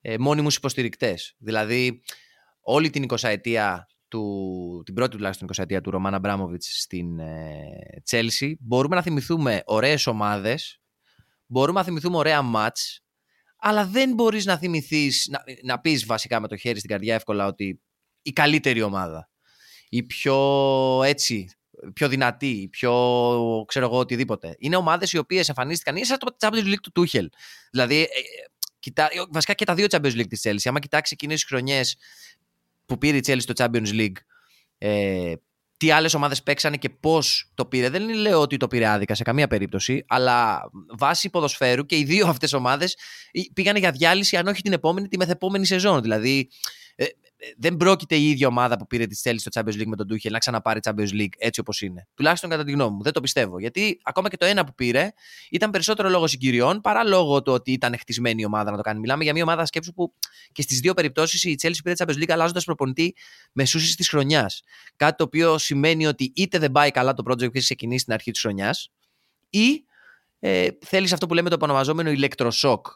ε, 0.00 0.18
μόνιμους 0.18 0.56
υποστηρικτές. 0.56 1.34
Δηλαδή, 1.38 2.02
όλη 2.60 2.90
την 2.90 3.06
20 3.08 3.16
ετία 3.20 3.86
του, 4.08 4.82
την 4.84 4.94
πρώτη 4.94 5.16
τουλάχιστον 5.16 5.48
20 5.48 5.62
ετία 5.62 5.80
του 5.80 5.90
Ρωμάν 5.90 6.14
Αμπράμοβιτς 6.14 6.80
στην 6.80 7.18
ε, 7.18 8.02
Chelsea, 8.10 8.52
μπορούμε 8.58 8.96
να 8.96 9.02
θυμηθούμε 9.02 9.62
ωραίες 9.64 10.06
ομάδες, 10.06 10.80
μπορούμε 11.46 11.78
να 11.78 11.84
θυμηθούμε 11.84 12.16
ωραία 12.16 12.42
μάτς, 12.42 13.04
αλλά 13.58 13.86
δεν 13.86 14.14
μπορείς 14.14 14.44
να 14.44 14.58
θυμηθείς, 14.58 15.28
να, 15.30 15.42
να 15.62 15.80
πεις 15.80 16.06
βασικά 16.06 16.40
με 16.40 16.48
το 16.48 16.56
χέρι 16.56 16.78
στην 16.78 16.90
καρδιά 16.90 17.14
εύκολα 17.14 17.46
ότι 17.46 17.80
η 18.22 18.32
καλύτερη 18.32 18.82
ομάδα, 18.82 19.30
η 19.88 20.02
πιο 20.02 21.02
έτσι 21.04 21.48
πιο 21.92 22.08
δυνατή, 22.08 22.68
πιο 22.70 22.92
ξέρω 23.68 23.86
εγώ 23.86 23.98
οτιδήποτε. 23.98 24.56
Είναι 24.58 24.76
ομάδες 24.76 25.12
οι 25.12 25.18
οποίες 25.18 25.48
εμφανίστηκαν 25.48 25.96
ή 25.96 26.04
σαν 26.04 26.18
το 26.18 26.36
Champions 26.40 26.66
League 26.66 26.80
του 26.82 26.92
Τούχελ. 26.92 27.28
Δηλαδή, 27.70 28.00
ε, 28.00 28.02
ε, 28.02 28.06
κοιτά, 28.78 29.08
βασικά 29.30 29.52
και 29.52 29.64
τα 29.64 29.74
δύο 29.74 29.86
Champions 29.90 30.14
League 30.14 30.28
της 30.28 30.40
Chelsea. 30.44 30.64
Άμα 30.64 30.78
κοιτάξει 30.78 31.14
εκείνες 31.14 31.40
τις 31.40 31.48
χρονιές 31.48 31.96
που 32.86 32.98
πήρε 32.98 33.16
η 33.16 33.22
Chelsea 33.26 33.40
στο 33.40 33.52
Champions 33.56 33.88
League, 33.92 34.16
ε, 34.78 35.32
τι 35.76 35.90
άλλες 35.90 36.14
ομάδες 36.14 36.42
παίξανε 36.42 36.76
και 36.76 36.88
πώς 36.88 37.50
το 37.54 37.66
πήρε. 37.66 37.88
Δεν 37.90 38.08
λέω 38.08 38.40
ότι 38.40 38.56
το 38.56 38.66
πήρε 38.68 38.86
άδικα 38.86 39.14
σε 39.14 39.22
καμία 39.22 39.46
περίπτωση, 39.46 40.04
αλλά 40.08 40.70
βάσει 40.98 41.30
ποδοσφαίρου 41.30 41.86
και 41.86 41.96
οι 41.96 42.04
δύο 42.04 42.28
αυτές 42.34 42.52
ομάδες 42.52 42.96
πήγανε 43.52 43.78
για 43.78 43.90
διάλυση, 43.90 44.36
αν 44.36 44.46
όχι 44.46 44.62
την 44.62 44.72
επόμενη, 44.72 45.08
τη 45.08 45.16
μεθεπόμενη 45.16 45.66
σεζόν. 45.66 46.02
Δηλαδή, 46.02 46.48
ε, 46.96 47.04
δεν 47.56 47.76
πρόκειται 47.76 48.16
η 48.16 48.30
ίδια 48.30 48.46
ομάδα 48.46 48.76
που 48.76 48.86
πήρε 48.86 49.06
τη 49.06 49.20
Chelsea 49.22 49.36
στο 49.36 49.50
Champions 49.60 49.80
League 49.80 49.86
με 49.86 49.96
τον 49.96 50.06
Tuchel 50.10 50.30
να 50.30 50.38
ξαναπάρει 50.38 50.80
Champions 50.82 51.10
League 51.12 51.32
έτσι 51.38 51.60
όπως 51.60 51.80
είναι. 51.80 52.06
Τουλάχιστον 52.14 52.50
κατά 52.50 52.64
τη 52.64 52.72
γνώμη 52.72 52.96
μου. 52.96 53.02
Δεν 53.02 53.12
το 53.12 53.20
πιστεύω. 53.20 53.58
Γιατί 53.58 54.00
ακόμα 54.02 54.28
και 54.28 54.36
το 54.36 54.44
ένα 54.44 54.64
που 54.64 54.74
πήρε 54.74 55.12
ήταν 55.50 55.70
περισσότερο 55.70 56.08
λόγω 56.08 56.26
συγκυριών 56.26 56.80
παρά 56.80 57.04
λόγω 57.04 57.42
του 57.42 57.52
ότι 57.52 57.72
ήταν 57.72 57.98
χτισμένη 57.98 58.42
η 58.42 58.44
ομάδα 58.44 58.70
να 58.70 58.76
το 58.76 58.82
κάνει. 58.82 59.00
Μιλάμε 59.00 59.24
για 59.24 59.32
μια 59.32 59.42
ομάδα 59.42 59.66
σκέψου 59.66 59.92
που 59.92 60.12
και 60.52 60.62
στις 60.62 60.80
δύο 60.80 60.94
περιπτώσεις 60.94 61.44
η 61.44 61.56
Chelsea 61.62 61.78
πήρε 61.84 61.94
Champions 61.98 62.22
League 62.22 62.30
αλλάζοντας 62.30 62.64
προπονητή 62.64 63.14
μεσούση 63.52 63.96
της 63.96 64.08
χρονιάς. 64.08 64.62
Κάτι 64.96 65.16
το 65.16 65.24
οποίο 65.24 65.58
σημαίνει 65.58 66.06
ότι 66.06 66.32
είτε 66.34 66.58
δεν 66.58 66.72
πάει 66.72 66.90
καλά 66.90 67.14
το 67.14 67.22
project 67.26 67.38
που 67.38 67.44
έχει 67.52 67.64
ξεκινήσει 67.64 68.00
στην 68.00 68.12
αρχή 68.12 68.30
της 68.30 68.40
χρονιάς 68.40 68.90
ή 69.50 69.84
ε, 70.40 70.68
θέλεις 70.84 71.12
αυτό 71.12 71.26
που 71.26 71.34
λέμε 71.34 71.48
το 71.48 71.54
επωνομαζόμενο 71.54 72.10
ηλεκτροσόκ 72.10 72.86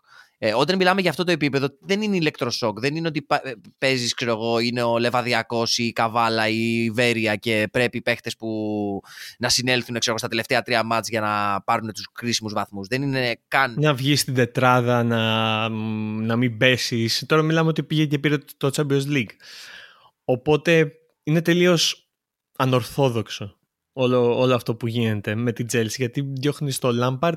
ε, 0.45 0.55
όταν 0.55 0.77
μιλάμε 0.77 1.01
για 1.01 1.11
αυτό 1.11 1.25
το 1.25 1.33
επίπεδο, 1.33 1.69
δεν 1.81 2.03
είναι 2.03 2.17
ηλεκτροσόκ. 2.17 2.81
Δεν 2.81 2.97
είναι 2.97 3.09
ότι 3.09 3.27
ε, 3.43 3.53
παίζεις, 3.79 4.15
ξέρω 4.15 4.31
εγώ, 4.31 4.59
είναι 4.59 4.83
ο 4.83 4.99
Λεβαδιακός 4.99 5.79
ή 5.79 5.85
η 5.85 5.93
Καβάλα 5.93 6.49
ή 6.49 6.85
η 6.85 6.91
Βέρεια 6.91 7.37
και 7.37 7.69
πρέπει 7.73 7.97
οι 7.97 8.03
παίχτες 8.03 8.37
που 8.37 8.49
να 9.39 9.49
συνέλθουν 9.49 9.99
ξέρω, 9.99 10.19
στα 10.19 10.29
τελευταία 10.29 10.63
τρία 10.63 10.83
μάτς 10.83 11.09
για 11.09 11.21
να 11.21 11.63
πάρουν 11.63 11.93
τους 11.93 12.09
κρίσιμους 12.13 12.53
βαθμούς. 12.53 12.87
Δεν 12.87 13.03
είναι 13.03 13.41
καν. 13.49 13.75
Να 13.79 13.95
βγεις 13.95 14.21
στην 14.21 14.35
τετράδα, 14.35 15.03
να, 15.03 15.69
να 16.25 16.37
μην 16.37 16.57
πέσεις. 16.57 17.25
Τώρα 17.27 17.43
μιλάμε 17.43 17.69
ότι 17.69 17.83
πήγε 17.83 18.07
και 18.07 18.19
πήρε 18.19 18.37
το 18.57 18.71
Champions 18.77 19.07
League. 19.07 19.33
Οπότε 20.25 20.93
είναι 21.23 21.43
τελείως 21.43 22.09
ανορθόδοξο 22.57 23.57
όλο, 23.93 24.39
όλο 24.41 24.55
αυτό 24.55 24.75
που 24.75 24.87
γίνεται 24.87 25.35
με 25.35 25.53
την 25.53 25.67
Chelsea 25.73 25.97
γιατί 25.97 26.21
διώχνεις 26.21 26.79
το 26.79 26.91
Lampard, 27.03 27.37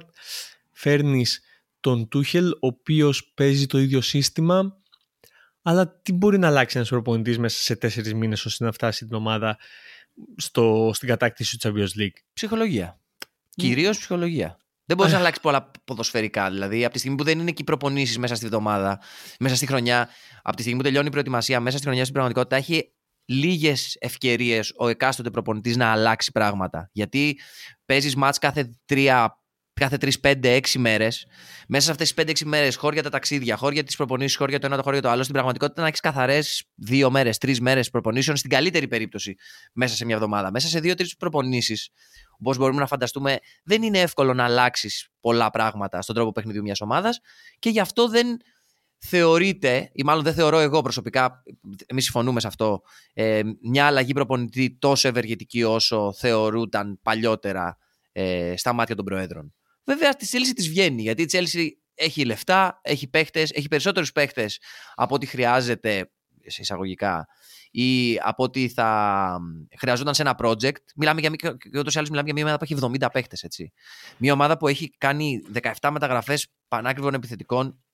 φέρνεις 0.72 1.42
τον 1.86 2.08
Τούχελ, 2.08 2.52
ο 2.52 2.58
οποίος 2.68 3.32
παίζει 3.34 3.66
το 3.66 3.78
ίδιο 3.78 4.02
σύστημα, 4.02 4.78
αλλά 5.62 6.00
τι 6.02 6.14
μπορεί 6.14 6.38
να 6.38 6.48
αλλάξει 6.48 6.78
ένας 6.78 6.90
προπονητής 6.90 7.38
μέσα 7.38 7.62
σε 7.62 7.76
τέσσερις 7.76 8.14
μήνες 8.14 8.46
ώστε 8.46 8.66
να 8.66 8.72
φτάσει 8.72 9.06
την 9.06 9.16
ομάδα 9.16 9.58
στο, 10.38 10.92
στην 10.94 11.08
κατάκτηση 11.08 11.58
του 11.58 11.68
Champions 11.68 12.02
League; 12.02 12.18
Ψυχολογία. 12.34 13.00
Mm. 13.00 13.28
Κυρίως 13.50 13.98
ψυχολογία. 13.98 14.60
Δεν 14.86 14.98
μπορείς 14.98 15.12
να 15.12 15.20
αλλάξεις 15.20 15.42
πολλά 15.42 15.72
ποδοσφαιρικά. 15.86 16.50
Δηλαδή, 16.52 16.84
από 16.84 16.94
τη 16.94 17.00
στιγμή 17.00 17.18
που 17.18 17.24
δεν 17.24 17.40
είναι 17.40 17.52
και 17.52 17.62
οι 17.62 17.66
προπονήσεις 17.66 18.18
μέσα 18.18 18.36
στη 18.36 18.46
βδομάδα, 18.46 19.02
μέσα 19.40 19.56
στη 19.56 19.66
χρονιά, 19.66 20.10
από 20.42 20.56
τη 20.56 20.62
στιγμή 20.62 20.80
που 20.80 20.86
τελειώνει 20.86 21.08
η 21.08 21.12
προετοιμασία, 21.12 21.60
μέσα 21.60 21.76
στη 21.76 21.86
χρονιά 21.86 22.02
στην 22.02 22.14
πραγματικότητα 22.14 22.56
έχει 22.56 22.94
λίγες 23.26 23.98
ευκαιρίες 24.00 24.74
ο 24.78 24.88
εκάστοτε 24.88 25.30
προπονητής 25.30 25.78
να 25.78 25.92
αλλάξει 25.92 26.32
πράγματα. 26.32 26.90
Γιατί 26.92 27.40
παίζεις 27.86 28.16
μάτς 28.16 28.38
κάθε 28.38 28.80
τρία 28.86 29.40
κάθε 29.80 29.98
3, 29.98 30.20
5, 30.22 30.50
6 30.50 30.80
μέρες. 30.80 31.28
Μέσα 31.68 31.86
σε 31.86 31.92
αυτές 31.92 32.14
τις 32.14 32.44
5-6 32.44 32.46
μέρες, 32.46 32.76
χώρια 32.76 33.04
τα 33.04 33.10
ταξίδια, 33.10 33.56
χώρια 33.56 33.84
τη 33.84 33.96
προπονήσεις, 33.96 34.38
χώρια 34.38 34.60
το 34.60 34.66
ένα, 34.66 34.76
το 34.76 34.84
χώριο 34.84 35.02
το 35.02 35.10
άλλο. 35.10 35.22
Στην 35.22 35.34
πραγματικότητα 35.34 35.82
να 35.82 35.88
έχεις 35.88 36.00
καθαρές 36.00 36.64
2 36.76 37.10
μέρες, 37.10 37.38
3 37.38 37.58
μέρες 37.60 37.90
προπονήσεων, 37.90 38.38
στην 38.38 38.50
καλύτερη 38.50 38.88
περίπτωση 38.88 39.36
μέσα 39.74 39.96
σε 39.96 40.06
μια 40.06 40.16
εβδομάδα. 40.16 40.52
Μέσα 40.52 40.68
σε 40.68 40.80
2-3 40.80 41.18
προπονήσεις, 41.18 41.90
όπως 42.40 42.58
μπορούμε 42.58 42.80
να 42.80 42.88
φανταστούμε, 42.88 43.40
δεν 43.64 43.84
είναι 43.84 44.00
εύκολο 44.00 44.34
να 44.34 44.44
αλλάξεις 44.44 45.10
πολλά 45.20 45.50
πράγματα 45.50 46.02
στον 46.02 46.16
τρόπο 46.16 46.32
παιχνιδιού 46.32 46.62
μιας 46.62 46.82
ομάδας 46.82 47.20
και 47.60 47.70
γι' 47.70 47.80
αυτό 47.80 48.08
δεν 48.10 48.38
θεωρείται, 48.98 49.90
ή 49.94 50.04
μάλλον 50.04 50.24
δεν 50.24 50.34
θεωρώ 50.34 50.60
εγώ 50.60 50.82
προσωπικά, 50.82 51.44
εμείς 51.86 52.04
συμφωνούμε 52.04 52.40
σε 52.40 52.48
αυτό, 52.48 52.82
ε, 53.14 53.42
μια 53.62 53.86
αλλαγή 53.86 54.14
προπονητή 54.14 54.78
τόσο 54.80 55.08
ευεργετική 55.08 55.64
όσο 55.64 56.14
θεωρούταν 56.14 57.00
παλιότερα 57.02 57.78
ε, 58.12 58.54
στα 58.58 58.74
μάτια 58.74 58.96
των 58.96 59.06
Προέδρων. 59.06 59.54
Βέβαια 59.86 60.12
στη 60.12 60.28
Chelsea 60.32 60.52
της 60.56 60.70
βγαίνει, 60.70 61.02
γιατί 61.02 61.22
η 61.22 61.28
Chelsea 61.32 61.68
έχει 61.94 62.26
λεφτά, 62.26 62.80
έχει 62.84 63.08
παίχτες, 63.08 63.52
έχει 63.52 63.68
περισσότερους 63.68 64.12
παίχτες 64.12 64.60
από 64.96 65.16
ό,τι 65.16 65.26
χρειάζεται 65.26 66.12
σε 66.46 66.62
εισαγωγικά 66.62 67.28
ή 67.72 68.20
από 68.22 68.44
ό,τι 68.44 68.70
θα 68.70 69.40
χρειαζόταν 69.78 70.14
σε 70.14 70.22
ένα 70.22 70.36
project. 70.38 70.76
Μιλάμε 70.96 71.20
για, 71.20 71.30
και 71.30 71.78
ούτως 71.78 71.94
ή 71.94 71.98
άλλως 71.98 72.10
μιλάμε 72.10 72.32
για 72.32 72.34
μια 72.34 72.44
ομάδα 72.44 72.58
που 72.58 72.64
έχει 72.64 73.00
70 73.02 73.08
παίχτες. 73.12 73.46
Μια 74.18 74.34
ομάδα 74.34 74.58
που 74.58 74.68
έχει 74.68 74.96
κάνει 74.98 75.42
17 75.82 75.90
μεταγραφές 75.92 76.48
πανάκριβων 76.68 77.14
επιθετικών 77.14 77.85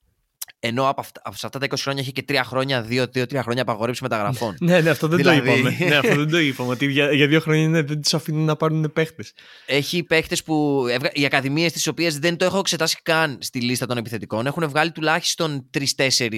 ενώ 0.59 0.89
από 0.89 1.01
αυτά, 1.01 1.21
από 1.23 1.35
αυτά 1.43 1.59
τα 1.59 1.67
20 1.67 1.73
χρόνια 1.77 2.01
έχει 2.01 2.11
και 2.11 2.23
3 2.27 2.41
χρόνια, 2.43 2.87
2-3 2.89 3.39
χρόνια 3.41 3.61
απαγορεύσει 3.61 4.03
μεταγραφών. 4.03 4.55
ναι, 4.59 4.81
ναι, 4.81 4.89
αυτό 4.89 5.07
δεν 5.07 5.17
δηλαδή... 5.17 5.39
το 5.39 5.51
είπαμε. 5.51 5.77
ναι, 5.79 5.95
αυτό 5.95 6.15
δεν 6.15 6.29
το 6.29 6.39
είπαμε. 6.47 6.71
Ότι 6.71 6.91
για, 6.91 7.11
για 7.11 7.27
δύο 7.27 7.39
χρόνια 7.39 7.67
ναι, 7.67 7.81
δεν 7.81 8.01
τους 8.01 8.13
αφήνουν 8.13 8.45
να 8.45 8.55
πάρουν 8.55 8.91
παίχτες. 8.93 9.33
Έχει 9.65 10.03
παίχτες 10.03 10.43
που. 10.43 10.85
Οι 11.11 11.25
ακαδημίες 11.25 11.71
τις 11.71 11.87
οποίες 11.87 12.19
δεν 12.19 12.37
το 12.37 12.45
έχω 12.45 12.59
εξετάσει 12.59 12.99
καν 13.03 13.37
στη 13.41 13.61
λίστα 13.61 13.85
των 13.85 13.97
επιθετικών 13.97 14.45
έχουν 14.45 14.69
βγάλει 14.69 14.91
τουλάχιστον 14.91 15.69
3-4 15.95 16.29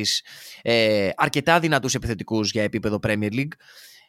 ε, 0.62 1.10
αρκετά 1.16 1.60
δυνατούς 1.60 1.94
επιθετικούς 1.94 2.52
για 2.52 2.64
επίπεδο 2.64 3.00
Premier 3.08 3.32
League. 3.34 3.54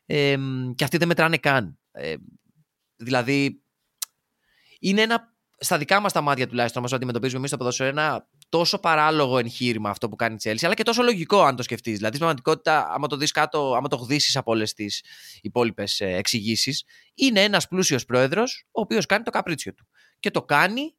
Ε, 0.07 0.37
και 0.75 0.85
αυτοί 0.85 0.97
δεν 0.97 1.09
μετράνε 1.09 1.37
καν. 1.37 1.79
Ε, 1.93 2.15
δηλαδή, 2.97 3.63
είναι 4.81 5.03
ένα 5.03 5.33
στα 5.59 5.79
δικά 5.79 6.01
μας 6.01 6.13
τα 6.13 6.21
μάτια 6.21 6.47
τουλάχιστον, 6.47 6.85
μα 6.89 6.97
αντιμετωπίζουμε 6.97 7.39
εμείς 7.39 7.49
στο 7.49 7.59
ποδόσφαιρο, 7.59 7.89
ένα 7.89 8.29
τόσο 8.55 8.79
παράλογο 8.79 9.39
εγχείρημα 9.39 9.91
αυτό 9.91 10.09
που 10.09 10.17
κάνει 10.17 10.35
η 10.35 10.39
Chelsea, 10.43 10.65
αλλά 10.65 10.75
και 10.75 10.83
τόσο 10.83 11.03
λογικό 11.03 11.43
αν 11.43 11.57
το 11.57 11.63
σκεφτείς. 11.63 11.97
Δηλαδή, 11.97 12.17
στην 12.17 12.19
πραγματικότητα, 12.19 12.89
άμα 12.95 13.07
το 13.07 13.17
δεις 13.17 13.31
κάτω, 13.31 13.75
άμα 13.77 13.89
το 13.89 13.97
γδίσεις 13.97 14.37
από 14.37 14.51
όλες 14.53 14.73
τις 14.73 15.05
υπόλοιπες 15.43 16.01
εξηγήσεις, 16.01 16.85
είναι 17.15 17.43
ένας 17.43 17.69
πλούσιος 17.69 18.05
πρόεδρος, 18.05 18.65
ο 18.67 18.81
οποίος 18.81 19.07
κάνει 19.07 19.25
το 19.25 19.31
καπρίτσιο 19.31 19.75
του. 19.75 19.87
Και 20.21 20.31
το 20.31 20.43
κάνει 20.43 20.95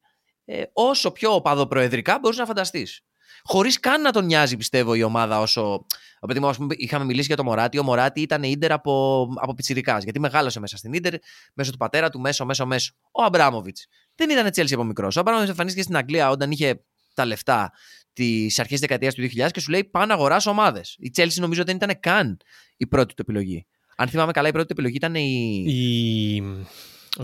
ε, 0.45 0.63
όσο 0.73 1.11
πιο 1.11 1.33
οπαδοπροεδρικά 1.33 2.19
μπορείς 2.19 2.37
να 2.37 2.45
φανταστείς. 2.45 3.01
Χωρίς 3.43 3.79
καν 3.79 4.01
να 4.01 4.11
τον 4.11 4.25
νοιάζει, 4.25 4.57
πιστεύω, 4.57 4.93
η 4.93 5.03
ομάδα 5.03 5.39
όσο. 5.39 5.85
Επειδή 6.19 6.39
μου, 6.39 6.67
είχαμε 6.69 7.05
μιλήσει 7.05 7.27
για 7.27 7.35
το 7.35 7.43
Μωράτη, 7.43 7.79
ο 7.79 7.83
Μωράτη 7.83 8.21
ήταν 8.21 8.43
ντερ 8.57 8.71
από, 8.71 9.27
από 9.35 9.53
πιτσυρικά. 9.53 9.97
Γιατί 9.99 10.19
μεγάλωσε 10.19 10.59
μέσα 10.59 10.77
στην 10.77 11.01
ντερ, 11.01 11.13
μέσω 11.53 11.71
του 11.71 11.77
πατέρα 11.77 12.09
του, 12.09 12.19
μέσω, 12.19 12.45
μέσω, 12.45 12.65
μέσω. 12.65 12.93
Ο 13.11 13.23
Αμπράμοβιτς 13.23 13.87
δεν 14.15 14.29
ήταν 14.29 14.47
Chelsea 14.47 14.73
από 14.73 14.83
μικρός. 14.83 15.15
Ο 15.15 15.19
Αμπράμοβιτς 15.19 15.49
εμφανίστηκε 15.49 15.83
στην 15.83 15.97
Αγγλία 15.97 16.29
όταν 16.29 16.51
είχε 16.51 16.79
τα 17.15 17.25
λεφτά 17.25 17.71
της 18.13 18.59
αρχής 18.59 18.79
δεκαετίας 18.79 19.13
του 19.13 19.21
2000 19.21 19.47
και 19.51 19.59
σου 19.59 19.71
λέει 19.71 19.83
πάω 19.83 20.05
να 20.05 20.13
αγοράσω 20.13 20.49
ομάδες. 20.49 20.95
Η 20.99 21.11
Chelsea 21.15 21.35
νομίζω 21.35 21.63
δεν 21.63 21.75
ήταν 21.75 21.99
καν 21.99 22.37
η 22.77 22.87
πρώτη 22.87 23.13
του 23.13 23.21
επιλογή. 23.21 23.65
Αν 23.95 24.07
θυμάμαι 24.07 24.31
καλά, 24.31 24.47
η 24.47 24.51
πρώτη 24.51 24.67
του 24.67 24.73
επιλογή 24.73 24.95
ήταν 24.95 25.15
η. 25.15 25.63
Η, 25.67 26.35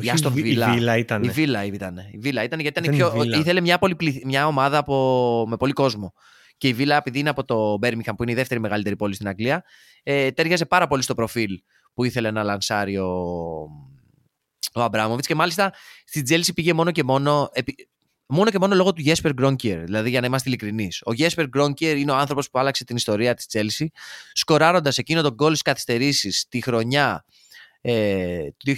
η 0.02 0.12
Aston 0.16 0.34
Villa. 0.34 0.44
Η 0.44 0.56
Villa 0.58 0.98
ήταν. 0.98 1.24
Η 1.24 1.32
Villa 1.36 1.66
ήταν. 1.74 1.98
Η 1.98 2.20
Villa 2.24 2.44
ήταν 2.44 2.60
γιατί 2.60 2.80
ήταν 2.80 2.96
πιο... 2.96 3.24
ήθελε 3.24 3.62
μια, 3.62 3.78
πολυπληθ... 3.78 4.24
μια 4.24 4.48
ομάδα 4.48 4.78
από... 4.78 5.46
με 5.48 5.58
πολύ 5.58 5.74
κόσμο. 5.74 6.14
Και 6.58 6.68
η 6.68 6.76
Villa, 6.80 6.96
επειδή 6.98 7.20
είναι 7.20 7.30
από 7.30 7.44
το 7.44 7.78
Birmingham, 7.82 8.14
που 8.16 8.24
είναι 8.24 8.32
η 8.32 8.36
δεύτερη 8.36 8.60
μεγαλύτερη 8.60 8.96
πόλη 8.96 9.14
στην 9.14 9.28
Αγγλία, 9.28 9.64
ε, 10.04 10.32
ταίριαζε 10.32 10.66
πάρα 10.66 10.88
πολύ 10.88 11.02
στο 11.02 11.16
προφίλ 11.16 11.62
που 11.94 12.04
ήθελε 12.04 12.32
να 12.32 12.44
λανσάρει 12.44 12.98
ο, 12.98 13.12
ο 14.74 14.82
Αμπράμοβιτς. 14.82 15.26
Και 15.26 15.36
μάλιστα 15.36 15.74
στην 16.06 16.24
Τσέλσι 16.24 16.54
πήγε 16.54 16.74
μόνο 16.74 16.92
και 16.92 17.04
μόνο. 17.04 17.50
Μόνο 18.34 18.50
και 18.50 18.60
μόνο 18.60 18.76
λόγω 18.76 18.94
του 18.94 19.04
Jesper 19.06 19.32
Grønkjær, 19.42 19.82
δηλαδή 19.84 20.10
για 20.10 20.20
να 20.20 20.26
είμαστε 20.26 20.50
ειλικρινείς. 20.50 21.02
Ο 21.02 21.12
Jesper 21.18 21.48
Grønkjær 21.58 21.96
είναι 21.98 22.12
ο 22.12 22.16
άνθρωπος 22.16 22.50
που 22.50 22.60
άλλαξε 22.60 22.84
την 22.84 22.96
ιστορία 22.96 23.34
της 23.34 23.46
Chelsea, 23.52 23.86
σκοράροντας 24.34 24.98
εκείνο 24.98 25.22
το 25.22 25.34
γκολ 25.34 25.50
στις 25.50 25.62
καθυστερήσεις 25.62 26.46
τη 26.50 26.62
χρονιά 26.62 27.26
ε, 27.82 28.48
του 28.58 28.76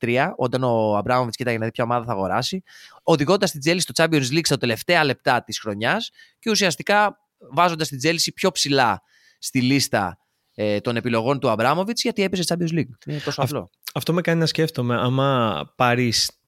2002-2003, 0.00 0.32
όταν 0.36 0.62
ο 0.62 0.96
Αμπράμοβιτς 0.96 1.34
κοίταγε 1.34 1.58
να 1.58 1.64
δει 1.64 1.70
ποια 1.70 1.84
ομάδα 1.84 2.04
θα 2.04 2.12
αγοράσει, 2.12 2.62
οδηγώντας 3.02 3.50
την 3.50 3.60
Chelsea 3.64 3.80
στο 3.80 3.92
Champions 3.96 4.32
League 4.32 4.46
στα 4.46 4.56
τελευταία 4.56 5.04
λεπτά 5.04 5.42
της 5.42 5.60
χρονιάς 5.60 6.10
και 6.38 6.50
ουσιαστικά 6.50 7.18
βάζοντας 7.38 7.88
την 7.88 7.98
Chelsea 8.02 8.28
πιο 8.34 8.50
ψηλά 8.50 9.02
στη 9.38 9.62
λίστα 9.62 10.18
ε, 10.54 10.80
των 10.80 10.96
επιλογών 10.96 11.38
του 11.38 11.50
Αμπράμοβιτ 11.50 11.98
γιατί 11.98 12.22
έπαιζε 12.22 12.42
Champions 12.46 12.78
League. 12.78 13.06
Είναι 13.06 13.20
τόσο 13.24 13.42
απλό. 13.42 13.70
Αυτό 13.94 14.12
με 14.12 14.20
κάνει 14.20 14.40
να 14.40 14.46
σκέφτομαι, 14.46 14.96
άμα 14.96 15.72
πάρεις 15.76 16.26
το 16.26 16.45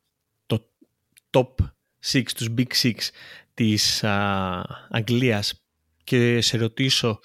top 1.30 1.54
6, 2.12 2.22
τους 2.34 2.48
big 2.56 2.72
6 2.82 2.92
της 3.54 4.04
α, 4.04 4.64
Αγγλίας 4.90 5.62
και 6.04 6.40
σε 6.40 6.56
ρωτήσω 6.56 7.20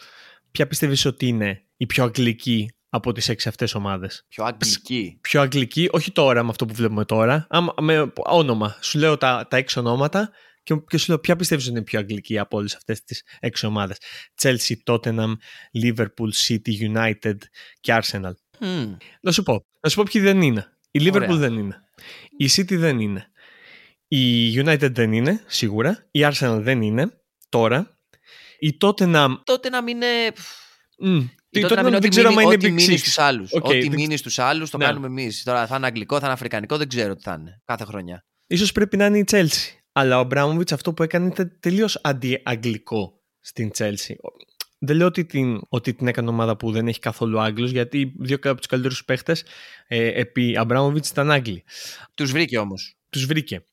ποια 0.52 0.68
πιστεύεις 0.68 1.06
ότι 1.06 1.28
είναι 1.28 1.63
η 1.78 1.86
πιο 1.86 2.04
αγγλική 2.04 2.74
από 2.89 3.12
τις 3.12 3.30
έξι 3.30 3.48
αυτές 3.48 3.76
ομάδες; 3.76 4.26
Πιο 4.30 4.44
αγγλική. 4.44 5.18
Πιο 5.22 5.41
αγγλική, 5.41 5.88
όχι 5.91 6.12
τώρα 6.12 6.43
με 6.43 6.49
αυτό 6.49 6.66
που 6.66 6.74
βλέπουμε 6.74 7.06
τώρα, 7.06 7.47
άμα, 7.49 7.74
με 7.82 8.12
όνομα. 8.16 8.78
Σου 8.82 8.99
λέω 8.99 9.18
τα, 9.18 9.47
τα 9.49 9.58
έξι 9.58 9.80
ονόματα 9.80 10.32
και, 10.64 10.76
και 10.88 10.97
σου 10.97 11.06
λέω 11.08 11.20
ποια 11.20 11.36
πιστεύεις 11.36 11.66
ότι 11.66 11.76
είναι 11.76 11.84
πιο 11.84 11.99
αγγλική 11.99 12.39
από 12.39 12.58
όλες 12.58 12.76
αυτές 12.76 13.04
τις 13.04 13.24
έξι 13.39 13.66
ομάδες; 13.66 13.97
Chelsea, 14.41 14.76
Tottenham, 14.86 15.34
Liverpool, 15.84 16.30
City, 16.47 16.93
United 16.93 17.38
και 17.80 17.99
Arsenal. 18.01 18.34
Mm. 18.60 18.97
Να 19.22 19.32
σου 19.32 19.43
πω. 19.43 19.66
Να 19.82 19.89
σου 19.89 19.95
πω 19.95 20.04
ποιοι 20.12 20.22
δεν 20.22 20.41
είναι. 20.41 20.78
Η 20.91 20.99
Liverpool 21.04 21.36
δεν 21.36 21.54
είναι. 21.54 21.84
Η 22.38 22.49
City 22.56 22.78
δεν 22.78 22.99
είναι. 22.99 23.32
Η 24.16 24.53
United 24.61 24.91
δεν 24.91 25.14
είναι, 25.14 25.43
σίγουρα. 25.47 26.07
Η 26.11 26.20
Arsenal 26.24 26.57
δεν 26.61 26.82
είναι, 26.82 27.11
τώρα. 27.49 27.97
Η 28.59 28.78
Tottenham... 28.82 29.30
Tottenham 29.45 29.88
είναι... 29.89 30.07
Mm. 31.05 31.30
Η 31.49 31.66
Tottenham 31.66 31.88
είναι 31.88 31.95
ό,τι 31.95 32.22
μείνει, 32.22 32.45
ό,τι 32.45 32.72
μείνει 32.72 32.97
στους 32.97 33.18
άλλους. 33.18 33.49
Okay, 33.53 33.64
ό,τι 33.64 33.89
μείνει 33.89 34.18
στους 34.18 34.39
άλλους 34.39 34.70
το 34.70 34.78
ναι. 34.78 34.86
κάνουμε 34.86 35.07
εμείς. 35.07 35.43
Τώρα 35.43 35.68
θα 35.68 35.76
είναι 35.76 35.86
αγγλικό, 35.86 36.20
θα 36.20 36.26
είναι 36.26 36.34
αφρικανικό, 36.34 36.78
δεν 36.78 36.88
ξέρω 36.88 37.16
τι 37.16 37.22
θα 37.22 37.38
είναι 37.39 37.61
κάθε 37.66 37.84
χρονιά. 37.84 38.26
Ίσως 38.47 38.72
πρέπει 38.72 38.97
να 38.97 39.05
είναι 39.05 39.18
η 39.18 39.26
Chelsea. 39.32 39.78
Αλλά 39.91 40.20
ο 40.20 40.24
Μπράμοβιτς 40.24 40.72
αυτό 40.72 40.93
που 40.93 41.03
έκανε 41.03 41.28
ήταν 41.28 41.57
τελείως 41.59 41.99
αντιαγγλικό 42.03 43.22
στην 43.39 43.72
Chelsea. 43.78 44.16
Δεν 44.80 44.95
λέω 44.95 45.07
ότι 45.07 45.26
την, 45.26 45.61
ότι 45.70 45.93
την 45.93 46.07
έκανε 46.07 46.30
ομάδα 46.30 46.57
που 46.57 46.72
δεν 46.72 46.88
έχει 46.88 46.99
καθόλου 46.99 47.39
Άγγλους, 47.39 47.72
γιατί 47.72 48.14
δύο 48.20 48.38
από 48.43 48.57
τους 48.57 48.68
καλύτερους 48.68 49.05
παίχτες 49.05 49.43
ε, 49.88 50.20
επί 50.20 50.57
Αμπράμοβιτ 50.57 51.05
ήταν 51.05 51.32
Άγγλοι. 51.32 51.64
Τους 52.14 52.32
βρήκε 52.32 52.57
όμως. 52.57 52.97
Τους 53.09 53.26
βρήκε. 53.26 53.66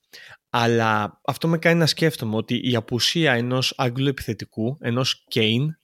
Αλλά 0.51 1.21
αυτό 1.25 1.49
με 1.49 1.59
κάνει 1.59 1.79
να 1.79 1.87
σκέφτομαι 1.87 2.37
ότι 2.37 2.71
η 2.71 2.77
απουσία 2.77 3.33
ενός 3.33 3.75
Άγγλου 3.77 4.09
επιθετικού, 4.09 4.77
ενός 4.81 5.25
Κέιν, 5.29 5.79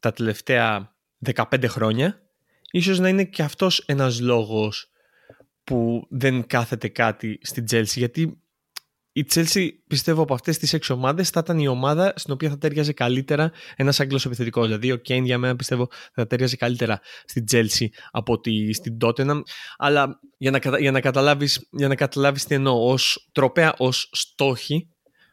τα 0.00 0.12
τελευταία 0.12 0.96
15 1.34 1.64
χρόνια, 1.66 2.22
ίσως 2.70 2.98
να 2.98 3.08
είναι 3.08 3.24
και 3.24 3.42
αυτός 3.42 3.78
ένας 3.78 4.20
λόγος 4.20 4.90
που 5.64 6.06
δεν 6.10 6.46
κάθεται 6.46 6.88
κάτι 6.88 7.38
στην 7.42 7.64
Chelsea, 7.70 7.84
γιατί 7.86 8.40
η 9.16 9.26
Chelsea 9.34 9.68
πιστεύω 9.86 10.22
από 10.22 10.34
αυτές 10.34 10.58
τις 10.58 10.72
έξι 10.72 10.92
ομάδες 10.92 11.30
θα 11.30 11.40
ήταν 11.44 11.58
η 11.58 11.68
ομάδα 11.68 12.12
στην 12.16 12.32
οποία 12.32 12.50
θα 12.50 12.58
ταιριάζει 12.58 12.92
καλύτερα 12.92 13.52
ένας 13.76 14.00
Άγγλος 14.00 14.24
επιθετικός. 14.24 14.66
Δηλαδή, 14.66 14.92
ο 14.92 14.96
Κέιν 14.96 15.24
για 15.24 15.38
μένα 15.38 15.56
πιστεύω 15.56 15.88
θα 16.12 16.26
ταιριάζει 16.26 16.56
καλύτερα 16.56 17.00
στην 17.24 17.44
Chelsea 17.50 17.86
από 18.10 18.32
ότι 18.32 18.72
στην 18.72 18.96
Tottenham. 19.00 19.40
Αλλά 19.76 20.20
για 20.36 20.50
να, 20.50 20.78
για 20.78 20.90
να 20.90 21.00
καταλάβεις 21.00 21.68
για 21.70 21.88
να 21.88 21.94
καταλάβεις 21.94 22.44
τι 22.44 22.54
εννοώ, 22.54 22.90
ως 22.90 23.28
τροπέα, 23.32 23.74
ως 23.78 24.08
στόχοι, 24.12 24.88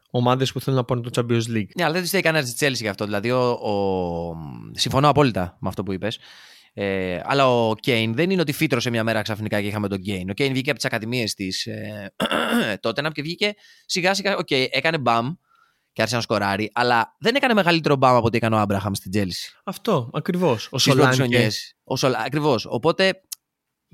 ομάδες 0.10 0.52
που 0.52 0.60
θέλουν 0.60 0.80
να 0.80 0.86
πάρουν 0.86 1.04
το 1.04 1.10
Champions 1.16 1.56
League. 1.56 1.70
Ναι, 1.76 1.84
αλλά 1.84 1.94
δεν 1.94 2.02
τους 2.02 2.10
θέλει 2.10 2.24
κανένας 2.24 2.54
της 2.54 2.68
Chelsea 2.68 2.82
γι' 2.82 2.88
αυτό. 2.88 3.06
Δηλαδή, 3.06 3.32
ο, 3.32 3.50
ο... 3.50 3.72
συμφωνώ 4.72 5.08
απόλυτα 5.10 5.58
με 5.60 5.68
αυτό 5.68 5.84
που 5.84 5.94
είπες. 5.94 6.20
Ε, 6.76 7.20
αλλά 7.24 7.48
ο 7.48 7.76
Κέιν 7.76 8.14
δεν 8.14 8.30
είναι 8.30 8.42
ότι 8.42 8.52
φύτρωσε 8.52 8.90
μια 8.90 9.04
μέρα 9.04 9.22
ξαφνικά 9.22 9.62
και 9.62 9.68
είχαμε 9.68 9.88
τον 9.88 10.00
Κέιν. 10.00 10.30
Ο 10.30 10.34
Κέιν 10.34 10.52
βγήκε 10.52 10.70
από 10.70 10.80
τις 10.80 10.88
ακαδημίες 10.88 11.34
της 11.34 11.66
ε, 11.66 12.14
Τότεναμ 12.80 13.10
και 13.12 13.22
βγήκε 13.22 13.54
σιγά 13.86 14.14
σιγά. 14.14 14.38
OK, 14.38 14.48
okay, 14.50 14.68
έκανε 14.72 14.98
μπαμ 14.98 15.34
και 15.94 16.02
άρχισε 16.02 16.16
να 16.16 16.22
σκοράρει, 16.22 16.72
αλλά 16.74 17.16
δεν 17.20 17.36
έκανε 17.36 17.54
μεγαλύτερο 17.54 17.96
μπαμ 17.96 18.16
από 18.16 18.26
ό,τι 18.26 18.38
έκανε 18.38 18.56
ο 18.56 18.60
Άμπραχαμ 18.60 18.94
στην 18.94 19.12
Τσέλσι. 19.12 19.52
Αυτό, 19.64 20.10
ακριβώς. 20.14 20.68
Ο 20.72 20.78
Σολάνκε. 20.78 21.50
Σολ... 21.96 22.14
Ακριβώς. 22.16 22.66
Οπότε. 22.70 23.22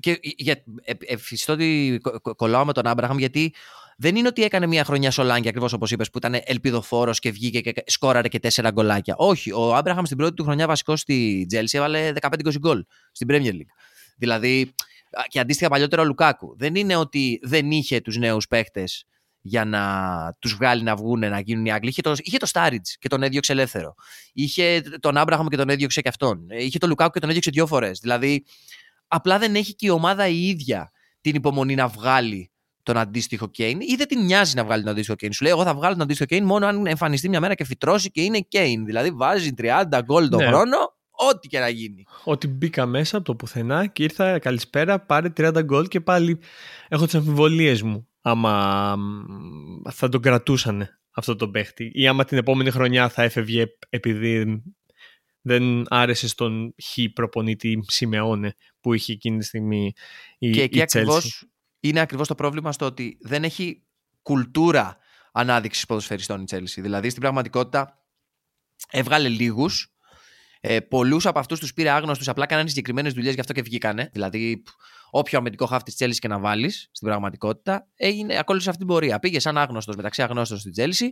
Και 0.00 0.18
για, 0.22 0.64
ε, 0.82 0.92
επιστώ 1.00 1.52
ότι 1.52 2.00
κολλάω 2.36 2.64
με 2.64 2.72
τον 2.72 2.86
Άμπραχαμ 2.86 3.18
γιατί 3.18 3.54
δεν 4.02 4.16
είναι 4.16 4.28
ότι 4.28 4.42
έκανε 4.42 4.66
μια 4.66 4.84
χρονιά 4.84 5.10
Σολάνκε 5.10 5.48
ακριβώς 5.48 5.72
όπως 5.72 5.90
είπες, 5.90 6.10
που 6.10 6.18
ήταν 6.18 6.40
ελπιδοφόρος 6.44 7.18
και 7.18 7.30
βγήκε 7.30 7.60
και 7.60 7.72
σκόραρε 7.86 8.28
και 8.28 8.38
τέσσερα 8.38 8.70
γκολάκια. 8.70 9.14
Όχι, 9.16 9.52
ο 9.52 9.74
Άμπραχαμ 9.74 10.04
στην 10.04 10.16
πρώτη 10.16 10.34
του 10.34 10.44
χρονιά 10.44 10.66
βασικό 10.66 10.96
στη 10.96 11.46
Τσέλσι 11.48 11.76
έβαλε 11.76 12.12
15-20 12.20 12.58
γκολ 12.58 12.84
στην 13.12 13.28
Premier 13.30 13.52
League. 13.52 13.72
Δηλαδή, 14.16 14.74
και 15.28 15.40
αντίστοιχα 15.40 15.70
παλιότερα 15.70 16.02
ο 16.02 16.04
Λουκάκου. 16.04 16.56
Δεν 16.58 16.74
είναι 16.74 16.96
ότι 16.96 17.40
δεν 17.42 17.70
είχε 17.70 18.00
τους 18.00 18.16
νέους 18.16 18.46
παίχτες 18.46 19.04
για 19.40 19.64
να 19.64 19.82
τους 20.38 20.54
βγάλει 20.54 20.82
να 20.82 20.96
βγουν 20.96 21.18
να 21.18 21.40
γίνουν 21.40 21.64
οι 21.64 21.72
Άγγλοι. 21.72 21.88
Είχε 21.88 22.02
το, 22.02 22.14
είχε 22.16 22.38
το 22.38 22.46
Στάριτ 22.46 22.86
και 22.98 23.08
τον 23.08 23.22
έδιωξε 23.22 23.52
ελεύθερο. 23.52 23.94
Είχε 24.32 24.82
τον 25.00 25.16
Άμπραχαμ 25.16 25.46
και 25.46 25.56
τον 25.56 25.68
έδιωξε 25.68 26.00
και 26.00 26.08
αυτόν. 26.08 26.46
Είχε 26.50 26.78
τον 26.78 26.88
Λουκάκου 26.88 27.10
και 27.12 27.20
τον 27.20 27.28
έδιωξε 27.28 27.50
δύο 27.50 27.66
φορές. 27.66 27.98
Δηλαδή, 27.98 28.44
απλά 29.08 29.38
δεν 29.38 29.54
έχει 29.54 29.74
και 29.74 29.86
η 29.86 29.90
ομάδα 29.90 30.26
η 30.26 30.48
ίδια 30.48 30.90
την 31.20 31.34
υπομονή 31.34 31.74
να 31.74 31.88
βγάλει 31.88 32.50
τον 32.92 33.02
αντίστοιχο 33.02 33.48
Κέιν 33.48 33.80
ή 33.80 33.94
δεν 33.96 34.06
την 34.06 34.24
νοιάζει 34.24 34.54
να 34.56 34.64
βγάλει 34.64 34.82
τον 34.82 34.92
αντίστοιχο 34.92 35.16
Κέιν. 35.16 35.32
Σου 35.32 35.44
λέει: 35.44 35.52
Εγώ 35.52 35.64
θα 35.64 35.74
βγάλω 35.74 35.92
τον 35.92 36.02
αντίστοιχο 36.02 36.28
Κέιν 36.28 36.44
μόνο 36.44 36.66
αν 36.66 36.86
εμφανιστεί 36.86 37.28
μια 37.28 37.40
μέρα 37.40 37.54
και 37.54 37.64
φυτρώσει 37.64 38.10
και 38.10 38.22
είναι 38.22 38.40
Κέιν. 38.40 38.84
Δηλαδή 38.84 39.10
βάζει 39.10 39.54
30 39.58 39.82
γκολ 40.04 40.28
τον 40.28 40.40
ναι. 40.40 40.46
χρόνο, 40.46 40.76
ό,τι 41.10 41.48
και 41.48 41.58
να 41.58 41.68
γίνει. 41.68 42.04
Ότι 42.24 42.48
μπήκα 42.48 42.86
μέσα 42.86 43.16
από 43.16 43.26
το 43.26 43.34
πουθενά 43.34 43.86
και 43.86 44.02
ήρθα 44.02 44.38
καλησπέρα, 44.38 45.00
πάρε 45.00 45.32
30 45.36 45.60
γκολ 45.62 45.88
και 45.88 46.00
πάλι 46.00 46.38
έχω 46.88 47.04
τις 47.04 47.14
αμφιβολίες 47.14 47.82
μου. 47.82 48.08
Άμα 48.22 48.96
θα 49.90 50.08
τον 50.08 50.20
κρατούσαν 50.20 50.88
αυτό 51.10 51.36
το 51.36 51.48
παίχτη 51.48 51.90
ή 51.94 52.08
άμα 52.08 52.24
την 52.24 52.38
επόμενη 52.38 52.70
χρονιά 52.70 53.08
θα 53.08 53.22
έφευγε 53.22 53.66
επειδή 53.88 54.62
δεν 55.42 55.84
άρεσε 55.88 56.28
στον 56.28 56.74
χ 56.82 56.98
προπονητή 57.12 57.84
Σιμεώνε 57.86 58.54
που 58.80 58.94
είχε 58.94 59.12
εκείνη 59.12 59.38
τη 59.38 59.44
στιγμή 59.44 59.92
η, 60.38 60.50
και 60.50 60.62
εκεί 60.62 60.82
ακριβώς 60.82 61.44
είναι 61.80 62.00
ακριβώς 62.00 62.28
το 62.28 62.34
πρόβλημα 62.34 62.72
στο 62.72 62.86
ότι 62.86 63.18
δεν 63.20 63.44
έχει 63.44 63.82
κουλτούρα 64.22 64.96
ανάδειξης 65.32 65.86
ποδοσφαιριστών 65.86 66.40
η 66.40 66.44
Chelsea. 66.50 66.78
Δηλαδή 66.78 67.08
στην 67.08 67.20
πραγματικότητα 67.20 67.98
έβγαλε 68.90 69.28
λίγους. 69.28 69.94
Ε, 70.60 70.80
Πολλούς 70.80 71.26
από 71.26 71.38
αυτούς 71.38 71.58
τους 71.58 71.72
πήρε 71.72 71.90
άγνωστους, 71.90 72.28
απλά 72.28 72.46
κάνανε 72.46 72.68
συγκεκριμένες 72.68 73.12
δουλειές 73.12 73.34
γι' 73.34 73.40
αυτό 73.40 73.52
και 73.52 73.62
βγήκανε. 73.62 74.10
Δηλαδή, 74.12 74.62
όποιο 75.10 75.38
αμυντικό 75.38 75.66
χαφ 75.66 75.94
της 75.94 76.06
Chelsea 76.06 76.18
και 76.18 76.28
να 76.28 76.38
βάλεις 76.38 76.88
στην 76.92 77.08
πραγματικότητα, 77.08 77.88
έγινε, 77.94 78.38
ακολούθησε 78.38 78.68
αυτή 78.68 78.84
την 78.84 78.92
πορεία. 78.92 79.18
Πήγε 79.18 79.40
σαν 79.40 79.58
άγνωστος 79.58 79.96
μεταξύ 79.96 80.22
αγνώστων 80.22 80.58
στην 80.58 80.72
Chelsea. 80.76 81.08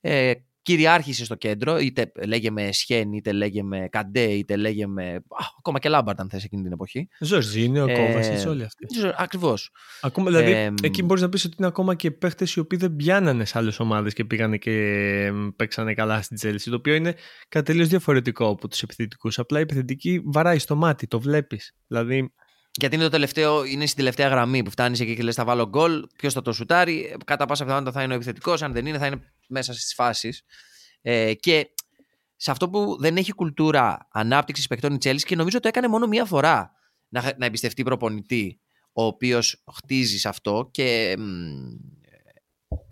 Ε, 0.00 0.32
κυριάρχησε 0.68 1.24
στο 1.24 1.34
κέντρο, 1.34 1.78
είτε 1.78 2.12
λέγε 2.26 2.50
με 2.50 2.72
Εσιέν, 2.72 3.12
είτε 3.12 3.32
λέγε 3.32 3.62
με 3.62 3.88
Καντέ, 3.90 4.22
είτε 4.22 4.56
λέγε 4.56 4.86
με. 4.86 5.24
ακόμα 5.58 5.78
και 5.78 5.88
Λάμπαρντ, 5.88 6.20
αν 6.20 6.28
θες 6.30 6.44
εκείνη 6.44 6.62
την 6.62 6.72
εποχή. 6.72 7.08
Ζορζίνιο, 7.20 7.80
ο 7.80 7.86
ε, 7.88 7.94
Κόβασιτς, 7.94 8.46
όλοι 8.46 8.64
αυτοί. 8.64 8.86
Ακριβώς. 9.16 9.70
Ακόμα, 10.00 10.30
δηλαδή, 10.30 10.50
ε, 10.50 10.72
εκεί 10.82 11.02
μπορείς 11.02 11.22
να 11.22 11.28
πεις 11.28 11.44
ότι 11.44 11.54
είναι 11.58 11.66
ακόμα 11.66 11.94
και 11.94 12.10
παίχτες 12.10 12.54
οι 12.54 12.60
οποίοι 12.60 12.78
δεν 12.78 12.96
πιάνανε 12.96 13.44
σε 13.44 13.58
άλλες 13.58 13.80
ομάδες 13.80 14.12
και 14.14 14.24
πήγανε 14.24 14.56
και 14.56 15.32
παίξανε 15.56 15.94
καλά 15.94 16.22
στην 16.22 16.36
Τσέλσι. 16.36 16.70
Το 16.70 16.76
οποίο 16.76 16.94
είναι 16.94 17.14
κάτι 17.48 17.64
τελείω 17.64 17.86
διαφορετικό 17.86 18.48
από 18.48 18.68
τους 18.68 18.82
επιθετικούς. 18.82 19.38
Απλά 19.38 19.58
η 19.58 19.62
επιθετική 19.62 20.22
βαράει 20.24 20.58
στο 20.58 20.76
μάτι, 20.76 21.06
το 21.06 21.20
βλέπεις. 21.20 21.74
Δηλαδή, 21.86 22.32
γιατί 22.78 22.94
είναι 22.94 23.04
το 23.04 23.10
τελευταίο, 23.10 23.64
είναι 23.64 23.84
στην 23.84 23.96
τελευταία 23.96 24.28
γραμμή 24.28 24.62
που 24.62 24.70
φτάνεις 24.70 25.00
εκεί 25.00 25.16
και 25.16 25.22
λες: 25.22 25.34
Θα 25.34 25.44
βάλω 25.44 25.68
γκολ. 25.68 26.06
Ποιος 26.18 26.32
θα 26.32 26.42
το 26.42 26.52
σουτάρει. 26.52 27.16
Κατά 27.24 27.46
πάσα 27.46 27.64
πιθανότητα 27.64 27.92
θα 27.92 28.02
είναι 28.02 28.12
ο 28.12 28.16
επιθετικός. 28.16 28.62
Αν 28.62 28.72
δεν 28.72 28.86
είναι, 28.86 28.98
θα 28.98 29.06
είναι 29.06 29.32
μέσα 29.48 29.72
στις 29.72 29.94
φάσεις. 29.94 30.42
Ε, 31.02 31.34
και 31.34 31.70
σε 32.36 32.50
αυτό 32.50 32.68
που 32.68 32.96
δεν 33.00 33.16
έχει 33.16 33.32
κουλτούρα 33.32 34.08
ανάπτυξης 34.12 34.66
παιχτών 34.66 34.94
η 34.94 34.98
Τσέλη 34.98 35.20
και 35.20 35.36
νομίζω 35.36 35.60
το 35.60 35.68
έκανε 35.68 35.88
μόνο 35.88 36.06
μία 36.06 36.24
φορά 36.24 36.72
να, 37.08 37.32
να 37.36 37.46
εμπιστευτεί 37.46 37.82
προπονητή 37.82 38.60
ο 38.92 39.04
οποίος 39.04 39.64
χτίζει 39.74 40.18
σε 40.18 40.28
αυτό 40.28 40.68
και. 40.70 41.16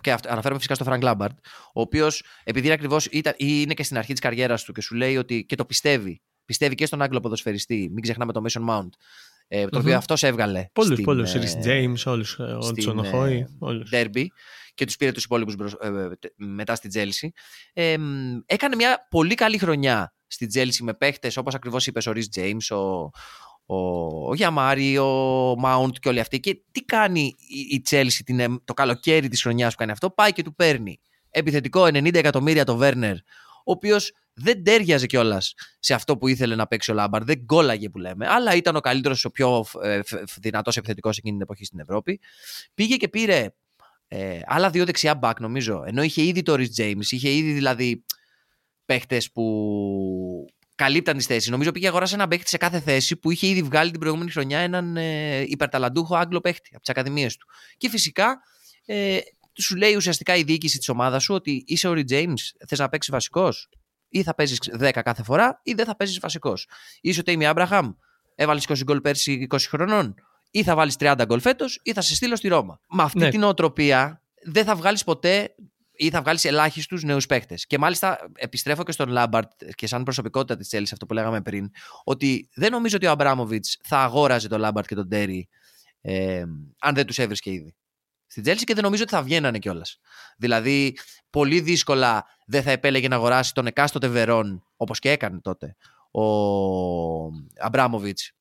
Και 0.00 0.10
αναφέρομαι 0.10 0.56
φυσικά 0.56 0.74
στο 0.74 0.84
Φρανκ 0.84 1.02
Λάμπαρντ, 1.02 1.38
ο 1.72 1.80
οποίος 1.80 2.24
επειδή 2.44 2.70
ακριβώς 2.70 3.08
είναι 3.36 3.74
και 3.74 3.82
στην 3.82 3.98
αρχή 3.98 4.12
της 4.12 4.20
καριέρας 4.20 4.64
του 4.64 4.72
και 4.72 4.80
σου 4.80 4.94
λέει 4.94 5.16
ότι 5.16 5.44
και 5.44 5.56
το 5.56 5.64
πιστεύει. 5.64 6.20
Πιστεύει 6.44 6.74
και 6.74 6.86
στον 6.86 7.02
Άγγλο 7.02 7.20
ποδοσφαιριστή. 7.20 7.88
Μην 7.92 8.02
ξεχνάμε 8.02 8.32
το 8.32 8.42
Mason 8.48 8.68
Mount 8.68 8.88
ε, 9.48 9.66
το 9.66 9.78
οποίο 9.78 9.96
αυτός 9.96 10.22
έβγαλε. 10.22 10.66
Πολλούς, 10.72 11.00
πολλούς. 11.00 11.32
Ρις 11.32 11.58
Τζέιμς, 11.60 11.94
όλους. 12.04 12.38
Ο 12.38 12.72
Χάντσον-Οντόι. 12.72 13.46
Ντέρμπι 13.88 14.32
και 14.74 14.84
τους 14.84 14.96
πήρε 14.96 15.12
τους 15.12 15.24
υπόλοιπους 15.24 15.72
ε, 15.72 15.88
μετά 16.36 16.74
στην 16.74 16.90
Τσέλσι. 16.90 17.32
Ε, 17.72 17.96
έκανε 18.46 18.76
μια 18.76 19.06
πολύ 19.10 19.34
καλή 19.34 19.58
χρονιά 19.58 20.14
στην 20.26 20.48
Τσέλσι 20.48 20.82
με 20.82 20.94
παίχτες 20.94 21.36
όπως 21.36 21.54
ακριβώς 21.54 21.86
είπες 21.86 22.06
ο 22.06 22.12
Ρις 22.12 22.28
Τζέιμς, 22.28 22.56
ο, 22.70 23.10
ο, 23.66 23.76
ο 24.28 24.34
Γιαμάρη, 24.34 24.98
ο 24.98 25.54
Μάουντ 25.58 25.96
και 26.00 26.08
όλοι 26.08 26.20
αυτοί. 26.20 26.40
Και 26.40 26.62
τι 26.72 26.84
κάνει 26.84 27.34
η 27.70 27.80
Τσέλσι 27.80 28.24
το 28.64 28.74
καλοκαίρι 28.74 29.28
της 29.28 29.42
χρονιάς 29.42 29.72
που 29.72 29.78
κάνει 29.78 29.90
αυτό, 29.90 30.10
πάει 30.10 30.32
και 30.32 30.42
του 30.42 30.54
παίρνει 30.54 31.00
επιθετικό 31.30 31.82
90 31.82 32.14
εκατομμύρια 32.14 32.64
το 32.64 32.76
Βέρνερ, 32.76 33.16
ο 33.66 33.72
οποίος 33.72 34.12
δεν 34.32 34.64
ταίριαζε 34.64 35.06
κιόλας 35.06 35.54
σε 35.78 35.94
αυτό 35.94 36.16
που 36.16 36.28
ήθελε 36.28 36.54
να 36.54 36.66
παίξει 36.66 36.90
ο 36.90 36.94
Λάμπαρντ. 36.94 37.24
Δεν 37.24 37.46
κόλλαγε 37.46 37.88
που 37.88 37.98
λέμε, 37.98 38.26
αλλά 38.28 38.54
ήταν 38.54 38.76
ο 38.76 38.80
καλύτερος, 38.80 39.24
ο 39.24 39.30
πιο 39.30 39.64
ε, 39.82 40.00
δυνατός 40.40 40.76
επιθετικός 40.76 41.18
εκείνη 41.18 41.32
την 41.32 41.42
εποχή 41.42 41.64
στην 41.64 41.78
Ευρώπη. 41.78 42.20
Πήγε 42.74 42.96
και 42.96 43.08
πήρε 43.08 43.48
ε, 44.08 44.40
άλλα 44.46 44.70
δύο 44.70 44.84
δεξιά 44.84 45.14
μπακ, 45.14 45.40
νομίζω. 45.40 45.84
Ενώ 45.86 46.02
είχε 46.02 46.22
ήδη 46.22 46.42
το 46.42 46.54
Reece 46.54 46.70
James, 46.76 47.10
είχε 47.10 47.30
ήδη 47.30 47.52
δηλαδή 47.52 48.04
παίχτες 48.84 49.32
που 49.32 49.44
καλύπταν 50.74 51.16
τις 51.16 51.26
θέσεις. 51.26 51.50
Νομίζω 51.50 51.72
πήγε 51.72 51.88
αγοράσει 51.88 52.14
ένα 52.14 52.28
παίχτη 52.28 52.48
σε 52.48 52.56
κάθε 52.56 52.80
θέση 52.80 53.16
που 53.16 53.30
είχε 53.30 53.46
ήδη 53.46 53.62
βγάλει 53.62 53.90
την 53.90 54.00
προηγούμενη 54.00 54.30
χρονιά 54.30 54.58
έναν 54.58 54.96
ε, 54.96 55.40
υπερταλαντούχο 55.40 56.16
Άγγλο 56.16 56.40
παίχτη 56.40 56.68
από 56.72 56.80
τις 56.80 56.90
ακαδημίες 56.90 57.36
του. 57.36 57.46
Και 57.76 57.88
φυσικά 57.88 58.38
ε, 58.86 59.18
σου 59.58 59.76
λέει 59.76 59.94
ουσιαστικά 59.94 60.36
η 60.36 60.42
διοίκηση 60.42 60.78
της 60.78 60.88
ομάδας 60.88 61.22
σου 61.22 61.34
ότι 61.34 61.64
είσαι 61.66 61.88
ο 61.88 61.92
Ρι 61.92 62.04
James, 62.08 62.34
θες 62.68 62.78
να 62.78 62.88
παίξεις 62.88 63.12
βασικός 63.12 63.68
ή 64.08 64.22
θα 64.22 64.34
παίζεις 64.34 64.58
10 64.78 64.90
κάθε 65.04 65.22
φορά 65.22 65.60
ή 65.62 65.72
δεν 65.72 65.84
θα 65.84 65.96
παίζεις 65.96 66.18
βασικός. 66.18 66.68
Είσαι 67.00 67.20
ο 67.20 67.22
Τέιμι 67.22 67.46
Άμπραχαμ, 67.46 67.92
έβαλες 68.34 68.64
20 68.68 68.74
γκολ 68.84 69.00
πέρσι 69.00 69.46
20 69.50 69.58
χρονών, 69.68 70.14
ή 70.50 70.62
θα 70.62 70.74
βάλεις 70.74 70.96
30 70.98 71.22
γκολ 71.24 71.40
φέτος 71.40 71.80
ή 71.82 71.92
θα 71.92 72.00
σε 72.00 72.14
στείλω 72.14 72.36
στη 72.36 72.48
Ρώμα. 72.48 72.80
Με 72.88 73.02
αυτή 73.02 73.18
ναι. 73.18 73.30
την 73.30 73.42
οτροπία 73.42 74.22
δεν 74.44 74.64
θα 74.64 74.76
βγάλεις 74.76 75.04
ποτέ 75.04 75.54
ή 75.96 76.10
θα 76.10 76.20
βγάλεις 76.20 76.44
ελάχιστους 76.44 77.02
νέους 77.02 77.26
παίκτες. 77.26 77.66
Και 77.66 77.78
μάλιστα 77.78 78.30
επιστρέφω 78.34 78.82
και 78.82 78.92
στον 78.92 79.08
Λάμπαρτ 79.08 79.50
και 79.74 79.86
σαν 79.86 80.02
προσωπικότητα 80.02 80.56
της 80.56 80.66
Τσέλη, 80.66 80.86
αυτό 80.92 81.06
που 81.06 81.14
λέγαμε 81.14 81.40
πριν, 81.40 81.70
ότι 82.04 82.48
δεν 82.54 82.70
νομίζω 82.70 82.96
ότι 82.96 83.06
ο 83.06 83.10
Αμπράμοβιτς 83.10 83.78
θα 83.82 83.98
αγόραζε 83.98 84.48
τον 84.48 84.60
Λάμπαρτ 84.60 84.86
και 84.86 84.94
τον 84.94 85.08
Τέρι 85.08 85.48
Ε, 86.00 86.44
αν 86.78 86.94
δεν 86.94 87.06
τους 87.06 87.18
έβρισκε 87.18 87.50
ήδη. 87.50 87.74
Στην 88.40 88.52
Chelsea 88.52 88.64
και 88.64 88.74
δεν 88.74 88.82
νομίζω 88.82 89.02
ότι 89.02 89.12
θα 89.12 89.22
βγαίνανε 89.22 89.58
κιόλας. 89.58 89.98
Δηλαδή, 90.36 90.98
πολύ 91.30 91.60
δύσκολα 91.60 92.24
δεν 92.46 92.62
θα 92.62 92.70
επέλεγε 92.70 93.08
να 93.08 93.16
αγοράσει 93.16 93.54
τον 93.54 93.66
εκάστοτε 93.66 94.08
Βερόν, 94.08 94.64
όπως 94.76 94.98
και 94.98 95.10
έκανε 95.10 95.40
τότε 95.40 95.76
ο 96.10 96.22
Αμπράμοβιτς, 97.60 98.32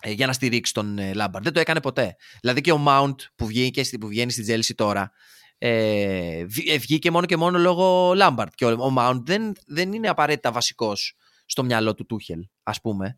ε, 0.00 0.10
για 0.10 0.26
να 0.26 0.32
στηρίξει 0.32 0.72
τον 0.72 0.98
ε, 0.98 1.12
Λάμπαρντ. 1.14 1.44
Δεν 1.44 1.52
το 1.52 1.60
έκανε 1.60 1.80
ποτέ. 1.80 2.16
Δηλαδή 2.40 2.60
και 2.60 2.72
ο 2.72 2.84
Mount 2.88 3.14
που 3.36 3.46
βγαίνει, 3.46 3.98
που 4.00 4.06
βγαίνει 4.06 4.30
στην 4.30 4.44
Chelsea 4.48 4.74
τώρα, 4.74 5.12
ε, 5.58 6.44
βγήκε 6.78 7.10
μόνο 7.10 7.26
και 7.26 7.36
μόνο 7.36 7.58
λόγω 7.58 8.14
Λάμπαρντ. 8.14 8.54
Και 8.54 8.64
ο, 8.64 8.70
ο 8.70 8.94
Mount 8.98 9.20
δεν, 9.24 9.52
δεν 9.66 9.92
είναι 9.92 10.08
απαραίτητα 10.08 10.52
βασικός 10.52 11.16
στο 11.46 11.64
μυαλό 11.64 11.94
του 11.94 12.06
Τούχελ, 12.06 12.40
ας 12.62 12.80
πούμε. 12.80 13.16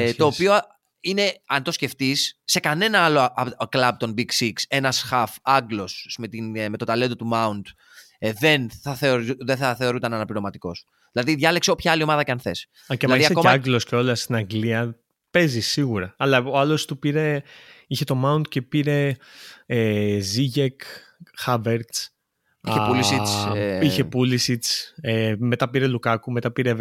ε, 0.00 0.14
το 0.14 0.26
οποίο 0.26 0.60
είναι, 1.02 1.32
αν 1.46 1.62
το 1.62 1.72
σκεφτείς, 1.72 2.40
σε 2.44 2.60
κανένα 2.60 2.98
άλλο 2.98 3.34
κλαμπ 3.68 3.96
των 3.96 4.14
Big 4.16 4.30
Six, 4.40 4.52
ένας 4.68 5.08
half 5.10 5.34
Άγγλος 5.42 6.16
με, 6.18 6.28
ε, 6.60 6.68
με 6.68 6.76
το 6.76 6.84
ταλέντο 6.84 7.16
του 7.16 7.30
Mount 7.32 7.62
ε, 8.18 8.32
δεν, 8.32 8.70
θα 8.82 8.94
θεωρ, 8.94 9.22
δεν 9.38 9.56
θα 9.56 9.74
θεωρούταν 9.74 10.14
αναπληρωματικός. 10.14 10.86
Δηλαδή, 11.12 11.34
διάλεξε 11.34 11.70
όποια 11.70 11.92
άλλη 11.92 12.02
ομάδα 12.02 12.24
και 12.24 12.30
αν 12.30 12.40
θες. 12.40 12.66
Αν 12.86 12.96
και 12.96 13.06
δηλαδή, 13.06 13.24
ακόμα... 13.24 13.40
και 13.42 13.48
Άγγλος 13.48 13.84
και 13.84 13.94
όλα 13.94 14.14
στην 14.14 14.34
Αγγλία, 14.34 14.98
παίζει 15.30 15.60
σίγουρα. 15.60 16.14
Αλλά 16.18 16.38
ο 16.38 16.58
άλλος 16.58 16.84
του 16.84 16.98
πήρε, 16.98 17.42
είχε 17.86 18.04
το 18.04 18.22
Mount 18.24 18.48
και 18.48 18.62
πήρε 18.62 19.16
ε, 19.66 20.18
Ziyech, 20.34 20.82
Havertz. 21.46 22.08
Είχε 22.66 22.78
Pulisic. 22.88 23.56
Ε... 23.56 23.84
Είχε 23.84 24.08
Pulisic. 24.12 24.58
Ε, 25.00 25.34
μετά 25.38 25.70
πήρε 25.70 25.86
Λουκάκου, 25.86 26.32
μετά 26.32 26.52
πήρε, 26.52 26.74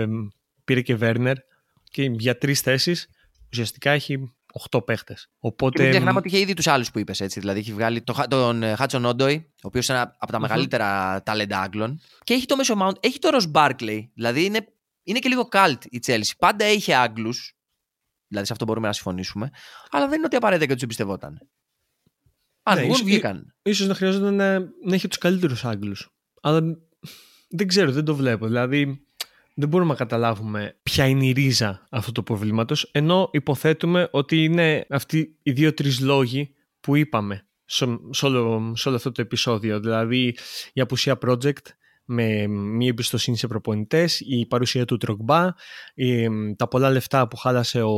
πήρε 0.63 0.82
και 0.82 0.95
Βέρνερ. 0.95 1.36
Και 1.84 2.03
για 2.03 2.38
τρεις 2.38 2.61
θέσεις 2.61 3.09
ουσιαστικά 3.52 3.91
έχει 3.91 4.34
8 4.72 4.86
παίχτες. 4.86 5.30
Οπότε... 5.39 5.78
Και 5.78 5.82
μην 5.82 5.91
ξεχνάμε 5.91 6.18
ότι 6.18 6.28
είχε 6.28 6.39
ήδη 6.39 6.54
τους 6.54 6.68
άλλους 6.68 6.91
που 6.91 6.99
είπες. 6.99 7.20
Έτσι. 7.22 7.39
Δηλαδή 7.39 7.60
έχει 7.60 7.74
βγάλει 7.74 8.02
τον, 8.02 8.16
τον 8.28 8.76
Χάτσον 8.76 9.06
Όντοϊ, 9.06 9.52
ο 9.56 9.68
οποίος 9.68 9.88
είναι 9.88 9.99
από 9.99 10.32
τα 10.32 10.38
uh-huh. 10.38 10.41
μεγαλύτερα 10.41 11.22
ταλέντα 11.24 11.60
Άγγλων. 11.60 12.02
Και 12.24 12.34
έχει 12.34 12.45
το 12.45 12.56
μέσο 12.56 12.76
Mount, 12.82 12.93
έχει 12.99 13.20
το 13.20 13.30
Ρο 13.30 13.41
Μπάρκλεϊ. 13.49 14.12
Δηλαδή 14.14 14.45
είναι, 14.45 14.68
είναι 15.04 15.20
και 15.20 15.30
λίγο 15.30 15.47
cult 15.52 15.78
η 15.89 15.99
Chelsea. 16.06 16.32
Πάντα 16.38 16.68
είχε 16.68 16.95
Άγγλους. 16.95 17.56
Δηλαδή 18.28 18.47
σε 18.47 18.54
αυτό 18.54 18.66
μπορούμε 18.66 18.88
να 18.88 18.93
συμφωνήσουμε. 18.93 19.49
Αλλά 19.89 20.08
δεν 20.08 20.18
είναι 20.18 20.26
ότι 20.26 20.36
απαραίτητα 20.36 20.66
και 20.68 20.74
τους 20.74 20.84
εμπιστευόταν. 20.84 21.38
Αν 22.64 22.78
ναι, 22.78 22.84
βγουν, 22.84 23.04
βγήκαν. 23.04 23.56
Ίσως 23.62 23.88
να 23.88 23.93
χρειάζονταν 23.93 24.36
να, 24.36 24.60
να 24.60 24.93
έχει 24.93 25.08
τους 25.08 25.18
καλύτερους 25.18 25.66
Άγγλους. 25.66 26.10
Αλλά 26.41 26.62
δεν 27.49 27.68
ξέρω, 27.68 27.91
δεν 27.91 28.06
το 28.06 28.16
βλέπω. 28.16 28.47
Δηλαδή 28.47 29.06
δεν 29.56 29.70
μπορούμε 29.70 29.91
να 29.91 29.97
καταλάβουμε 29.97 30.76
ποια 30.84 31.06
είναι 31.06 31.26
η 31.26 31.32
ρίζα 31.32 31.88
αυτού 31.89 32.12
του 32.12 32.24
προβλήματος, 32.24 32.89
ενώ 32.91 33.30
υποθέτουμε 33.32 34.08
ότι 34.12 34.43
είναι 34.43 34.86
αυτοί 34.89 35.38
οι 35.43 35.52
δύο-τρει 35.52 35.93
λόγοι 35.93 36.56
που 36.80 36.95
είπαμε 36.95 37.45
σε 38.10 38.26
όλο, 38.26 38.74
αυτό 38.86 39.12
το 39.12 39.22
επεισόδιο. 39.22 39.80
Δηλαδή 39.80 40.36
η 40.74 40.82
απουσία 40.82 41.18
project 41.26 41.66
με 42.06 42.47
μία 42.47 42.88
εμπιστοσύνη 42.88 43.38
σε 43.38 43.47
προπονητές, 43.47 44.20
η 44.20 44.45
παρουσία 44.45 44.86
του 44.86 44.97
Τρογμπά, 44.97 45.54
τα 46.56 46.68
πολλά 46.68 46.89
λεφτά 46.89 47.28
που 47.28 47.36
χάλασε 47.36 47.82
ο, 47.82 47.97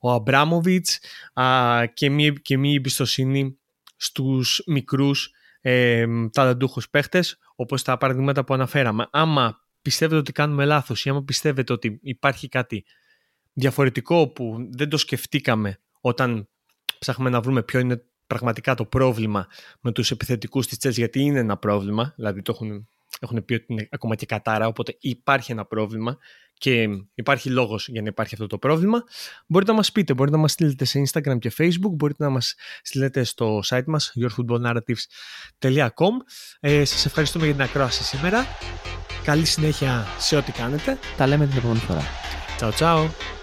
ο 0.00 0.10
Αμπράμοβιτς 0.12 0.98
και 1.94 2.10
μία, 2.10 2.30
και 2.30 2.58
μία 2.58 2.74
εμπιστοσύνη 2.74 3.58
στους 3.96 4.62
μικρούς 4.66 5.30
ε, 5.60 6.06
ταλαντούχους 6.32 6.90
παίχτες 6.90 7.38
όπως 7.54 7.82
τα 7.82 7.98
παραδείγματα 7.98 8.44
που 8.44 8.54
αναφέραμε. 8.54 9.08
Άμα 9.10 9.59
πιστεύετε 9.82 10.20
ότι 10.20 10.32
κάνουμε 10.32 10.64
λάθος 10.64 11.04
ή 11.04 11.10
άμα 11.10 11.22
πιστεύετε 11.22 11.72
ότι 11.72 11.98
υπάρχει 12.02 12.48
κάτι 12.48 12.84
διαφορετικό 13.52 14.28
που 14.28 14.68
δεν 14.70 14.88
το 14.88 14.96
σκεφτήκαμε 14.96 15.80
όταν 16.00 16.48
ψάχνουμε 16.98 17.30
να 17.30 17.40
βρούμε 17.40 17.62
ποιο 17.62 17.80
είναι 17.80 18.04
πραγματικά 18.26 18.74
το 18.74 18.84
πρόβλημα 18.84 19.46
με 19.80 19.92
τους 19.92 20.10
επιθετικούς 20.10 20.66
της 20.66 20.78
Τσέλς 20.78 20.96
γιατί 20.96 21.20
είναι 21.20 21.38
ένα 21.38 21.56
πρόβλημα, 21.56 22.12
δηλαδή 22.16 22.42
το 22.42 22.52
έχουν, 22.54 22.88
έχουν 23.20 23.44
πει 23.44 23.54
ότι 23.54 23.64
είναι 23.68 23.88
ακόμα 23.90 24.14
και 24.14 24.26
κατάρα, 24.26 24.66
οπότε 24.66 24.96
υπάρχει 25.00 25.52
ένα 25.52 25.64
πρόβλημα 25.64 26.18
και 26.54 26.88
υπάρχει 27.14 27.50
λόγος 27.50 27.88
για 27.88 28.02
να 28.02 28.08
υπάρχει 28.08 28.34
αυτό 28.34 28.46
το 28.46 28.58
πρόβλημα. 28.58 29.04
Μπορείτε 29.46 29.70
να 29.70 29.76
μας 29.76 29.92
πείτε, 29.92 30.14
μπορείτε 30.14 30.36
να 30.36 30.42
μας 30.42 30.52
στείλετε 30.52 30.84
σε 30.84 31.02
Instagram 31.06 31.38
και 31.38 31.52
Facebook, 31.56 31.90
μπορείτε 31.90 32.24
να 32.24 32.30
μας 32.30 32.54
στείλετε 32.82 33.24
στο 33.24 33.62
site 33.64 33.84
μας 33.86 34.12
yourfootballnarratives.com 34.20 36.12
ε, 36.60 36.84
Σας 36.84 37.06
ευχαριστούμε 37.06 37.44
για 37.44 37.54
την 37.54 37.62
ακρόαση 37.62 38.04
σήμερα. 38.04 38.46
Καλή 39.24 39.44
συνέχεια 39.44 40.06
σε 40.18 40.36
ό,τι 40.36 40.52
κάνετε. 40.52 40.98
Τα 41.16 41.26
λέμε 41.26 41.46
την 41.46 41.58
επόμενη 41.58 41.78
φορά. 41.78 42.02
Ciao 42.60 42.70
ciao. 42.78 43.39